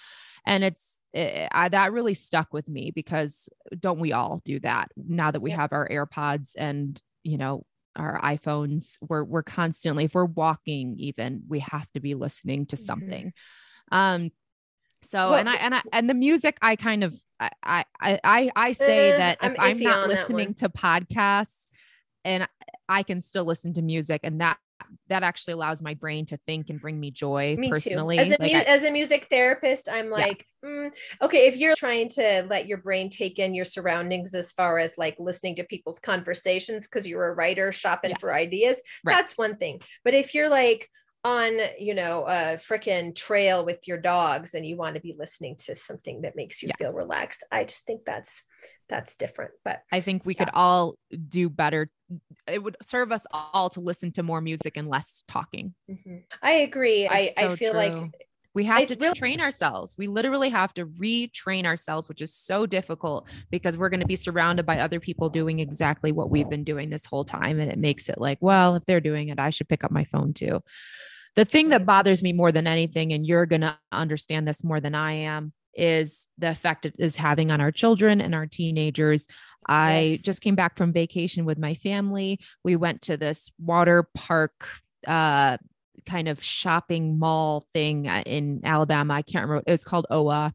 And 0.45 0.63
it's 0.63 1.01
eh, 1.13 1.47
I, 1.51 1.69
that 1.69 1.91
really 1.93 2.13
stuck 2.15 2.53
with 2.53 2.67
me 2.67 2.91
because 2.93 3.49
don't 3.79 3.99
we 3.99 4.11
all 4.13 4.41
do 4.45 4.59
that 4.61 4.89
now 4.95 5.31
that 5.31 5.41
we 5.41 5.51
Yep. 5.51 5.59
have 5.59 5.73
our 5.73 5.87
AirPods 5.89 6.51
and, 6.57 7.01
you 7.23 7.37
know, 7.37 7.65
our 7.95 8.21
iPhones, 8.21 8.97
we're 9.01 9.23
we're 9.25 9.43
constantly, 9.43 10.05
if 10.05 10.13
we're 10.15 10.25
walking, 10.25 10.95
even 10.99 11.41
we 11.49 11.59
have 11.59 11.87
to 11.93 11.99
be 11.99 12.15
listening 12.15 12.65
to 12.67 12.77
something. 12.77 13.33
Um, 13.91 14.31
so 15.03 15.17
Well, 15.29 15.39
and 15.39 15.49
I 15.49 15.55
and 15.55 15.75
I 15.75 15.81
and 15.91 16.09
the 16.09 16.13
music, 16.13 16.57
I 16.61 16.75
kind 16.75 17.03
of 17.03 17.13
I 17.39 17.49
I 17.99 18.19
I, 18.23 18.51
I 18.55 18.71
say 18.73 19.11
Eh, 19.11 19.17
that 19.17 19.37
I'm 19.41 19.53
if 19.53 19.59
I'm 19.59 19.83
not 19.83 20.07
listening 20.07 20.53
to 20.55 20.69
podcasts, 20.69 21.71
and 22.23 22.47
I 22.89 23.03
can 23.03 23.21
still 23.21 23.45
listen 23.45 23.73
to 23.73 23.81
music, 23.81 24.21
and 24.23 24.41
that 24.41 24.57
that 25.07 25.21
actually 25.21 25.53
allows 25.53 25.79
my 25.81 25.93
brain 25.93 26.25
to 26.25 26.37
think 26.47 26.69
and 26.71 26.81
bring 26.81 26.99
me 26.99 27.11
joy 27.11 27.55
Me 27.57 27.69
personally. 27.69 28.17
too. 28.17 28.21
As 28.23 28.27
a, 28.29 28.37
Like, 28.39 28.51
mu- 28.51 28.57
I- 28.57 28.63
as 28.63 28.83
a 28.83 28.89
music 28.91 29.27
therapist, 29.29 29.87
I'm 29.87 30.09
like, 30.09 30.45
mm, 30.65 30.91
okay, 31.21 31.45
if 31.45 31.55
you're 31.55 31.75
trying 31.75 32.09
to 32.09 32.43
let 32.49 32.65
your 32.65 32.79
brain 32.79 33.09
take 33.11 33.37
in 33.37 33.53
your 33.53 33.63
surroundings 33.63 34.33
as 34.33 34.51
far 34.51 34.79
as 34.79 34.97
like 34.97 35.15
listening 35.19 35.55
to 35.57 35.63
people's 35.65 35.99
conversations 35.99 36.87
because 36.87 37.07
you're 37.07 37.27
a 37.27 37.33
writer 37.33 37.71
shopping 37.71 38.09
Yeah. 38.11 38.17
for 38.19 38.33
ideas, 38.33 38.81
Right. 39.03 39.15
that's 39.15 39.37
one 39.37 39.57
thing. 39.57 39.81
But 40.03 40.15
if 40.15 40.33
you're 40.33 40.49
like 40.49 40.89
on, 41.23 41.59
you 41.79 41.93
know, 41.93 42.25
a 42.25 42.57
freaking 42.57 43.15
trail 43.15 43.65
with 43.65 43.87
your 43.87 43.97
dogs 43.97 44.53
and 44.53 44.65
you 44.65 44.75
want 44.77 44.95
to 44.95 45.01
be 45.01 45.15
listening 45.17 45.55
to 45.57 45.75
something 45.75 46.21
that 46.21 46.35
makes 46.35 46.61
you 46.63 46.69
Yeah. 46.69 46.75
feel 46.77 46.91
relaxed, 46.93 47.43
I 47.51 47.63
just 47.65 47.85
think 47.85 48.01
that's 48.05 48.43
that's 48.89 49.15
different. 49.15 49.51
But 49.63 49.81
I 49.91 50.01
think 50.01 50.25
we 50.25 50.33
Yeah. 50.33 50.45
could 50.45 50.53
all 50.53 50.95
do 51.29 51.49
better. 51.49 51.89
It 52.47 52.61
would 52.61 52.75
serve 52.81 53.11
us 53.11 53.25
all 53.31 53.69
to 53.69 53.79
listen 53.79 54.11
to 54.13 54.23
more 54.23 54.41
music 54.41 54.77
and 54.77 54.89
less 54.89 55.23
talking. 55.27 55.73
mhm. 55.89 56.23
I 56.41 56.51
agree. 56.53 57.07
I, 57.07 57.19
It's 57.19 57.37
I 57.37 57.47
so 57.49 57.55
feel 57.55 57.71
true. 57.71 57.77
like 57.77 58.27
We 58.53 58.65
have 58.65 58.79
I 58.79 58.85
to 58.85 58.95
really- 58.95 59.15
train 59.15 59.39
ourselves. 59.39 59.95
We 59.97 60.07
literally 60.07 60.49
have 60.49 60.73
to 60.73 60.85
retrain 60.85 61.65
ourselves, 61.65 62.09
which 62.09 62.21
is 62.21 62.33
so 62.33 62.65
difficult 62.65 63.27
because 63.49 63.77
we're 63.77 63.89
going 63.89 64.01
to 64.01 64.05
be 64.05 64.15
surrounded 64.15 64.65
by 64.65 64.79
other 64.79 64.99
people 64.99 65.29
doing 65.29 65.59
exactly 65.59 66.11
what 66.11 66.29
we've 66.29 66.49
been 66.49 66.63
doing 66.63 66.89
this 66.89 67.05
whole 67.05 67.23
time. 67.25 67.59
And 67.59 67.71
it 67.71 67.77
makes 67.79 68.09
it 68.09 68.19
like, 68.19 68.39
well, 68.41 68.75
if 68.75 68.85
they're 68.85 68.99
doing 68.99 69.29
it, 69.29 69.39
I 69.39 69.51
should 69.51 69.69
pick 69.69 69.83
up 69.83 69.91
my 69.91 70.03
phone 70.03 70.33
too. 70.33 70.61
The 71.35 71.45
thing 71.45 71.69
that 71.69 71.85
bothers 71.85 72.21
me 72.21 72.33
more 72.33 72.51
than 72.51 72.67
anything, 72.67 73.13
and 73.13 73.25
you're 73.25 73.45
going 73.45 73.61
to 73.61 73.77
understand 73.91 74.45
this 74.47 74.63
more 74.65 74.81
than 74.81 74.95
I 74.95 75.13
am, 75.13 75.53
is 75.73 76.27
the 76.37 76.49
effect 76.49 76.85
it 76.85 76.95
is 76.99 77.15
having 77.15 77.51
on 77.51 77.61
our 77.61 77.71
children 77.71 78.19
and 78.19 78.35
our 78.35 78.45
teenagers. 78.47 79.27
I 79.65 79.99
Yes. 80.01 80.21
just 80.23 80.41
came 80.41 80.55
back 80.55 80.77
from 80.77 80.91
vacation 80.91 81.45
with 81.45 81.57
my 81.57 81.73
family. 81.75 82.41
We 82.65 82.75
went 82.75 83.03
to 83.03 83.15
this 83.15 83.49
water 83.57 84.09
park 84.13 84.67
uh 85.07 85.57
kind 86.05 86.27
of 86.27 86.43
shopping 86.43 87.19
mall 87.19 87.65
thing 87.73 88.07
uh, 88.07 88.23
in 88.25 88.61
Alabama. 88.63 89.15
I 89.15 89.21
can't 89.21 89.47
remember. 89.47 89.63
It 89.65 89.71
was 89.71 89.83
called 89.83 90.07
OWA 90.09 90.51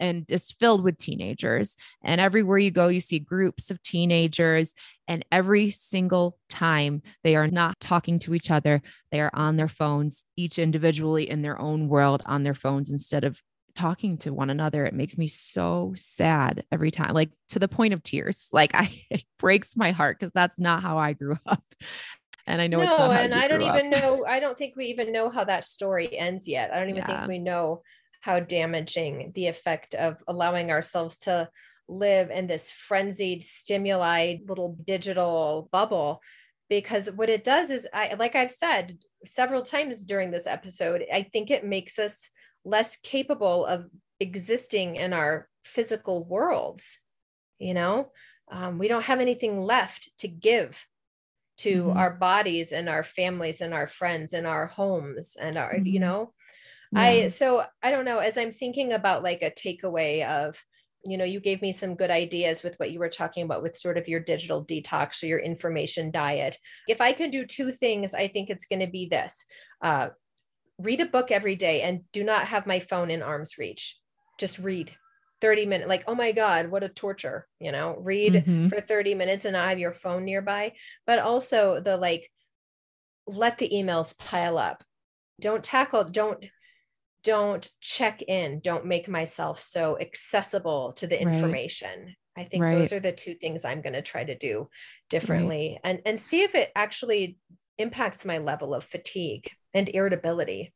and 0.00 0.24
it's 0.28 0.52
filled 0.52 0.82
with 0.82 0.98
teenagers. 0.98 1.76
And 2.02 2.20
everywhere 2.20 2.58
you 2.58 2.70
go, 2.70 2.88
you 2.88 3.00
see 3.00 3.18
groups 3.18 3.70
of 3.70 3.82
teenagers. 3.82 4.72
And 5.06 5.24
every 5.30 5.70
single 5.70 6.38
time 6.48 7.02
they 7.22 7.36
are 7.36 7.48
not 7.48 7.78
talking 7.80 8.18
to 8.20 8.34
each 8.34 8.50
other, 8.50 8.82
they 9.12 9.20
are 9.20 9.30
on 9.34 9.56
their 9.56 9.68
phones, 9.68 10.24
each 10.36 10.58
individually 10.58 11.28
in 11.28 11.42
their 11.42 11.60
own 11.60 11.88
world 11.88 12.22
on 12.26 12.42
their 12.42 12.54
phones 12.54 12.90
instead 12.90 13.24
of 13.24 13.38
talking 13.76 14.18
to 14.18 14.32
one 14.32 14.50
another. 14.50 14.84
It 14.84 14.94
makes 14.94 15.16
me 15.16 15.28
so 15.28 15.92
sad 15.96 16.64
every 16.72 16.90
time, 16.90 17.14
like 17.14 17.30
to 17.50 17.58
the 17.58 17.68
point 17.68 17.94
of 17.94 18.02
tears. 18.02 18.48
Like 18.52 18.74
I, 18.74 19.04
it 19.10 19.24
breaks 19.38 19.76
my 19.76 19.92
heart 19.92 20.18
because 20.18 20.32
that's 20.32 20.58
not 20.58 20.82
how 20.82 20.98
I 20.98 21.12
grew 21.12 21.36
up. 21.46 21.62
And 22.46 22.60
I 22.60 22.66
know 22.66 22.80
no, 22.80 22.84
it's 22.84 22.98
not 22.98 23.10
and 23.12 23.34
I 23.34 23.48
don't 23.48 23.62
up. 23.62 23.76
even 23.76 23.90
know. 23.90 24.24
I 24.26 24.40
don't 24.40 24.56
think 24.56 24.74
we 24.76 24.86
even 24.86 25.12
know 25.12 25.28
how 25.28 25.44
that 25.44 25.64
story 25.64 26.16
ends 26.16 26.48
yet. 26.48 26.72
I 26.72 26.78
don't 26.78 26.90
even 26.90 27.02
Yeah. 27.02 27.20
think 27.20 27.28
we 27.28 27.38
know 27.38 27.82
how 28.20 28.40
damaging 28.40 29.32
the 29.34 29.46
effect 29.46 29.94
of 29.94 30.22
allowing 30.28 30.70
ourselves 30.70 31.18
to 31.20 31.48
live 31.88 32.30
in 32.30 32.46
this 32.46 32.70
frenzied 32.70 33.42
stimuli 33.42 34.36
little 34.46 34.76
digital 34.84 35.68
bubble 35.72 36.20
because 36.68 37.10
what 37.10 37.28
it 37.28 37.42
does 37.42 37.68
is 37.70 37.86
i 37.92 38.14
like 38.14 38.36
i've 38.36 38.50
said 38.50 38.96
several 39.24 39.62
times 39.62 40.04
during 40.04 40.30
this 40.30 40.46
episode 40.46 41.04
i 41.12 41.22
think 41.22 41.50
it 41.50 41.64
makes 41.64 41.98
us 41.98 42.30
less 42.64 42.96
capable 42.98 43.66
of 43.66 43.86
existing 44.20 44.96
in 44.96 45.12
our 45.12 45.48
physical 45.64 46.24
worlds 46.24 47.00
you 47.58 47.74
know 47.74 48.12
um, 48.52 48.78
we 48.78 48.88
don't 48.88 49.04
have 49.04 49.20
anything 49.20 49.60
left 49.60 50.10
to 50.18 50.28
give 50.28 50.86
to 51.60 51.92
Mhm. 51.92 51.96
our 51.96 52.12
bodies 52.14 52.72
and 52.72 52.88
our 52.88 53.04
families 53.04 53.60
and 53.60 53.74
our 53.74 53.86
friends 53.86 54.32
and 54.32 54.46
our 54.46 54.66
homes 54.66 55.36
and 55.40 55.58
our 55.58 55.80
you 55.84 56.00
Mhm. 56.00 56.00
know 56.00 56.32
Yeah. 56.92 57.00
i 57.02 57.28
so 57.28 57.64
i 57.82 57.90
don't 57.90 58.04
know 58.04 58.18
as 58.18 58.36
i'm 58.38 58.52
thinking 58.52 58.92
about 58.92 59.22
like 59.22 59.42
a 59.42 59.50
takeaway 59.50 60.26
of 60.26 60.62
you 61.06 61.16
know 61.16 61.24
you 61.24 61.40
gave 61.40 61.62
me 61.62 61.72
some 61.72 61.94
good 61.94 62.10
ideas 62.10 62.62
with 62.62 62.78
what 62.78 62.90
you 62.90 62.98
were 62.98 63.08
talking 63.08 63.44
about 63.44 63.62
with 63.62 63.76
sort 63.76 63.98
of 63.98 64.08
your 64.08 64.20
digital 64.20 64.64
detox 64.64 65.22
or 65.22 65.26
your 65.26 65.38
information 65.38 66.10
diet 66.10 66.58
if 66.88 67.00
i 67.00 67.12
can 67.12 67.30
do 67.30 67.46
two 67.46 67.72
things 67.72 68.14
i 68.14 68.28
think 68.28 68.50
it's 68.50 68.66
going 68.66 68.80
to 68.80 68.86
be 68.86 69.08
this 69.08 69.44
uh, 69.82 70.10
read 70.78 71.00
a 71.00 71.06
book 71.06 71.30
every 71.30 71.56
day 71.56 71.82
and 71.82 72.00
do 72.12 72.24
not 72.24 72.48
have 72.48 72.66
my 72.66 72.80
phone 72.80 73.10
in 73.10 73.22
arm's 73.22 73.58
reach 73.58 73.98
just 74.38 74.58
read 74.58 74.94
30 75.40 75.66
minutes 75.66 75.88
like 75.88 76.04
oh 76.06 76.14
my 76.14 76.32
god 76.32 76.70
what 76.70 76.82
a 76.82 76.88
torture 76.88 77.46
you 77.58 77.72
know 77.72 77.96
read 78.00 78.34
Mhm. 78.34 78.68
for 78.68 78.80
30 78.80 79.14
minutes 79.14 79.44
and 79.44 79.56
i 79.56 79.70
have 79.70 79.78
your 79.78 79.92
phone 79.92 80.24
nearby 80.24 80.72
but 81.06 81.18
also 81.18 81.80
the 81.80 81.96
like 81.96 82.30
let 83.26 83.58
the 83.58 83.70
emails 83.70 84.16
pile 84.18 84.58
up 84.58 84.82
don't 85.40 85.64
tackle 85.64 86.04
don't 86.04 86.44
don't 87.22 87.70
check 87.80 88.22
in 88.22 88.60
don't 88.60 88.86
make 88.86 89.08
myself 89.08 89.60
so 89.60 89.98
accessible 90.00 90.92
to 90.92 91.06
the 91.06 91.20
Right. 91.20 91.30
information 91.30 92.14
i 92.36 92.44
think 92.44 92.62
Right. 92.62 92.78
those 92.78 92.92
are 92.92 93.00
the 93.00 93.12
two 93.12 93.34
things 93.34 93.64
i'm 93.64 93.82
going 93.82 93.92
to 93.92 94.02
try 94.02 94.24
to 94.24 94.36
do 94.36 94.68
differently 95.10 95.78
and 95.84 96.00
and 96.06 96.18
see 96.18 96.42
if 96.42 96.54
it 96.54 96.70
actually 96.74 97.36
impacts 97.78 98.24
my 98.24 98.38
level 98.38 98.74
of 98.74 98.84
fatigue 98.84 99.50
and 99.74 99.88
irritability 99.88 100.72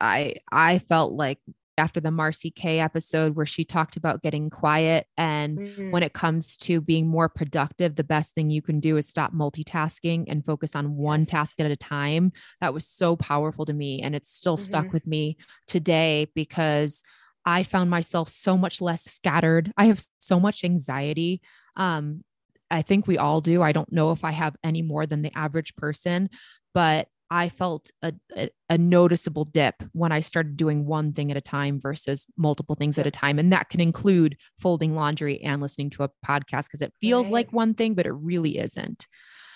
I 0.00 0.36
I 0.50 0.78
felt 0.78 1.12
like 1.12 1.38
after 1.80 1.98
the 2.00 2.12
Marcy 2.12 2.50
K 2.52 2.78
episode 2.78 3.34
where 3.34 3.46
she 3.46 3.64
talked 3.64 3.96
about 3.96 4.22
getting 4.22 4.50
quiet 4.50 5.06
and 5.16 5.58
Mm. 5.58 5.90
when 5.90 6.02
it 6.04 6.12
comes 6.12 6.56
to 6.58 6.80
being 6.80 7.08
more 7.08 7.28
productive, 7.28 7.96
the 7.96 8.04
best 8.04 8.34
thing 8.36 8.50
you 8.50 8.62
can 8.62 8.78
do 8.78 8.96
is 8.96 9.08
stop 9.08 9.32
multitasking 9.34 10.26
and 10.28 10.44
focus 10.44 10.76
on 10.76 10.94
one 10.96 11.20
Yes. 11.20 11.28
task 11.30 11.60
at 11.60 11.70
a 11.70 11.76
time. 11.76 12.30
That 12.60 12.72
was 12.72 12.86
so 12.86 13.16
powerful 13.16 13.64
to 13.66 13.72
me. 13.72 14.00
And 14.00 14.14
it's 14.14 14.30
still 14.30 14.56
stuck 14.56 14.86
Mhm. 14.86 14.92
with 14.92 15.06
me 15.08 15.36
today 15.66 16.28
because 16.36 17.02
I 17.44 17.62
found 17.64 17.90
myself 17.90 18.28
so 18.28 18.56
much 18.56 18.80
less 18.80 19.02
scattered. 19.02 19.72
I 19.76 19.86
have 19.86 20.00
so 20.18 20.38
much 20.38 20.62
anxiety. 20.62 21.40
Um, 21.76 22.22
I 22.70 22.82
think 22.82 23.06
we 23.08 23.18
all 23.18 23.40
do. 23.40 23.62
I 23.62 23.72
don't 23.72 23.90
know 23.90 24.12
if 24.12 24.22
I 24.24 24.30
have 24.30 24.54
any 24.62 24.82
more 24.82 25.06
than 25.06 25.22
the 25.22 25.36
average 25.36 25.74
person, 25.74 26.28
but 26.74 27.08
I 27.30 27.48
felt 27.48 27.90
a, 28.02 28.12
a, 28.36 28.50
a 28.68 28.78
noticeable 28.78 29.44
dip 29.44 29.82
when 29.92 30.10
I 30.12 30.20
started 30.20 30.56
doing 30.56 30.84
one 30.84 31.12
thing 31.12 31.30
at 31.30 31.36
a 31.36 31.40
time 31.40 31.80
versus 31.80 32.26
multiple 32.36 32.74
things 32.74 32.98
at 32.98 33.06
a 33.06 33.10
time. 33.10 33.38
And 33.38 33.52
that 33.52 33.68
can 33.70 33.80
include 33.80 34.36
folding 34.58 34.94
laundry 34.96 35.40
and 35.42 35.62
listening 35.62 35.90
to 35.90 36.02
a 36.04 36.10
podcast 36.26 36.64
because 36.64 36.82
it 36.82 36.92
feels 37.00 37.26
Right. 37.26 37.34
like 37.34 37.52
one 37.52 37.74
thing, 37.74 37.94
but 37.94 38.06
it 38.06 38.12
really 38.12 38.58
isn't. 38.58 39.06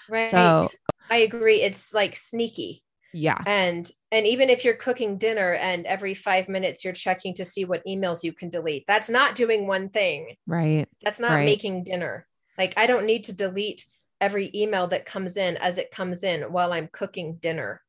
right 0.08 0.30
So 0.30 0.68
i 1.10 1.16
agree 1.18 1.60
it's 1.62 1.92
like 1.92 2.16
sneaky 2.16 2.82
Yeah. 3.12 3.38
And 3.46 3.90
and 4.10 4.26
even 4.26 4.50
if 4.50 4.64
you're 4.64 4.74
cooking 4.76 5.18
dinner 5.18 5.54
and 5.54 5.86
every 5.86 6.14
5 6.14 6.48
minutes 6.48 6.84
you're 6.84 6.92
checking 6.94 7.34
to 7.34 7.44
see 7.44 7.64
what 7.64 7.84
emails 7.86 8.22
you 8.22 8.32
can 8.32 8.50
delete, 8.50 8.84
that's 8.86 9.08
not 9.10 9.34
doing 9.34 9.66
one 9.66 9.88
thing. 9.90 10.36
Right. 10.46 10.86
That's 11.04 11.20
not 11.20 11.34
Right. 11.34 11.46
making 11.46 11.84
dinner. 11.84 12.26
Like 12.58 12.74
I 12.76 12.86
don't 12.86 13.06
need 13.06 13.24
to 13.24 13.32
delete 13.36 13.84
every 14.20 14.50
email 14.54 14.86
that 14.88 15.06
comes 15.06 15.36
in 15.36 15.56
as 15.58 15.78
it 15.78 15.90
comes 15.90 16.24
in 16.24 16.42
while 16.52 16.72
I'm 16.72 16.88
cooking 16.92 17.36
dinner. 17.36 17.82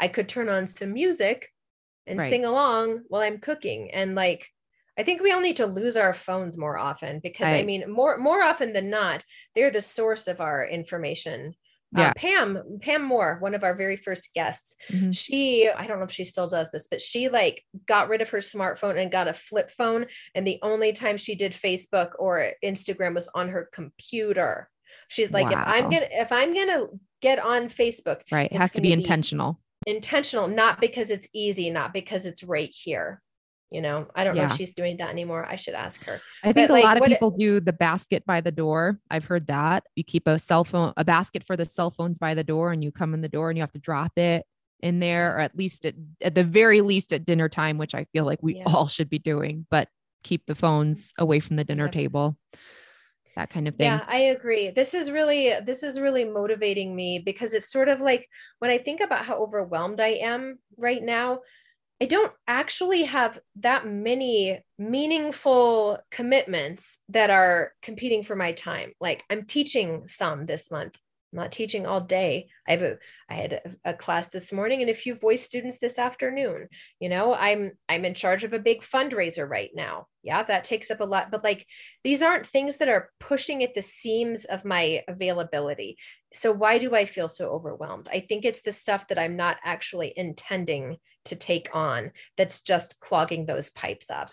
I 0.00 0.08
could 0.08 0.28
turn 0.28 0.48
on 0.48 0.66
some 0.66 0.92
music 0.92 1.48
and 2.06 2.18
Right. 2.18 2.30
sing 2.30 2.44
along 2.44 3.02
while 3.08 3.22
I'm 3.22 3.38
cooking. 3.38 3.90
And 3.92 4.14
like 4.14 4.48
I 4.98 5.02
think 5.02 5.20
we 5.20 5.30
all 5.32 5.40
need 5.42 5.56
to 5.58 5.66
lose 5.66 5.98
our 5.98 6.14
phones 6.14 6.56
more 6.56 6.78
often 6.78 7.20
because 7.20 7.46
I, 7.48 7.58
I- 7.58 7.64
mean 7.64 7.90
more 7.90 8.16
more 8.16 8.42
often 8.42 8.72
than 8.72 8.88
not, 8.88 9.24
they're 9.54 9.70
the 9.70 9.82
source 9.82 10.26
of 10.26 10.40
our 10.40 10.66
information. 10.66 11.54
Um, 11.94 12.02
Yeah. 12.02 12.12
Pam, 12.16 12.78
Pam 12.80 13.02
Moore, 13.02 13.36
one 13.40 13.54
of 13.54 13.62
our 13.62 13.74
very 13.74 13.96
first 13.96 14.32
guests, 14.34 14.74
Mhm. 14.88 15.16
she, 15.16 15.68
I 15.68 15.86
don't 15.86 15.98
know 15.98 16.04
if 16.04 16.10
she 16.12 16.24
still 16.24 16.48
does 16.48 16.70
this, 16.72 16.88
but 16.88 17.00
she 17.00 17.28
like 17.28 17.64
got 17.86 18.08
rid 18.08 18.22
of 18.22 18.30
her 18.30 18.38
smartphone 18.38 19.00
and 19.00 19.12
got 19.12 19.28
a 19.28 19.34
flip 19.34 19.70
phone. 19.70 20.06
And 20.34 20.46
the 20.46 20.58
only 20.62 20.92
time 20.92 21.16
she 21.16 21.34
did 21.34 21.52
Facebook 21.52 22.12
or 22.18 22.52
Instagram 22.64 23.14
was 23.14 23.28
on 23.34 23.50
her 23.50 23.68
computer. 23.72 24.68
She's 25.08 25.30
like, 25.30 25.50
if 25.50 25.58
I'm 25.58 25.84
gonna 25.90 26.06
if 26.10 26.32
I'm 26.32 26.54
gonna 26.54 26.86
get 27.22 27.38
on 27.38 27.68
Facebook, 27.68 28.22
Right. 28.30 28.50
It 28.50 28.56
has 28.58 28.72
to 28.72 28.80
be 28.80 28.88
gonna 28.88 28.96
be- 28.96 29.02
intentional. 29.02 29.60
intentional, 29.86 30.48
not 30.48 30.80
because 30.80 31.10
it's 31.10 31.28
easy, 31.32 31.70
not 31.70 31.92
because 31.92 32.26
it's 32.26 32.42
right 32.42 32.70
here. 32.74 33.22
You 33.72 33.82
know, 33.82 34.06
I 34.14 34.22
don't 34.22 34.36
know 34.36 34.44
if 34.44 34.52
she's 34.54 34.74
doing 34.74 34.96
that 34.98 35.10
anymore. 35.10 35.44
I 35.44 35.56
should 35.56 35.74
ask 35.74 36.04
her. 36.04 36.20
I 36.44 36.52
think 36.52 36.68
But, 36.68 36.70
a 36.70 36.72
like, 36.74 36.84
lot 36.84 36.96
of 36.96 37.00
what 37.00 37.10
it- 37.10 37.14
people 37.14 37.32
do 37.32 37.58
the 37.60 37.72
basket 37.72 38.24
by 38.24 38.40
the 38.40 38.52
door. 38.52 39.00
I've 39.10 39.24
heard 39.24 39.48
that. 39.48 39.82
You 39.96 40.04
keep 40.04 40.28
a 40.28 40.38
cell 40.38 40.62
phone, 40.64 40.92
a 40.96 41.04
basket 41.04 41.42
for 41.44 41.56
the 41.56 41.64
cell 41.64 41.90
phones 41.90 42.18
by 42.18 42.34
the 42.34 42.44
door, 42.44 42.70
and 42.72 42.82
you 42.84 42.92
come 42.92 43.12
in 43.12 43.22
the 43.22 43.28
door 43.28 43.50
and 43.50 43.56
you 43.58 43.62
have 43.62 43.72
to 43.72 43.80
drop 43.80 44.16
it 44.18 44.46
in 44.82 45.00
there, 45.00 45.36
or 45.36 45.40
at 45.40 45.56
least 45.56 45.84
at, 45.84 45.94
at 46.20 46.34
the 46.36 46.44
very 46.44 46.80
least 46.80 47.12
at 47.12 47.24
dinner 47.26 47.48
time, 47.48 47.76
which 47.76 47.94
I 47.94 48.04
feel 48.12 48.24
like 48.24 48.38
we 48.40 48.56
Yeah. 48.56 48.64
all 48.66 48.86
should 48.86 49.08
be 49.10 49.18
doing, 49.18 49.66
but 49.70 49.88
keep 50.22 50.46
the 50.46 50.54
phones 50.54 51.12
away 51.18 51.40
from 51.40 51.56
the 51.56 51.64
dinner 51.64 51.86
Yep. 51.86 51.92
table. 51.92 52.36
That 53.36 53.50
kind 53.50 53.68
of 53.68 53.76
thing. 53.76 53.84
Yeah, 53.84 54.00
I 54.08 54.18
agree. 54.18 54.70
This 54.70 54.94
is 54.94 55.10
really 55.10 55.52
this 55.64 55.82
is 55.82 56.00
really 56.00 56.24
motivating 56.24 56.96
me 56.96 57.18
because 57.18 57.52
it's 57.52 57.70
sort 57.70 57.88
of 57.88 58.00
like 58.00 58.26
when 58.60 58.70
I 58.70 58.78
think 58.78 59.00
about 59.00 59.26
how 59.26 59.36
overwhelmed 59.36 60.00
I 60.00 60.20
am 60.22 60.58
right 60.78 61.02
now, 61.02 61.40
I 62.00 62.06
don't 62.06 62.32
actually 62.48 63.04
have 63.04 63.38
that 63.56 63.86
many 63.86 64.62
meaningful 64.78 65.98
commitments 66.10 67.00
that 67.10 67.28
are 67.28 67.72
competing 67.82 68.22
for 68.22 68.36
my 68.36 68.52
time. 68.52 68.92
Like 69.00 69.22
I'm 69.28 69.44
teaching 69.44 70.08
some 70.08 70.46
this 70.46 70.70
month. 70.70 70.96
I'm 71.36 71.42
not 71.42 71.52
teaching 71.52 71.86
all 71.86 72.00
day. 72.00 72.48
I 72.66 72.72
have 72.72 72.82
a 72.82 72.96
I 73.28 73.34
had 73.34 73.52
a, 73.52 73.90
a 73.90 73.94
class 73.94 74.28
this 74.28 74.52
morning 74.52 74.80
and 74.80 74.90
a 74.90 74.94
few 74.94 75.14
voice 75.14 75.42
students 75.42 75.78
this 75.78 75.98
afternoon. 75.98 76.68
You 76.98 77.10
know, 77.10 77.34
I'm 77.34 77.72
I'm 77.88 78.04
in 78.06 78.14
charge 78.14 78.42
of 78.44 78.54
a 78.54 78.58
big 78.58 78.80
fundraiser 78.80 79.48
right 79.48 79.70
now. 79.74 80.06
Yeah, 80.22 80.42
that 80.44 80.64
takes 80.64 80.90
up 80.90 81.00
a 81.00 81.04
lot, 81.04 81.30
but 81.30 81.44
like 81.44 81.66
these 82.04 82.22
aren't 82.22 82.46
things 82.46 82.78
that 82.78 82.88
are 82.88 83.10
pushing 83.20 83.62
at 83.62 83.74
the 83.74 83.82
seams 83.82 84.46
of 84.46 84.64
my 84.64 85.02
availability. 85.08 85.98
So 86.32 86.52
why 86.52 86.78
do 86.78 86.94
I 86.94 87.04
feel 87.04 87.28
so 87.28 87.50
overwhelmed? 87.50 88.08
I 88.10 88.20
think 88.20 88.44
it's 88.44 88.62
the 88.62 88.72
stuff 88.72 89.08
that 89.08 89.18
I'm 89.18 89.36
not 89.36 89.58
actually 89.62 90.14
intending 90.16 90.96
to 91.26 91.36
take 91.36 91.74
on 91.74 92.12
that's 92.36 92.62
just 92.62 93.00
clogging 93.00 93.44
those 93.46 93.70
pipes 93.70 94.10
up. 94.10 94.28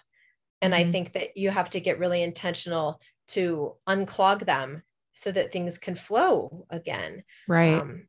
And 0.62 0.74
I 0.74 0.86
Mhm. 0.86 0.92
think 0.92 1.14
that 1.14 1.36
you 1.36 1.50
have 1.50 1.70
to 1.72 1.82
get 1.82 2.00
really 2.00 2.24
intentional 2.24 3.02
to 3.30 3.76
unclog 3.88 4.46
them 4.46 4.84
so 5.14 5.32
that 5.32 5.52
things 5.52 5.78
can 5.78 5.96
flow 5.96 6.66
again. 6.70 7.24
Right. 7.48 7.80
Um, 7.80 8.08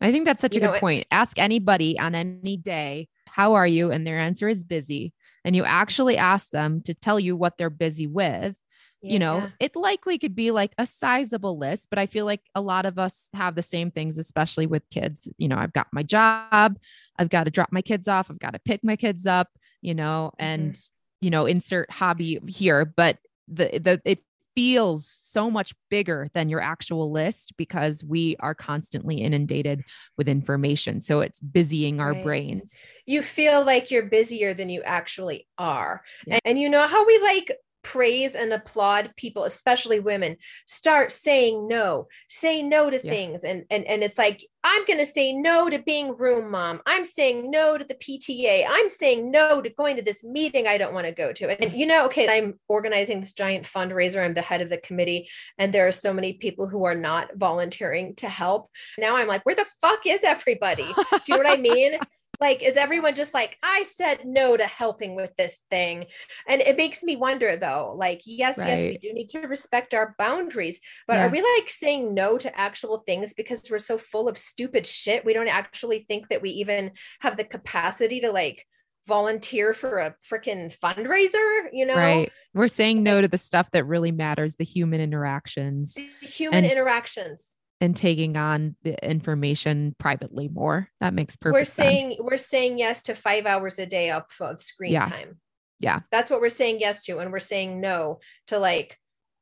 I 0.00 0.12
think 0.12 0.26
that's 0.26 0.40
such 0.40 0.56
a 0.56 0.60
know, 0.60 0.68
good 0.68 0.76
it- 0.76 0.80
point. 0.80 1.06
Ask 1.10 1.38
anybody 1.38 1.98
on 1.98 2.14
any 2.14 2.56
day, 2.56 3.08
how 3.26 3.54
are 3.54 3.66
you? 3.66 3.90
And 3.90 4.06
their 4.06 4.18
answer 4.18 4.48
is 4.48 4.64
busy. 4.64 5.12
And 5.44 5.56
you 5.56 5.64
actually 5.64 6.16
ask 6.16 6.50
them 6.50 6.82
to 6.82 6.94
tell 6.94 7.20
you 7.20 7.36
what 7.36 7.56
they're 7.56 7.70
busy 7.70 8.06
with. 8.06 8.56
You 9.02 9.20
know, 9.20 9.48
it 9.60 9.76
likely 9.76 10.18
could 10.18 10.34
be 10.34 10.50
like 10.50 10.72
a 10.78 10.86
sizable 10.86 11.56
list, 11.56 11.90
but 11.90 11.98
I 12.00 12.06
feel 12.06 12.24
like 12.24 12.40
a 12.56 12.60
lot 12.60 12.86
of 12.86 12.98
us 12.98 13.30
have 13.34 13.54
the 13.54 13.62
same 13.62 13.92
things, 13.92 14.18
especially 14.18 14.66
with 14.66 14.82
kids. 14.90 15.28
You 15.38 15.46
know, 15.46 15.56
I've 15.56 15.72
got 15.72 15.86
my 15.92 16.02
job, 16.02 16.76
I've 17.16 17.28
got 17.28 17.44
to 17.44 17.52
drop 17.52 17.70
my 17.70 17.82
kids 17.82 18.08
off, 18.08 18.32
I've 18.32 18.40
got 18.40 18.54
to 18.54 18.58
pick 18.58 18.82
my 18.82 18.96
kids 18.96 19.24
up, 19.24 19.48
you 19.80 19.94
know, 19.94 20.32
and, 20.40 20.76
you 21.20 21.30
know, 21.30 21.46
insert 21.46 21.88
hobby 21.92 22.40
here. 22.48 22.84
But 22.84 23.18
the, 23.46 23.78
the, 23.78 24.02
it 24.04 24.24
feels 24.56 25.06
so 25.06 25.50
much 25.50 25.74
bigger 25.90 26.28
than 26.34 26.48
your 26.48 26.60
actual 26.60 27.12
list 27.12 27.52
because 27.56 28.02
we 28.02 28.36
are 28.40 28.54
constantly 28.54 29.16
inundated 29.18 29.82
with 30.16 30.28
information. 30.28 31.00
So 31.00 31.20
it's 31.20 31.38
busying 31.40 32.00
our 32.00 32.14
Right. 32.14 32.24
brains. 32.24 32.86
you 33.04 33.22
feel 33.22 33.64
like 33.64 33.90
you're 33.90 34.06
busier 34.06 34.54
than 34.54 34.68
you 34.70 34.82
actually 34.82 35.46
are. 35.58 36.02
Yeah. 36.26 36.34
And, 36.34 36.40
and 36.46 36.58
you 36.58 36.68
know 36.70 36.86
how 36.88 37.06
we 37.06 37.18
like 37.20 37.52
praise 37.86 38.34
and 38.34 38.52
applaud 38.52 39.12
people, 39.16 39.44
especially 39.44 40.00
women, 40.00 40.36
start 40.66 41.12
saying 41.12 41.68
no, 41.68 42.08
say 42.28 42.60
no 42.60 42.90
to 42.90 43.00
Yeah. 43.02 43.12
things. 43.12 43.44
And, 43.44 43.64
and, 43.70 43.84
and 43.86 44.02
it's 44.02 44.18
like, 44.18 44.44
I'm 44.64 44.84
going 44.86 44.98
to 44.98 45.06
say 45.06 45.32
no 45.32 45.70
to 45.70 45.78
being 45.78 46.16
room 46.16 46.50
mom. 46.50 46.80
I'm 46.84 47.04
saying 47.04 47.48
no 47.48 47.78
to 47.78 47.84
the 47.84 47.94
PTA. 47.94 48.66
I'm 48.68 48.88
saying 48.88 49.30
no 49.30 49.60
to 49.62 49.70
going 49.70 49.94
to 49.96 50.02
this 50.02 50.24
meeting 50.24 50.66
I 50.66 50.78
don't 50.78 50.94
want 50.94 51.06
to 51.06 51.12
go 51.12 51.32
to. 51.32 51.62
And, 51.62 51.72
you 51.78 51.86
know, 51.86 52.06
okay, 52.06 52.28
I'm 52.28 52.58
organizing 52.66 53.20
this 53.20 53.32
giant 53.32 53.66
fundraiser. 53.66 54.24
I'm 54.24 54.34
the 54.34 54.42
head 54.42 54.62
of 54.62 54.68
the 54.68 54.78
committee, 54.78 55.28
and 55.56 55.72
there 55.72 55.86
are 55.86 55.92
so 55.92 56.12
many 56.12 56.32
people 56.32 56.66
who 56.66 56.84
are 56.84 56.96
not 56.96 57.36
volunteering 57.36 58.16
to 58.16 58.28
help. 58.28 58.68
Now 58.98 59.16
I'm 59.16 59.28
like, 59.28 59.46
where 59.46 59.54
the 59.54 59.66
fuck 59.80 60.00
is 60.06 60.24
everybody? 60.24 60.92
Do 61.24 61.32
you 61.32 61.34
know 61.34 61.44
what 61.44 61.58
I 61.58 61.62
mean? 61.62 62.00
Like, 62.40 62.62
is 62.62 62.76
everyone 62.76 63.14
just 63.14 63.34
like, 63.34 63.56
I 63.62 63.82
said 63.82 64.20
no 64.24 64.56
to 64.56 64.64
helping 64.64 65.14
with 65.16 65.34
this 65.36 65.62
thing? 65.70 66.06
And 66.48 66.60
it 66.60 66.76
makes 66.76 67.02
me 67.02 67.16
wonder 67.16 67.56
though, 67.56 67.94
like, 67.96 68.22
yes, 68.24 68.58
yes, 68.58 68.82
we 68.82 68.98
do 68.98 69.12
need 69.12 69.28
to 69.30 69.40
respect 69.40 69.94
our 69.94 70.14
boundaries, 70.18 70.80
but 71.06 71.14
Yeah. 71.14 71.26
are 71.26 71.30
we 71.30 71.40
like 71.56 71.68
saying 71.70 72.14
no 72.14 72.38
to 72.38 72.58
actual 72.58 72.98
things 73.06 73.34
because 73.34 73.62
we're 73.70 73.78
so 73.78 73.98
full 73.98 74.28
of 74.28 74.36
stupid 74.38 74.86
shit? 74.86 75.24
We 75.24 75.32
don't 75.32 75.48
actually 75.48 76.00
think 76.08 76.28
that 76.28 76.42
we 76.42 76.50
even 76.50 76.92
have 77.20 77.36
the 77.36 77.44
capacity 77.44 78.20
to 78.20 78.30
like 78.32 78.64
volunteer 79.06 79.72
for 79.72 79.98
a 79.98 80.14
freaking 80.28 80.76
fundraiser, 80.78 81.68
you 81.72 81.86
know? 81.86 81.94
Right. 81.96 82.32
We're 82.54 82.68
saying 82.68 83.02
no 83.02 83.20
to 83.20 83.28
the 83.28 83.38
stuff 83.38 83.70
that 83.72 83.84
really 83.84 84.10
matters, 84.12 84.56
the 84.56 84.64
human 84.64 85.00
interactions 85.00 85.94
The 85.94 86.08
Human 86.26 86.64
And- 86.64 86.72
interactions. 86.72 87.55
And 87.80 87.94
taking 87.94 88.36
on 88.36 88.74
the 88.82 88.94
information 89.08 89.94
privately 89.98 90.48
more. 90.48 90.88
That 91.00 91.12
makes 91.14 91.36
perfect 91.36 91.54
we're 91.60 91.64
saying 91.64 92.08
sense. 92.12 92.20
we're 92.22 92.36
saying 92.36 92.78
yes 92.78 93.02
to 93.02 93.14
five 93.14 93.46
hours 93.46 93.78
a 93.78 93.86
day 93.86 94.10
of, 94.10 94.24
of 94.40 94.62
screen 94.62 94.92
Yeah. 94.92 95.08
time 95.08 95.40
Yeah. 95.78 96.00
that's 96.10 96.30
what 96.30 96.40
we're 96.40 96.48
saying 96.48 96.80
yes 96.80 97.02
to 97.04 97.18
and 97.18 97.30
we're 97.32 97.38
saying 97.38 97.80
no 97.80 98.20
to 98.46 98.58
like 98.58 98.98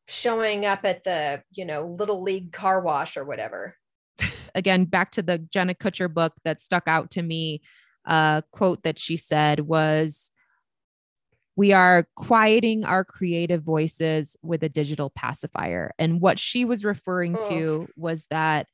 showing 0.08 0.66
up 0.66 0.84
at 0.84 1.04
the 1.04 1.42
you 1.52 1.64
know 1.64 1.86
little 1.98 2.22
league 2.22 2.52
car 2.52 2.80
wash 2.80 3.16
or 3.16 3.24
whatever 3.24 3.76
Again, 4.56 4.84
back 4.84 5.10
to 5.12 5.22
the 5.22 5.38
Jenna 5.38 5.74
Kutcher 5.74 6.12
book 6.12 6.32
that 6.44 6.60
stuck 6.60 6.84
out 6.86 7.10
to 7.12 7.22
me. 7.22 7.60
A 8.04 8.44
quote 8.52 8.84
that 8.84 8.98
she 9.00 9.16
said 9.16 9.58
was, 9.60 10.30
we 11.56 11.72
are 11.72 12.06
quieting 12.16 12.84
our 12.84 13.04
creative 13.04 13.62
voices 13.62 14.36
with 14.42 14.62
a 14.62 14.68
digital 14.68 15.10
pacifier. 15.10 15.92
And 15.98 16.20
what 16.20 16.38
she 16.38 16.64
was 16.64 16.84
referring 16.84 17.36
Oh. 17.36 17.48
to 17.48 17.88
was 17.96 18.26
that 18.30 18.66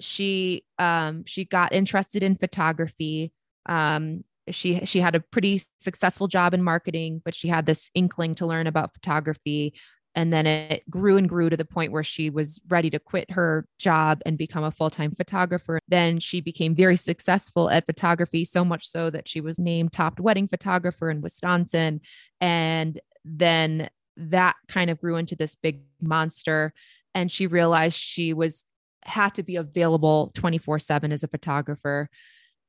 she 0.00 0.64
um 0.78 1.24
she 1.26 1.44
got 1.44 1.72
interested 1.72 2.22
in 2.22 2.36
photography. 2.36 3.32
Um 3.66 4.24
she 4.50 4.84
she 4.86 5.00
had 5.00 5.14
a 5.14 5.20
pretty 5.20 5.62
successful 5.78 6.26
job 6.26 6.52
in 6.52 6.62
marketing 6.64 7.22
but 7.24 7.32
she 7.34 7.46
had 7.46 7.64
this 7.64 7.90
inkling 7.94 8.34
to 8.34 8.44
learn 8.46 8.66
about 8.66 8.92
photography 8.92 9.72
and 10.14 10.32
then 10.32 10.46
it 10.46 10.82
grew 10.90 11.16
and 11.16 11.28
grew 11.28 11.48
to 11.48 11.56
the 11.56 11.64
point 11.64 11.92
where 11.92 12.04
she 12.04 12.28
was 12.28 12.60
ready 12.68 12.90
to 12.90 12.98
quit 12.98 13.30
her 13.30 13.66
job 13.78 14.20
and 14.26 14.36
become 14.36 14.64
a 14.64 14.70
full-time 14.70 15.14
photographer. 15.14 15.78
Then 15.88 16.18
she 16.20 16.40
became 16.40 16.74
very 16.74 16.96
successful 16.96 17.70
at 17.70 17.86
photography 17.86 18.44
so 18.44 18.64
much 18.64 18.86
so 18.86 19.08
that 19.10 19.28
she 19.28 19.40
was 19.40 19.58
named 19.58 19.92
top 19.92 20.20
wedding 20.20 20.48
photographer 20.48 21.10
in 21.10 21.22
Wisconsin. 21.22 22.00
And 22.40 23.00
then 23.24 23.88
that 24.16 24.56
kind 24.68 24.90
of 24.90 25.00
grew 25.00 25.16
into 25.16 25.34
this 25.34 25.56
big 25.56 25.80
monster. 26.00 26.74
And 27.14 27.32
she 27.32 27.46
realized 27.46 27.96
she 27.96 28.34
was 28.34 28.66
had 29.04 29.34
to 29.36 29.42
be 29.42 29.56
available 29.56 30.30
24/7 30.34 31.12
as 31.12 31.24
a 31.24 31.28
photographer 31.28 32.08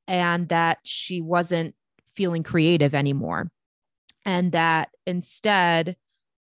and 0.08 0.50
that 0.50 0.80
she 0.84 1.22
wasn't 1.22 1.76
feeling 2.16 2.44
creative 2.44 2.96
anymore. 2.96 3.52
And 4.26 4.52
that 4.54 4.90
instead 5.06 5.98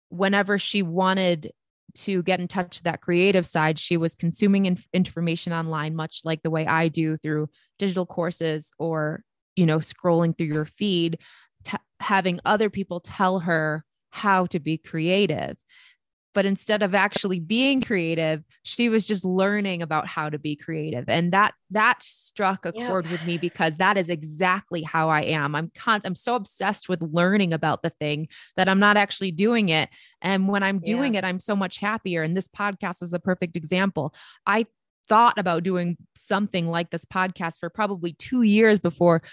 whenever 0.09 0.57
she 0.57 0.81
wanted 0.81 1.51
to 1.95 2.21
get 2.23 2.39
in 2.39 2.47
touch 2.47 2.77
with 2.77 2.83
that 2.83 3.01
creative 3.01 3.47
side 3.47 3.79
she 3.79 3.97
was 3.97 4.15
consuming 4.15 4.65
in- 4.65 4.83
information 4.93 5.53
online 5.53 5.95
much 5.95 6.21
like 6.23 6.41
the 6.43 6.49
way 6.49 6.65
I 6.67 6.87
do 6.87 7.17
through 7.17 7.49
digital 7.79 8.05
courses 8.05 8.71
or 8.77 9.23
you 9.55 9.65
know 9.65 9.79
scrolling 9.79 10.37
through 10.37 10.47
your 10.47 10.65
feed 10.65 11.17
t- 11.63 11.77
having 11.99 12.39
other 12.45 12.69
people 12.69 12.99
tell 12.99 13.39
her 13.39 13.83
how 14.11 14.45
to 14.47 14.59
be 14.59 14.77
creative 14.77 15.57
but 16.35 16.45
instead 16.45 16.83
of 16.83 16.93
actually 16.95 17.39
being 17.39 17.81
creative 17.81 18.43
she 18.63 18.89
was 18.89 19.05
just 19.05 19.25
learning 19.25 19.81
about 19.81 20.07
how 20.07 20.29
to 20.29 20.37
be 20.37 20.55
creative. 20.55 21.05
And 21.09 21.31
that 21.33 21.53
that 21.71 22.03
struck 22.03 22.65
a 22.65 22.73
Yeah. 22.75 22.87
chord 22.87 23.07
with 23.09 23.25
me 23.25 23.37
because 23.37 23.77
that 23.77 23.97
is 23.97 24.09
exactly 24.09 24.81
how 24.83 25.09
i 25.09 25.21
am. 25.21 25.55
I'm 25.55 25.69
con- 25.75 26.01
i'm 26.05 26.15
so 26.15 26.35
obsessed 26.35 26.87
with 26.89 27.01
learning 27.01 27.53
about 27.53 27.81
the 27.83 27.89
thing 27.89 28.27
that 28.57 28.67
i'm 28.69 28.79
not 28.79 28.97
actually 28.97 29.31
doing 29.31 29.69
it. 29.69 29.89
And 30.21 30.47
when 30.47 30.63
i'm 30.63 30.77
Yeah. 30.83 30.93
doing 30.95 31.15
it 31.15 31.23
i'm 31.23 31.39
so 31.39 31.55
much 31.55 31.77
happier. 31.77 32.21
And 32.23 32.35
this 32.37 32.47
podcast 32.47 33.01
is 33.01 33.13
a 33.13 33.19
perfect 33.19 33.55
example. 33.55 34.13
I 34.45 34.65
thought 35.07 35.37
about 35.39 35.63
doing 35.63 35.97
something 36.15 36.67
like 36.67 36.91
this 36.91 37.05
podcast 37.05 37.59
for 37.59 37.69
probably 37.71 38.13
2 38.13 38.43
years 38.43 38.77
before 38.77 39.23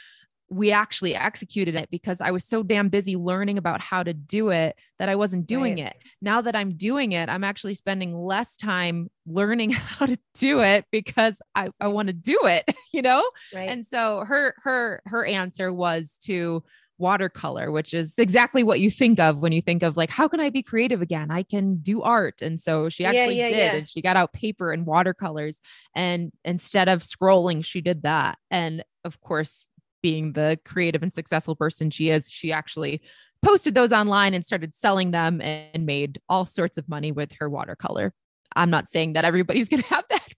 we 0.49 0.71
actually 0.71 1.15
executed 1.17 1.75
it 1.75 1.89
because 1.91 2.21
I 2.21 2.31
was 2.31 2.45
so 2.45 2.63
damn 2.63 2.89
busy 2.89 3.17
learning 3.17 3.59
about 3.59 3.81
how 3.81 4.03
to 4.05 4.15
do 4.15 4.51
it 4.51 4.77
that 4.99 5.09
I 5.09 5.17
wasn't 5.17 5.47
doing 5.49 5.77
Right. 5.77 5.87
it. 5.87 5.97
Now 6.23 6.41
that 6.41 6.55
I'm 6.55 6.77
doing 6.77 7.13
it, 7.13 7.29
I'm 7.29 7.43
actually 7.43 7.75
spending 7.75 8.17
less 8.17 8.57
time 8.57 9.09
learning 9.27 9.71
how 9.73 10.07
to 10.07 10.17
do 10.35 10.61
it 10.63 10.85
because 10.93 11.43
I, 11.57 11.71
I 11.81 11.89
want 11.89 12.07
to 12.09 12.13
do 12.13 12.39
it, 12.45 12.65
you 12.93 13.03
know? 13.03 13.29
Right. 13.55 13.69
And 13.69 13.85
so 13.85 14.25
her 14.25 14.55
her 14.63 15.03
her 15.07 15.25
answer 15.27 15.73
was 15.73 16.17
to 16.25 16.63
watercolor, 16.99 17.71
which 17.71 17.93
is 17.93 18.15
exactly 18.17 18.63
what 18.63 18.81
you 18.81 18.91
think 18.91 19.19
of 19.19 19.39
when 19.39 19.53
you 19.53 19.61
think 19.61 19.83
of 19.83 19.97
like, 19.99 20.09
how 20.11 20.29
can 20.29 20.41
I 20.41 20.49
be 20.51 20.63
creative 20.63 21.03
again? 21.03 21.31
I 21.31 21.43
can 21.43 21.77
do 21.77 22.03
art. 22.03 22.41
And 22.41 22.59
so 22.61 22.89
she 22.89 23.03
Yeah, 23.03 23.11
actually 23.11 23.39
yeah, 23.39 23.49
did. 23.49 23.57
yeah. 23.59 23.75
And 23.75 23.89
she 23.89 24.01
got 24.01 24.17
out 24.17 24.33
paper 24.33 24.73
and 24.73 24.87
watercolors. 24.87 25.61
And 25.95 26.33
instead 26.45 26.89
of 26.89 27.03
scrolling, 27.03 27.65
she 27.65 27.83
did 27.83 28.03
that. 28.03 28.39
And 28.51 28.83
of 29.05 29.21
course, 29.21 29.67
being 30.07 30.35
the 30.35 30.57
creative 30.65 31.03
and 31.03 31.13
successful 31.13 31.57
person 31.57 31.91
she 31.91 32.11
is, 32.11 32.31
she 32.31 32.53
actually 32.53 33.03
posted 33.45 33.75
those 33.75 33.93
online 33.93 34.35
and 34.35 34.47
started 34.47 34.73
selling 34.77 35.11
them 35.11 35.41
and 35.41 35.85
made 35.85 36.21
all 36.29 36.45
sorts 36.45 36.79
of 36.79 36.89
money 36.89 37.11
with 37.11 37.33
her 37.41 37.51
watercolor. 37.51 38.15
I'm 38.55 38.71
not 38.71 38.89
saying 38.89 39.15
that 39.15 39.25
everybody's 39.25 39.69
going 39.73 39.83
to 39.83 39.89
have 39.89 40.05
that 40.11 40.29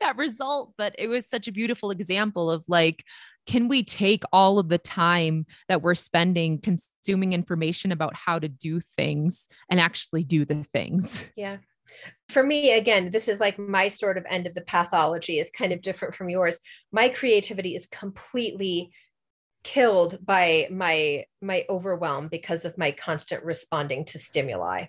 that 0.00 0.16
result, 0.16 0.72
but 0.78 0.94
it 0.98 1.08
was 1.08 1.28
such 1.28 1.48
a 1.48 1.52
beautiful 1.52 1.90
example 1.90 2.50
of 2.50 2.64
like 2.66 3.04
can 3.46 3.68
we 3.68 3.84
take 3.84 4.22
all 4.32 4.58
of 4.58 4.70
the 4.70 4.78
time 4.78 5.44
that 5.68 5.82
we're 5.82 5.94
spending 5.94 6.58
consuming 6.58 7.34
information 7.34 7.92
about 7.92 8.16
how 8.16 8.38
to 8.38 8.48
do 8.48 8.80
things 8.80 9.48
and 9.68 9.80
actually 9.80 10.24
do 10.24 10.46
the 10.46 10.64
things? 10.72 11.26
Yeah. 11.36 11.58
For 12.28 12.42
me, 12.42 12.72
again, 12.72 13.10
this 13.10 13.28
is 13.28 13.40
like 13.40 13.58
my 13.58 13.88
sort 13.88 14.18
of 14.18 14.26
end 14.28 14.46
of 14.46 14.54
the 14.54 14.62
pathology 14.62 15.38
is 15.38 15.50
kind 15.50 15.72
of 15.72 15.82
different 15.82 16.14
from 16.14 16.28
yours. 16.28 16.58
My 16.90 17.08
creativity 17.08 17.74
is 17.74 17.86
completely 17.86 18.90
killed 19.62 20.18
by 20.24 20.68
my 20.70 21.24
my 21.40 21.64
overwhelm 21.68 22.28
because 22.28 22.64
of 22.64 22.76
my 22.78 22.92
constant 22.92 23.42
responding 23.44 24.04
to 24.04 24.18
stimuli 24.18 24.86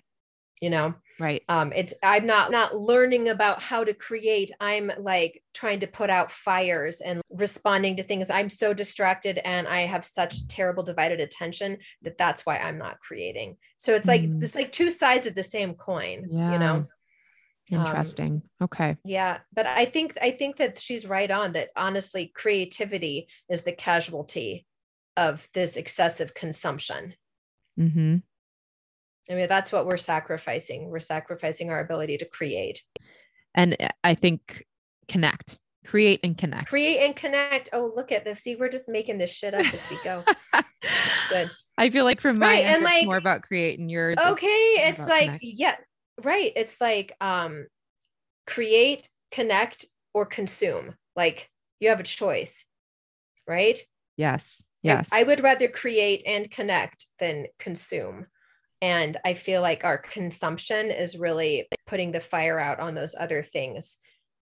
you 0.60 0.70
know 0.70 0.94
Right. 1.18 1.42
um 1.48 1.72
it's 1.74 1.94
i'm 2.02 2.26
not 2.26 2.50
not 2.50 2.76
learning 2.76 3.28
about 3.28 3.62
how 3.62 3.84
to 3.84 3.94
create 3.94 4.50
i'm 4.60 4.90
like 4.98 5.42
trying 5.54 5.80
to 5.80 5.86
put 5.86 6.10
out 6.10 6.30
fires 6.30 7.00
and 7.00 7.20
responding 7.30 7.96
to 7.96 8.02
things 8.02 8.30
i'm 8.30 8.50
so 8.50 8.72
distracted 8.74 9.38
and 9.38 9.66
i 9.68 9.80
have 9.86 10.04
such 10.04 10.46
terrible 10.48 10.82
divided 10.82 11.20
attention 11.20 11.78
that 12.02 12.18
that's 12.18 12.44
why 12.46 12.58
i'm 12.58 12.78
not 12.78 13.00
creating 13.00 13.56
so 13.76 13.94
it's 13.94 14.06
like 14.06 14.22
Mm. 14.22 14.42
it's 14.42 14.54
like 14.54 14.72
two 14.72 14.90
sides 14.90 15.26
of 15.26 15.34
the 15.34 15.42
same 15.42 15.74
coin 15.74 16.26
you 16.52 16.58
know 16.58 16.74
Um, 16.76 16.88
Interesting. 17.70 18.42
okay. 18.62 18.96
yeah 19.04 19.38
but 19.52 19.66
i 19.66 19.84
think 19.86 20.16
i 20.22 20.30
think 20.30 20.56
that 20.58 20.78
she's 20.78 21.06
right 21.06 21.30
on 21.30 21.52
that 21.54 21.70
honestly 21.76 22.30
creativity 22.34 23.28
is 23.50 23.62
the 23.62 23.72
casualty 23.72 24.66
of 25.16 25.48
this 25.52 25.76
excessive 25.76 26.32
consumption 26.34 27.14
hmm 27.76 28.16
i 29.30 29.34
mean 29.34 29.48
that's 29.48 29.72
what 29.72 29.86
we're 29.86 29.96
sacrificing 29.96 30.88
we're 30.88 31.00
sacrificing 31.00 31.70
our 31.70 31.80
ability 31.80 32.18
to 32.18 32.24
create 32.26 32.82
And 33.54 33.76
I 34.04 34.14
think 34.14 34.64
connect, 35.08 35.56
create 35.86 36.20
and 36.24 36.36
connect. 36.36 36.68
create 36.68 36.98
and 37.04 37.14
connect 37.16 37.70
oh 37.72 37.92
look 37.94 38.12
at 38.12 38.24
this 38.24 38.40
see 38.42 38.56
we're 38.56 38.68
just 38.68 38.88
making 38.88 39.18
this 39.18 39.30
shit 39.32 39.54
up 39.54 39.64
as 39.72 39.80
we 39.90 39.98
go 40.04 40.22
good 41.30 41.50
I 41.78 41.90
feel 41.90 42.04
like 42.04 42.20
from 42.22 42.38
my 42.38 42.46
Right, 42.46 42.64
end, 42.64 42.76
and 42.76 42.82
it's 42.84 42.92
like- 42.92 43.04
more 43.06 43.16
about 43.18 43.42
create 43.42 43.78
and 43.78 43.90
yours. 43.90 44.16
okay 44.18 44.46
it's 44.88 44.98
like 44.98 45.24
connect. 45.26 45.44
yeah 45.44 45.76
right 46.22 46.52
it's 46.56 46.80
like 46.80 47.12
um 47.20 47.66
create 48.46 49.08
connect 49.30 49.84
or 50.14 50.24
consume 50.26 50.94
like 51.14 51.50
you 51.80 51.88
have 51.88 52.00
a 52.00 52.04
choice 52.04 52.64
right 53.46 53.80
Yes. 54.16 54.60
I- 54.60 54.64
Yes. 54.82 55.08
I, 55.12 55.24
would 55.24 55.40
rather 55.42 55.66
create 55.68 56.22
and 56.26 56.48
connect 56.50 57.06
than 57.18 57.46
consume 57.58 58.24
and 58.86 59.16
i 59.24 59.32
feel 59.34 59.62
like 59.68 59.84
our 59.84 59.98
consumption 59.98 60.90
is 60.90 61.18
really 61.18 61.66
putting 61.86 62.12
the 62.12 62.20
fire 62.20 62.58
out 62.58 62.80
on 62.80 62.94
those 62.94 63.14
other 63.18 63.42
things. 63.42 63.96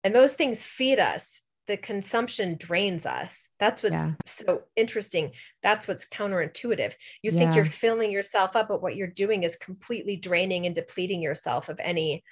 And 0.04 0.14
those 0.16 0.34
things 0.34 0.64
feed 0.64 1.00
us. 1.00 1.42
The 1.68 1.78
consumption 1.78 2.56
drains 2.58 3.06
us. 3.06 3.50
That's 3.60 3.84
what's 3.84 3.94
Yeah. 3.94 4.14
so 4.26 4.64
interesting. 4.76 5.32
That's 5.62 5.88
what's 5.88 6.08
counterintuitive. 6.08 6.94
You 7.22 7.32
think 7.32 7.56
you're 7.56 7.66
filling 7.84 8.12
yourself 8.12 8.56
up 8.56 8.68
but 8.70 8.82
what 8.82 8.96
you're 8.96 9.08
doing 9.26 9.44
is 9.44 9.56
completely 9.58 10.16
draining 10.16 10.66
and 10.66 10.76
depleting 10.76 11.22
yourself 11.22 11.68
of 11.70 11.80
any 11.80 12.24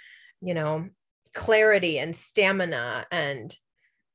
you 0.42 0.54
know 0.54 0.88
clarity 1.34 2.00
and 2.00 2.16
stamina 2.16 3.06
and 3.12 3.56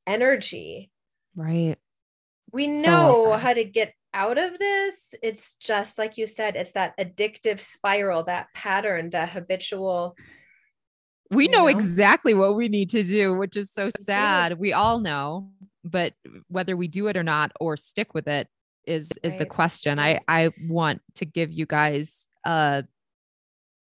energy. 0.07 0.91
Right. 1.37 1.77
we 2.53 2.67
know 2.67 3.13
well 3.13 3.33
said. 3.39 3.41
how 3.47 3.53
to 3.55 3.65
get 3.65 3.95
out 4.13 4.39
of 4.39 4.59
this 4.59 5.15
it's 5.23 5.55
just 5.57 5.99
like 5.99 6.19
you 6.19 6.27
said 6.27 6.57
it's 6.57 6.73
that 6.73 6.97
addictive 6.99 7.61
spiral 7.61 8.23
that 8.25 8.47
pattern 8.55 9.11
that 9.11 9.29
habitual 9.31 10.17
We 11.31 11.47
know 11.47 11.63
know? 11.63 11.67
exactly 11.69 12.35
what 12.35 12.57
we 12.57 12.69
need 12.69 12.91
to 12.91 13.05
do, 13.05 13.35
which 13.35 13.57
is 13.57 13.71
so 13.71 13.89
sad. 14.01 14.59
We 14.59 14.73
all 14.73 14.99
know, 14.99 15.51
but 15.85 16.13
whether 16.49 16.77
we 16.77 16.89
do 16.89 17.07
it 17.07 17.17
or 17.17 17.23
not 17.23 17.53
or 17.61 17.77
stick 17.77 18.15
with 18.15 18.27
it 18.27 18.49
is 18.85 19.09
is 19.23 19.37
the 19.37 19.47
question. 19.47 20.01
I 20.01 20.19
I 20.27 20.51
want 20.69 21.03
to 21.17 21.25
give 21.25 21.53
you 21.53 21.67
guys 21.67 22.27
uh 22.45 22.83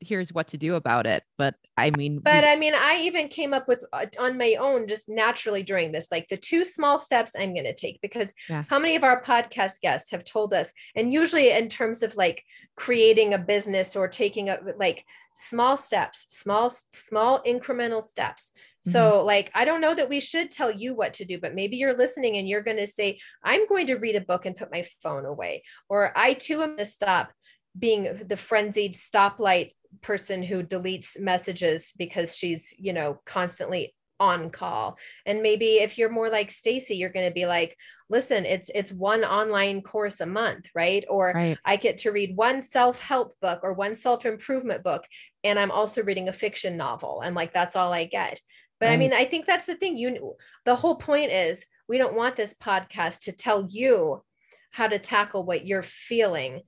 here's 0.06 0.32
what 0.32 0.48
to 0.48 0.58
do 0.58 0.74
about 0.74 1.06
it. 1.06 1.22
But 1.38 1.54
I 1.76 1.90
mean 1.90 2.20
but 2.20 2.44
we- 2.44 2.50
i 2.50 2.54
mean 2.56 2.72
i 2.72 3.00
even 3.00 3.26
came 3.26 3.52
up 3.52 3.66
with 3.66 3.84
uh, 3.92 4.06
on 4.20 4.38
my 4.38 4.54
own 4.54 4.86
just 4.86 5.08
naturally 5.08 5.64
during 5.64 5.90
this 5.90 6.06
like 6.12 6.28
the 6.28 6.36
two 6.36 6.64
small 6.64 6.98
steps 7.00 7.32
i'm 7.36 7.52
going 7.52 7.64
to 7.64 7.74
take 7.74 8.00
because 8.00 8.32
Yeah. 8.48 8.62
how 8.70 8.78
many 8.78 8.94
of 8.94 9.02
our 9.02 9.20
podcast 9.20 9.80
guests 9.80 10.12
have 10.12 10.22
told 10.24 10.54
us 10.54 10.72
and 10.94 11.12
usually 11.12 11.50
in 11.50 11.68
terms 11.68 12.04
of 12.04 12.14
like 12.14 12.44
creating 12.76 13.34
a 13.34 13.38
business 13.38 13.96
or 13.96 14.06
taking 14.06 14.50
a 14.50 14.60
like 14.78 15.04
small 15.34 15.76
steps 15.76 16.26
small 16.28 16.70
small 16.92 17.42
incremental 17.42 18.04
steps 18.04 18.52
so 18.82 19.24
like 19.24 19.50
i 19.54 19.64
don't 19.64 19.80
know 19.80 19.94
that 19.96 20.08
we 20.08 20.20
should 20.20 20.52
tell 20.52 20.70
you 20.70 20.94
what 20.94 21.14
to 21.14 21.24
do 21.24 21.40
but 21.40 21.54
maybe 21.56 21.76
you're 21.76 21.98
listening 21.98 22.36
and 22.36 22.48
you're 22.48 22.62
going 22.62 22.76
to 22.76 22.86
say 22.86 23.18
i'm 23.42 23.66
going 23.66 23.88
to 23.88 23.96
read 23.96 24.14
a 24.14 24.20
book 24.20 24.46
and 24.46 24.56
put 24.56 24.70
my 24.70 24.84
phone 25.02 25.24
away 25.26 25.62
or 25.88 26.12
i 26.16 26.34
too 26.34 26.62
am 26.62 26.68
going 26.68 26.78
to 26.78 26.84
stop 26.84 27.32
being 27.76 28.04
the 28.28 28.36
frenzied 28.36 28.94
stoplight 28.94 29.72
person 30.02 30.42
who 30.42 30.62
deletes 30.62 31.18
messages 31.18 31.92
because 31.96 32.36
she's 32.36 32.74
you 32.78 32.92
know 32.92 33.20
constantly 33.24 33.94
on 34.20 34.48
call. 34.50 34.96
And 35.26 35.42
maybe 35.42 35.78
if 35.78 35.98
you're 35.98 36.10
more 36.10 36.30
like 36.30 36.50
Stacey 36.50 36.96
you're 36.96 37.10
going 37.10 37.28
to 37.28 37.34
be 37.34 37.46
like 37.46 37.76
listen 38.08 38.46
it's 38.46 38.70
it's 38.74 38.92
one 38.92 39.24
online 39.24 39.82
course 39.82 40.20
a 40.20 40.26
month 40.26 40.66
right? 40.74 41.04
Or 41.08 41.32
right. 41.34 41.58
I 41.64 41.76
get 41.76 41.98
to 41.98 42.12
read 42.12 42.36
one 42.36 42.60
self-help 42.60 43.32
book 43.40 43.60
or 43.62 43.72
one 43.72 43.94
self-improvement 43.94 44.84
book 44.84 45.04
and 45.42 45.58
I'm 45.58 45.70
also 45.70 46.02
reading 46.02 46.28
a 46.28 46.32
fiction 46.32 46.76
novel 46.76 47.22
and 47.22 47.34
like 47.34 47.52
that's 47.52 47.76
all 47.76 47.92
I 47.92 48.04
get. 48.04 48.40
But 48.80 48.90
I 48.90 48.96
mean 48.96 49.12
I 49.12 49.24
think 49.24 49.46
that's 49.46 49.66
the 49.66 49.76
thing. 49.76 49.96
You 49.96 50.36
the 50.64 50.74
whole 50.74 50.96
point 50.96 51.32
is 51.32 51.66
we 51.88 51.98
don't 51.98 52.16
want 52.16 52.36
this 52.36 52.54
podcast 52.54 53.22
to 53.22 53.32
tell 53.32 53.66
you 53.68 54.22
how 54.70 54.88
to 54.88 54.98
tackle 54.98 55.44
what 55.44 55.66
you're 55.66 55.82
feeling 55.82 56.62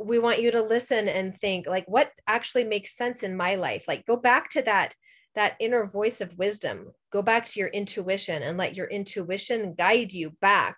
we 0.00 0.18
want 0.18 0.40
you 0.40 0.50
to 0.50 0.62
listen 0.62 1.08
and 1.08 1.38
think 1.40 1.66
like 1.66 1.84
what 1.86 2.10
actually 2.26 2.64
makes 2.64 2.96
sense 2.96 3.22
in 3.22 3.36
my 3.36 3.54
life 3.54 3.84
like 3.86 4.06
go 4.06 4.16
back 4.16 4.48
to 4.48 4.62
that 4.62 4.94
that 5.34 5.54
inner 5.60 5.86
voice 5.86 6.20
of 6.20 6.36
wisdom 6.38 6.90
go 7.12 7.22
back 7.22 7.44
to 7.46 7.60
your 7.60 7.68
intuition 7.68 8.42
and 8.42 8.56
let 8.56 8.74
your 8.74 8.86
intuition 8.86 9.74
guide 9.76 10.12
you 10.12 10.30
back 10.40 10.76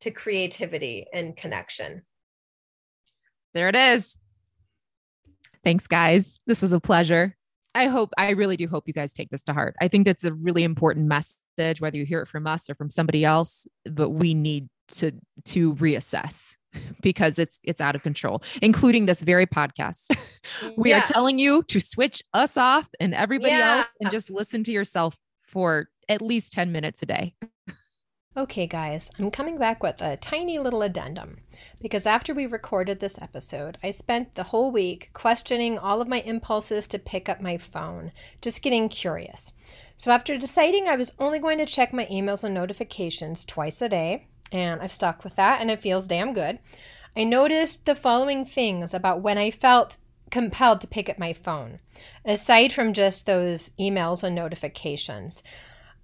to 0.00 0.10
creativity 0.10 1.06
and 1.12 1.36
connection 1.36 2.02
There 3.54 3.68
it 3.68 3.76
is. 3.76 4.18
Thanks, 5.64 5.86
guys. 5.86 6.40
This 6.46 6.60
was 6.60 6.72
a 6.72 6.80
pleasure. 6.80 7.36
I 7.74 7.86
hope, 7.86 8.10
I 8.18 8.30
really 8.30 8.56
do 8.56 8.68
hope 8.68 8.84
you 8.86 8.92
guys 8.92 9.12
take 9.12 9.30
this 9.30 9.42
to 9.44 9.52
heart. 9.52 9.74
I 9.80 9.88
think 9.88 10.04
that's 10.04 10.24
a 10.24 10.32
really 10.32 10.62
important 10.62 11.06
message, 11.06 11.80
whether 11.80 11.96
you 11.96 12.04
hear 12.04 12.20
it 12.20 12.28
from 12.28 12.46
us 12.46 12.68
or 12.68 12.74
from 12.74 12.90
somebody 12.90 13.24
else, 13.24 13.66
but 13.84 14.10
we 14.10 14.34
need 14.34 14.68
to 14.88 15.12
to 15.46 15.74
reassess 15.76 16.56
because 17.02 17.38
it's 17.38 17.58
it's 17.62 17.80
out 17.80 17.94
of 17.94 18.02
control, 18.02 18.42
including 18.62 19.06
this 19.06 19.22
very 19.22 19.46
podcast. 19.46 20.14
we 20.76 20.90
Yeah. 20.90 20.98
are 20.98 21.02
telling 21.02 21.38
you 21.38 21.62
to 21.64 21.80
switch 21.80 22.22
us 22.32 22.56
off 22.56 22.88
and 23.00 23.14
everybody 23.14 23.52
Yeah. 23.52 23.78
else 23.78 23.94
and 24.00 24.10
just 24.10 24.30
listen 24.30 24.64
to 24.64 24.72
yourself 24.72 25.16
for 25.42 25.88
at 26.08 26.20
least 26.20 26.52
10 26.52 26.72
minutes 26.72 27.02
a 27.02 27.06
day. 27.06 27.34
Okay, 28.36 28.66
guys, 28.66 29.12
I'm 29.16 29.30
coming 29.30 29.58
back 29.58 29.80
with 29.80 30.02
a 30.02 30.16
tiny 30.16 30.58
little 30.58 30.82
addendum 30.82 31.36
because 31.80 32.04
after 32.04 32.34
we 32.34 32.46
recorded 32.46 32.98
this 32.98 33.16
episode, 33.22 33.78
I 33.80 33.92
spent 33.92 34.34
the 34.34 34.42
whole 34.42 34.72
week 34.72 35.10
questioning 35.12 35.78
all 35.78 36.00
of 36.02 36.08
my 36.08 36.20
impulses 36.22 36.88
to 36.88 36.98
pick 36.98 37.28
up 37.28 37.40
my 37.40 37.58
phone, 37.58 38.10
just 38.42 38.60
getting 38.60 38.88
curious. 38.88 39.52
So, 39.96 40.10
after 40.10 40.36
deciding 40.36 40.88
I 40.88 40.96
was 40.96 41.12
only 41.20 41.38
going 41.38 41.58
to 41.58 41.64
check 41.66 41.92
my 41.92 42.06
emails 42.06 42.42
and 42.42 42.52
notifications 42.54 43.44
twice 43.44 43.80
a 43.80 43.88
day, 43.88 44.26
and 44.52 44.80
I've 44.80 44.92
stuck 44.92 45.24
with 45.24 45.36
that 45.36 45.60
and 45.60 45.70
it 45.70 45.82
feels 45.82 46.06
damn 46.06 46.32
good, 46.32 46.58
I 47.16 47.24
noticed 47.24 47.86
the 47.86 47.94
following 47.94 48.44
things 48.44 48.92
about 48.92 49.20
when 49.20 49.38
I 49.38 49.50
felt 49.50 49.98
compelled 50.30 50.80
to 50.80 50.86
pick 50.86 51.08
up 51.08 51.18
my 51.18 51.32
phone, 51.32 51.78
aside 52.24 52.72
from 52.72 52.92
just 52.92 53.26
those 53.26 53.70
emails 53.78 54.22
and 54.22 54.34
notifications. 54.34 55.42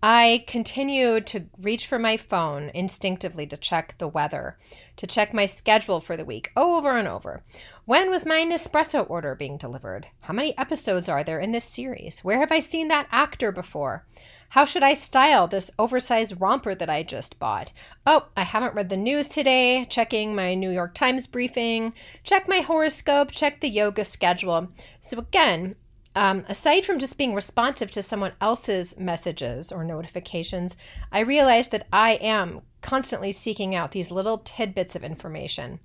I 0.03 0.45
continued 0.47 1.27
to 1.27 1.45
reach 1.61 1.87
for 1.87 1.99
my 1.99 2.17
phone 2.17 2.71
instinctively 2.73 3.47
to 3.49 3.59
check 3.59 3.97
the 3.99 4.09
weather, 4.09 4.57
to 4.97 5.07
check 5.07 5.35
my 5.35 5.45
schedule 5.45 6.01
for 6.01 6.17
the 6.17 6.25
week 6.25 6.51
over 6.57 6.97
and 6.97 7.07
over. 7.07 7.43
When 7.85 8.09
was 8.09 8.25
my 8.25 8.41
Nespresso 8.41 9.09
order 9.11 9.35
being 9.35 9.59
delivered? 9.59 10.07
How 10.21 10.33
many 10.33 10.57
episodes 10.57 11.07
are 11.11 11.23
there 11.23 11.39
in 11.39 11.53
this 11.53 11.67
series? 11.67 12.25
Where 12.25 12.39
have 12.39 12.51
I 12.51 12.61
seen 12.61 12.89
that 12.89 13.09
actor 13.13 13.53
before? 13.53 14.07
How 14.49 14.65
should 14.65 14.83
I 14.83 14.95
style 14.95 15.47
this 15.47 15.71
oversized 15.79 16.41
romper 16.41 16.75
that 16.75 16.89
I 16.89 17.03
just 17.03 17.39
bought? 17.39 17.71
Oh, 18.07 18.27
I 18.39 18.45
haven't 18.45 18.75
read 18.75 18.89
the 18.89 18.97
news 18.97 19.29
today. 19.29 19.85
Checking 19.85 20.35
my 20.35 20.55
New 20.55 20.71
York 20.71 20.95
Times 20.95 21.27
briefing, 21.27 21.93
check 22.25 22.49
my 22.49 22.61
horoscope, 22.61 23.33
check 23.33 23.61
the 23.61 23.69
yoga 23.69 24.07
schedule. 24.07 24.73
So, 25.03 25.19
again, 25.19 25.77
um, 26.17 26.45
aside 26.49 26.85
from 26.85 26.99
just 26.99 27.19
being 27.19 27.35
responsive 27.35 27.91
to 27.93 28.03
someone 28.03 28.33
else's 28.41 28.97
messages 28.99 29.71
or 29.71 29.85
notifications, 29.85 30.77
I 31.13 31.21
realized 31.21 31.71
that 31.71 31.87
I 31.93 32.13
am 32.13 32.63
constantly 32.83 33.33
seeking 33.33 33.75
out 33.75 33.93
these 33.93 34.11
little 34.11 34.39
tidbits 34.39 34.97
of 34.97 35.05
information. 35.05 35.79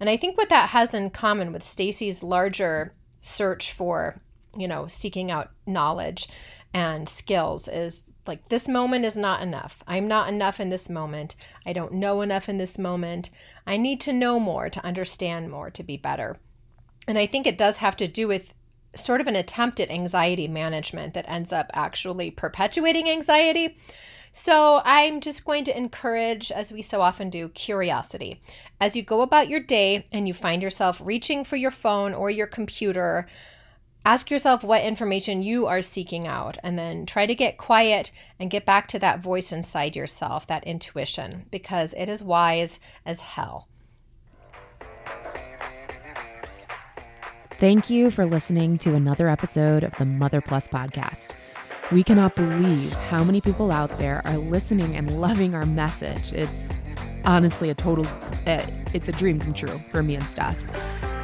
And 0.00 0.08
I 0.08 0.16
think 0.16 0.36
what 0.36 0.48
that 0.48 0.70
has 0.70 0.94
in 0.94 1.10
common 1.10 1.52
with 1.52 1.64
Stacey's 1.64 2.22
larger 2.22 2.94
search 3.18 3.72
for, 3.72 4.20
you 4.56 4.68
know, 4.68 4.86
seeking 4.86 5.30
out 5.30 5.50
knowledge 5.66 6.28
and 6.72 7.08
skills 7.08 7.68
is 7.68 8.02
like 8.26 8.48
this 8.48 8.68
moment 8.68 9.04
is 9.04 9.16
not 9.16 9.42
enough. 9.42 9.82
I'm 9.86 10.08
not 10.08 10.28
enough 10.28 10.58
in 10.58 10.68
this 10.68 10.88
moment. 10.88 11.36
I 11.64 11.72
don't 11.72 11.94
know 11.94 12.22
enough 12.22 12.48
in 12.48 12.58
this 12.58 12.78
moment. 12.78 13.30
I 13.66 13.76
need 13.76 14.00
to 14.02 14.12
know 14.12 14.40
more 14.40 14.68
to 14.68 14.84
understand 14.84 15.50
more 15.50 15.70
to 15.70 15.82
be 15.82 15.96
better. 15.96 16.36
And 17.08 17.18
I 17.18 17.26
think 17.26 17.46
it 17.46 17.58
does 17.58 17.78
have 17.78 17.96
to 17.96 18.08
do 18.08 18.26
with 18.26 18.52
sort 18.96 19.20
of 19.20 19.26
an 19.26 19.36
attempt 19.36 19.80
at 19.80 19.90
anxiety 19.90 20.48
management 20.48 21.14
that 21.14 21.28
ends 21.28 21.52
up 21.52 21.70
actually 21.72 22.30
perpetuating 22.30 23.08
anxiety. 23.08 23.78
So, 24.32 24.82
I'm 24.84 25.20
just 25.20 25.46
going 25.46 25.64
to 25.64 25.76
encourage, 25.76 26.52
as 26.52 26.70
we 26.70 26.82
so 26.82 27.00
often 27.00 27.30
do, 27.30 27.48
curiosity. 27.48 28.42
As 28.80 28.94
you 28.94 29.02
go 29.02 29.22
about 29.22 29.48
your 29.48 29.60
day 29.60 30.06
and 30.12 30.28
you 30.28 30.34
find 30.34 30.60
yourself 30.60 31.00
reaching 31.02 31.42
for 31.42 31.56
your 31.56 31.70
phone 31.70 32.12
or 32.12 32.28
your 32.28 32.46
computer, 32.46 33.26
ask 34.04 34.30
yourself 34.30 34.62
what 34.62 34.84
information 34.84 35.42
you 35.42 35.66
are 35.66 35.80
seeking 35.80 36.26
out 36.26 36.58
and 36.62 36.78
then 36.78 37.06
try 37.06 37.24
to 37.24 37.34
get 37.34 37.56
quiet 37.56 38.12
and 38.38 38.50
get 38.50 38.66
back 38.66 38.88
to 38.88 38.98
that 38.98 39.20
voice 39.20 39.52
inside 39.52 39.96
yourself, 39.96 40.46
that 40.46 40.64
intuition, 40.64 41.46
because 41.50 41.94
it 41.94 42.08
is 42.08 42.22
wise 42.22 42.78
as 43.06 43.20
hell. 43.20 43.68
Thank 47.58 47.88
you 47.88 48.10
for 48.10 48.26
listening 48.26 48.76
to 48.78 48.94
another 48.94 49.28
episode 49.28 49.82
of 49.82 49.94
the 49.96 50.04
Mother 50.04 50.42
Plus 50.42 50.68
podcast. 50.68 51.30
We 51.90 52.04
cannot 52.04 52.36
believe 52.36 52.92
how 53.08 53.24
many 53.24 53.40
people 53.40 53.72
out 53.72 53.98
there 53.98 54.20
are 54.26 54.36
listening 54.36 54.94
and 54.94 55.18
loving 55.18 55.54
our 55.54 55.64
message. 55.64 56.34
It's 56.34 56.68
honestly 57.24 57.70
a 57.70 57.74
total, 57.74 58.06
eh, 58.44 58.66
it's 58.92 59.08
a 59.08 59.12
dream 59.12 59.40
come 59.40 59.54
true 59.54 59.78
for 59.90 60.02
me 60.02 60.16
and 60.16 60.24
Steph. 60.24 60.58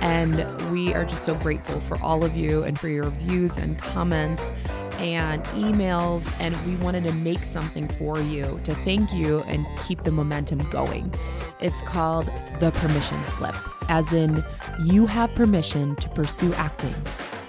And 0.00 0.46
we 0.72 0.94
are 0.94 1.04
just 1.04 1.24
so 1.24 1.34
grateful 1.34 1.80
for 1.80 2.00
all 2.00 2.24
of 2.24 2.34
you 2.34 2.62
and 2.62 2.78
for 2.80 2.88
your 2.88 3.10
views 3.10 3.58
and 3.58 3.78
comments 3.78 4.52
and 5.02 5.42
emails. 5.44 6.24
And 6.40 6.56
we 6.66 6.76
wanted 6.82 7.04
to 7.04 7.12
make 7.16 7.40
something 7.40 7.88
for 7.88 8.20
you 8.20 8.60
to 8.64 8.74
thank 8.76 9.12
you 9.12 9.40
and 9.48 9.66
keep 9.84 10.02
the 10.04 10.12
momentum 10.12 10.58
going. 10.70 11.12
It's 11.60 11.82
called 11.82 12.30
the 12.60 12.70
permission 12.70 13.22
slip, 13.24 13.54
as 13.90 14.12
in, 14.12 14.42
you 14.84 15.06
have 15.06 15.34
permission 15.34 15.94
to 15.96 16.08
pursue 16.10 16.54
acting. 16.54 16.94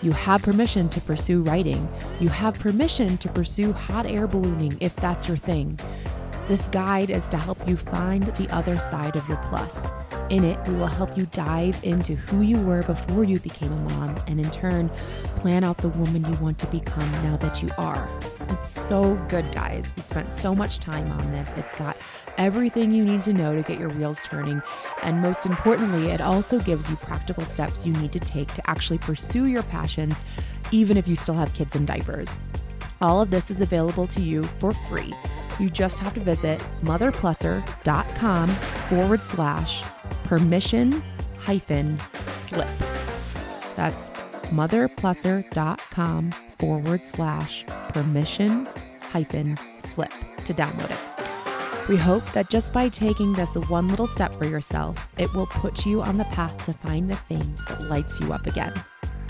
You 0.01 0.11
have 0.11 0.43
permission 0.43 0.89
to 0.89 0.99
pursue 0.99 1.41
writing. 1.43 1.87
You 2.19 2.27
have 2.27 2.59
permission 2.59 3.17
to 3.19 3.29
pursue 3.29 3.71
hot 3.71 4.05
air 4.05 4.27
ballooning 4.27 4.77
if 4.81 4.93
that's 4.97 5.27
your 5.27 5.37
thing. 5.37 5.79
This 6.49 6.67
guide 6.67 7.09
is 7.09 7.29
to 7.29 7.37
help 7.37 7.65
you 7.67 7.77
find 7.77 8.23
the 8.23 8.53
other 8.53 8.77
side 8.77 9.15
of 9.15 9.27
your 9.29 9.37
plus. 9.49 9.87
In 10.29 10.43
it, 10.43 10.57
we 10.67 10.75
will 10.75 10.87
help 10.87 11.17
you 11.17 11.25
dive 11.27 11.79
into 11.83 12.15
who 12.15 12.41
you 12.41 12.59
were 12.61 12.81
before 12.83 13.23
you 13.23 13.39
became 13.39 13.71
a 13.71 13.75
mom 13.93 14.15
and 14.27 14.39
in 14.39 14.49
turn, 14.51 14.89
plan 15.37 15.63
out 15.63 15.77
the 15.77 15.89
woman 15.89 16.25
you 16.25 16.39
want 16.39 16.57
to 16.59 16.67
become 16.67 17.11
now 17.23 17.37
that 17.37 17.61
you 17.61 17.69
are. 17.77 18.07
It's 18.49 18.69
so 18.69 19.15
good, 19.27 19.45
guys. 19.53 19.93
We 19.95 20.01
spent 20.01 20.31
so 20.31 20.55
much 20.55 20.79
time 20.79 21.11
on 21.11 21.31
this. 21.31 21.53
It's 21.57 21.73
got 21.73 21.97
everything 22.37 22.91
you 22.91 23.03
need 23.03 23.21
to 23.21 23.33
know 23.33 23.55
to 23.55 23.61
get 23.61 23.79
your 23.79 23.89
wheels 23.89 24.21
turning. 24.23 24.61
And 25.01 25.21
most 25.21 25.45
importantly, 25.45 26.11
it 26.11 26.21
also 26.21 26.59
gives 26.59 26.89
you 26.89 26.95
practical 26.95 27.43
steps 27.43 27.85
you 27.85 27.93
need 27.93 28.11
to 28.13 28.19
take 28.19 28.53
to 28.53 28.69
actually 28.69 28.99
pursue 28.99 29.45
your 29.45 29.63
passions, 29.63 30.23
even 30.71 30.97
if 30.97 31.07
you 31.07 31.15
still 31.15 31.35
have 31.35 31.53
kids 31.53 31.75
in 31.75 31.85
diapers. 31.85 32.39
All 33.01 33.21
of 33.21 33.29
this 33.29 33.51
is 33.51 33.61
available 33.61 34.07
to 34.07 34.21
you 34.21 34.43
for 34.43 34.71
free. 34.71 35.13
You 35.59 35.69
just 35.69 35.99
have 35.99 36.13
to 36.15 36.19
visit 36.19 36.59
motherplusser.com 36.81 38.47
forward 38.47 39.21
slash 39.21 39.83
permission 40.33 40.91
hyphen 41.37 41.99
slip. 42.33 42.67
That's 43.75 44.09
motherplusser.com 44.49 46.31
forward 46.57 47.05
slash 47.05 47.63
permission 47.89 48.67
hyphen 48.99 49.55
slip 49.77 50.09
to 50.45 50.53
download 50.55 50.89
it. 50.89 51.87
We 51.87 51.97
hope 51.97 52.23
that 52.31 52.49
just 52.49 52.73
by 52.73 52.89
taking 52.89 53.33
this 53.33 53.53
one 53.69 53.89
little 53.89 54.07
step 54.07 54.33
for 54.33 54.45
yourself, 54.45 55.13
it 55.19 55.31
will 55.35 55.45
put 55.45 55.85
you 55.85 56.01
on 56.01 56.17
the 56.17 56.25
path 56.25 56.65
to 56.65 56.73
find 56.73 57.11
the 57.11 57.15
thing 57.15 57.53
that 57.69 57.83
lights 57.83 58.19
you 58.19 58.33
up 58.33 58.47
again. 58.47 58.73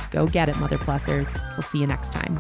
Go 0.10 0.26
get 0.26 0.48
it, 0.48 0.58
Mother 0.58 0.78
Plussers. 0.78 1.38
We'll 1.58 1.64
see 1.64 1.80
you 1.80 1.88
next 1.88 2.14
time. 2.14 2.40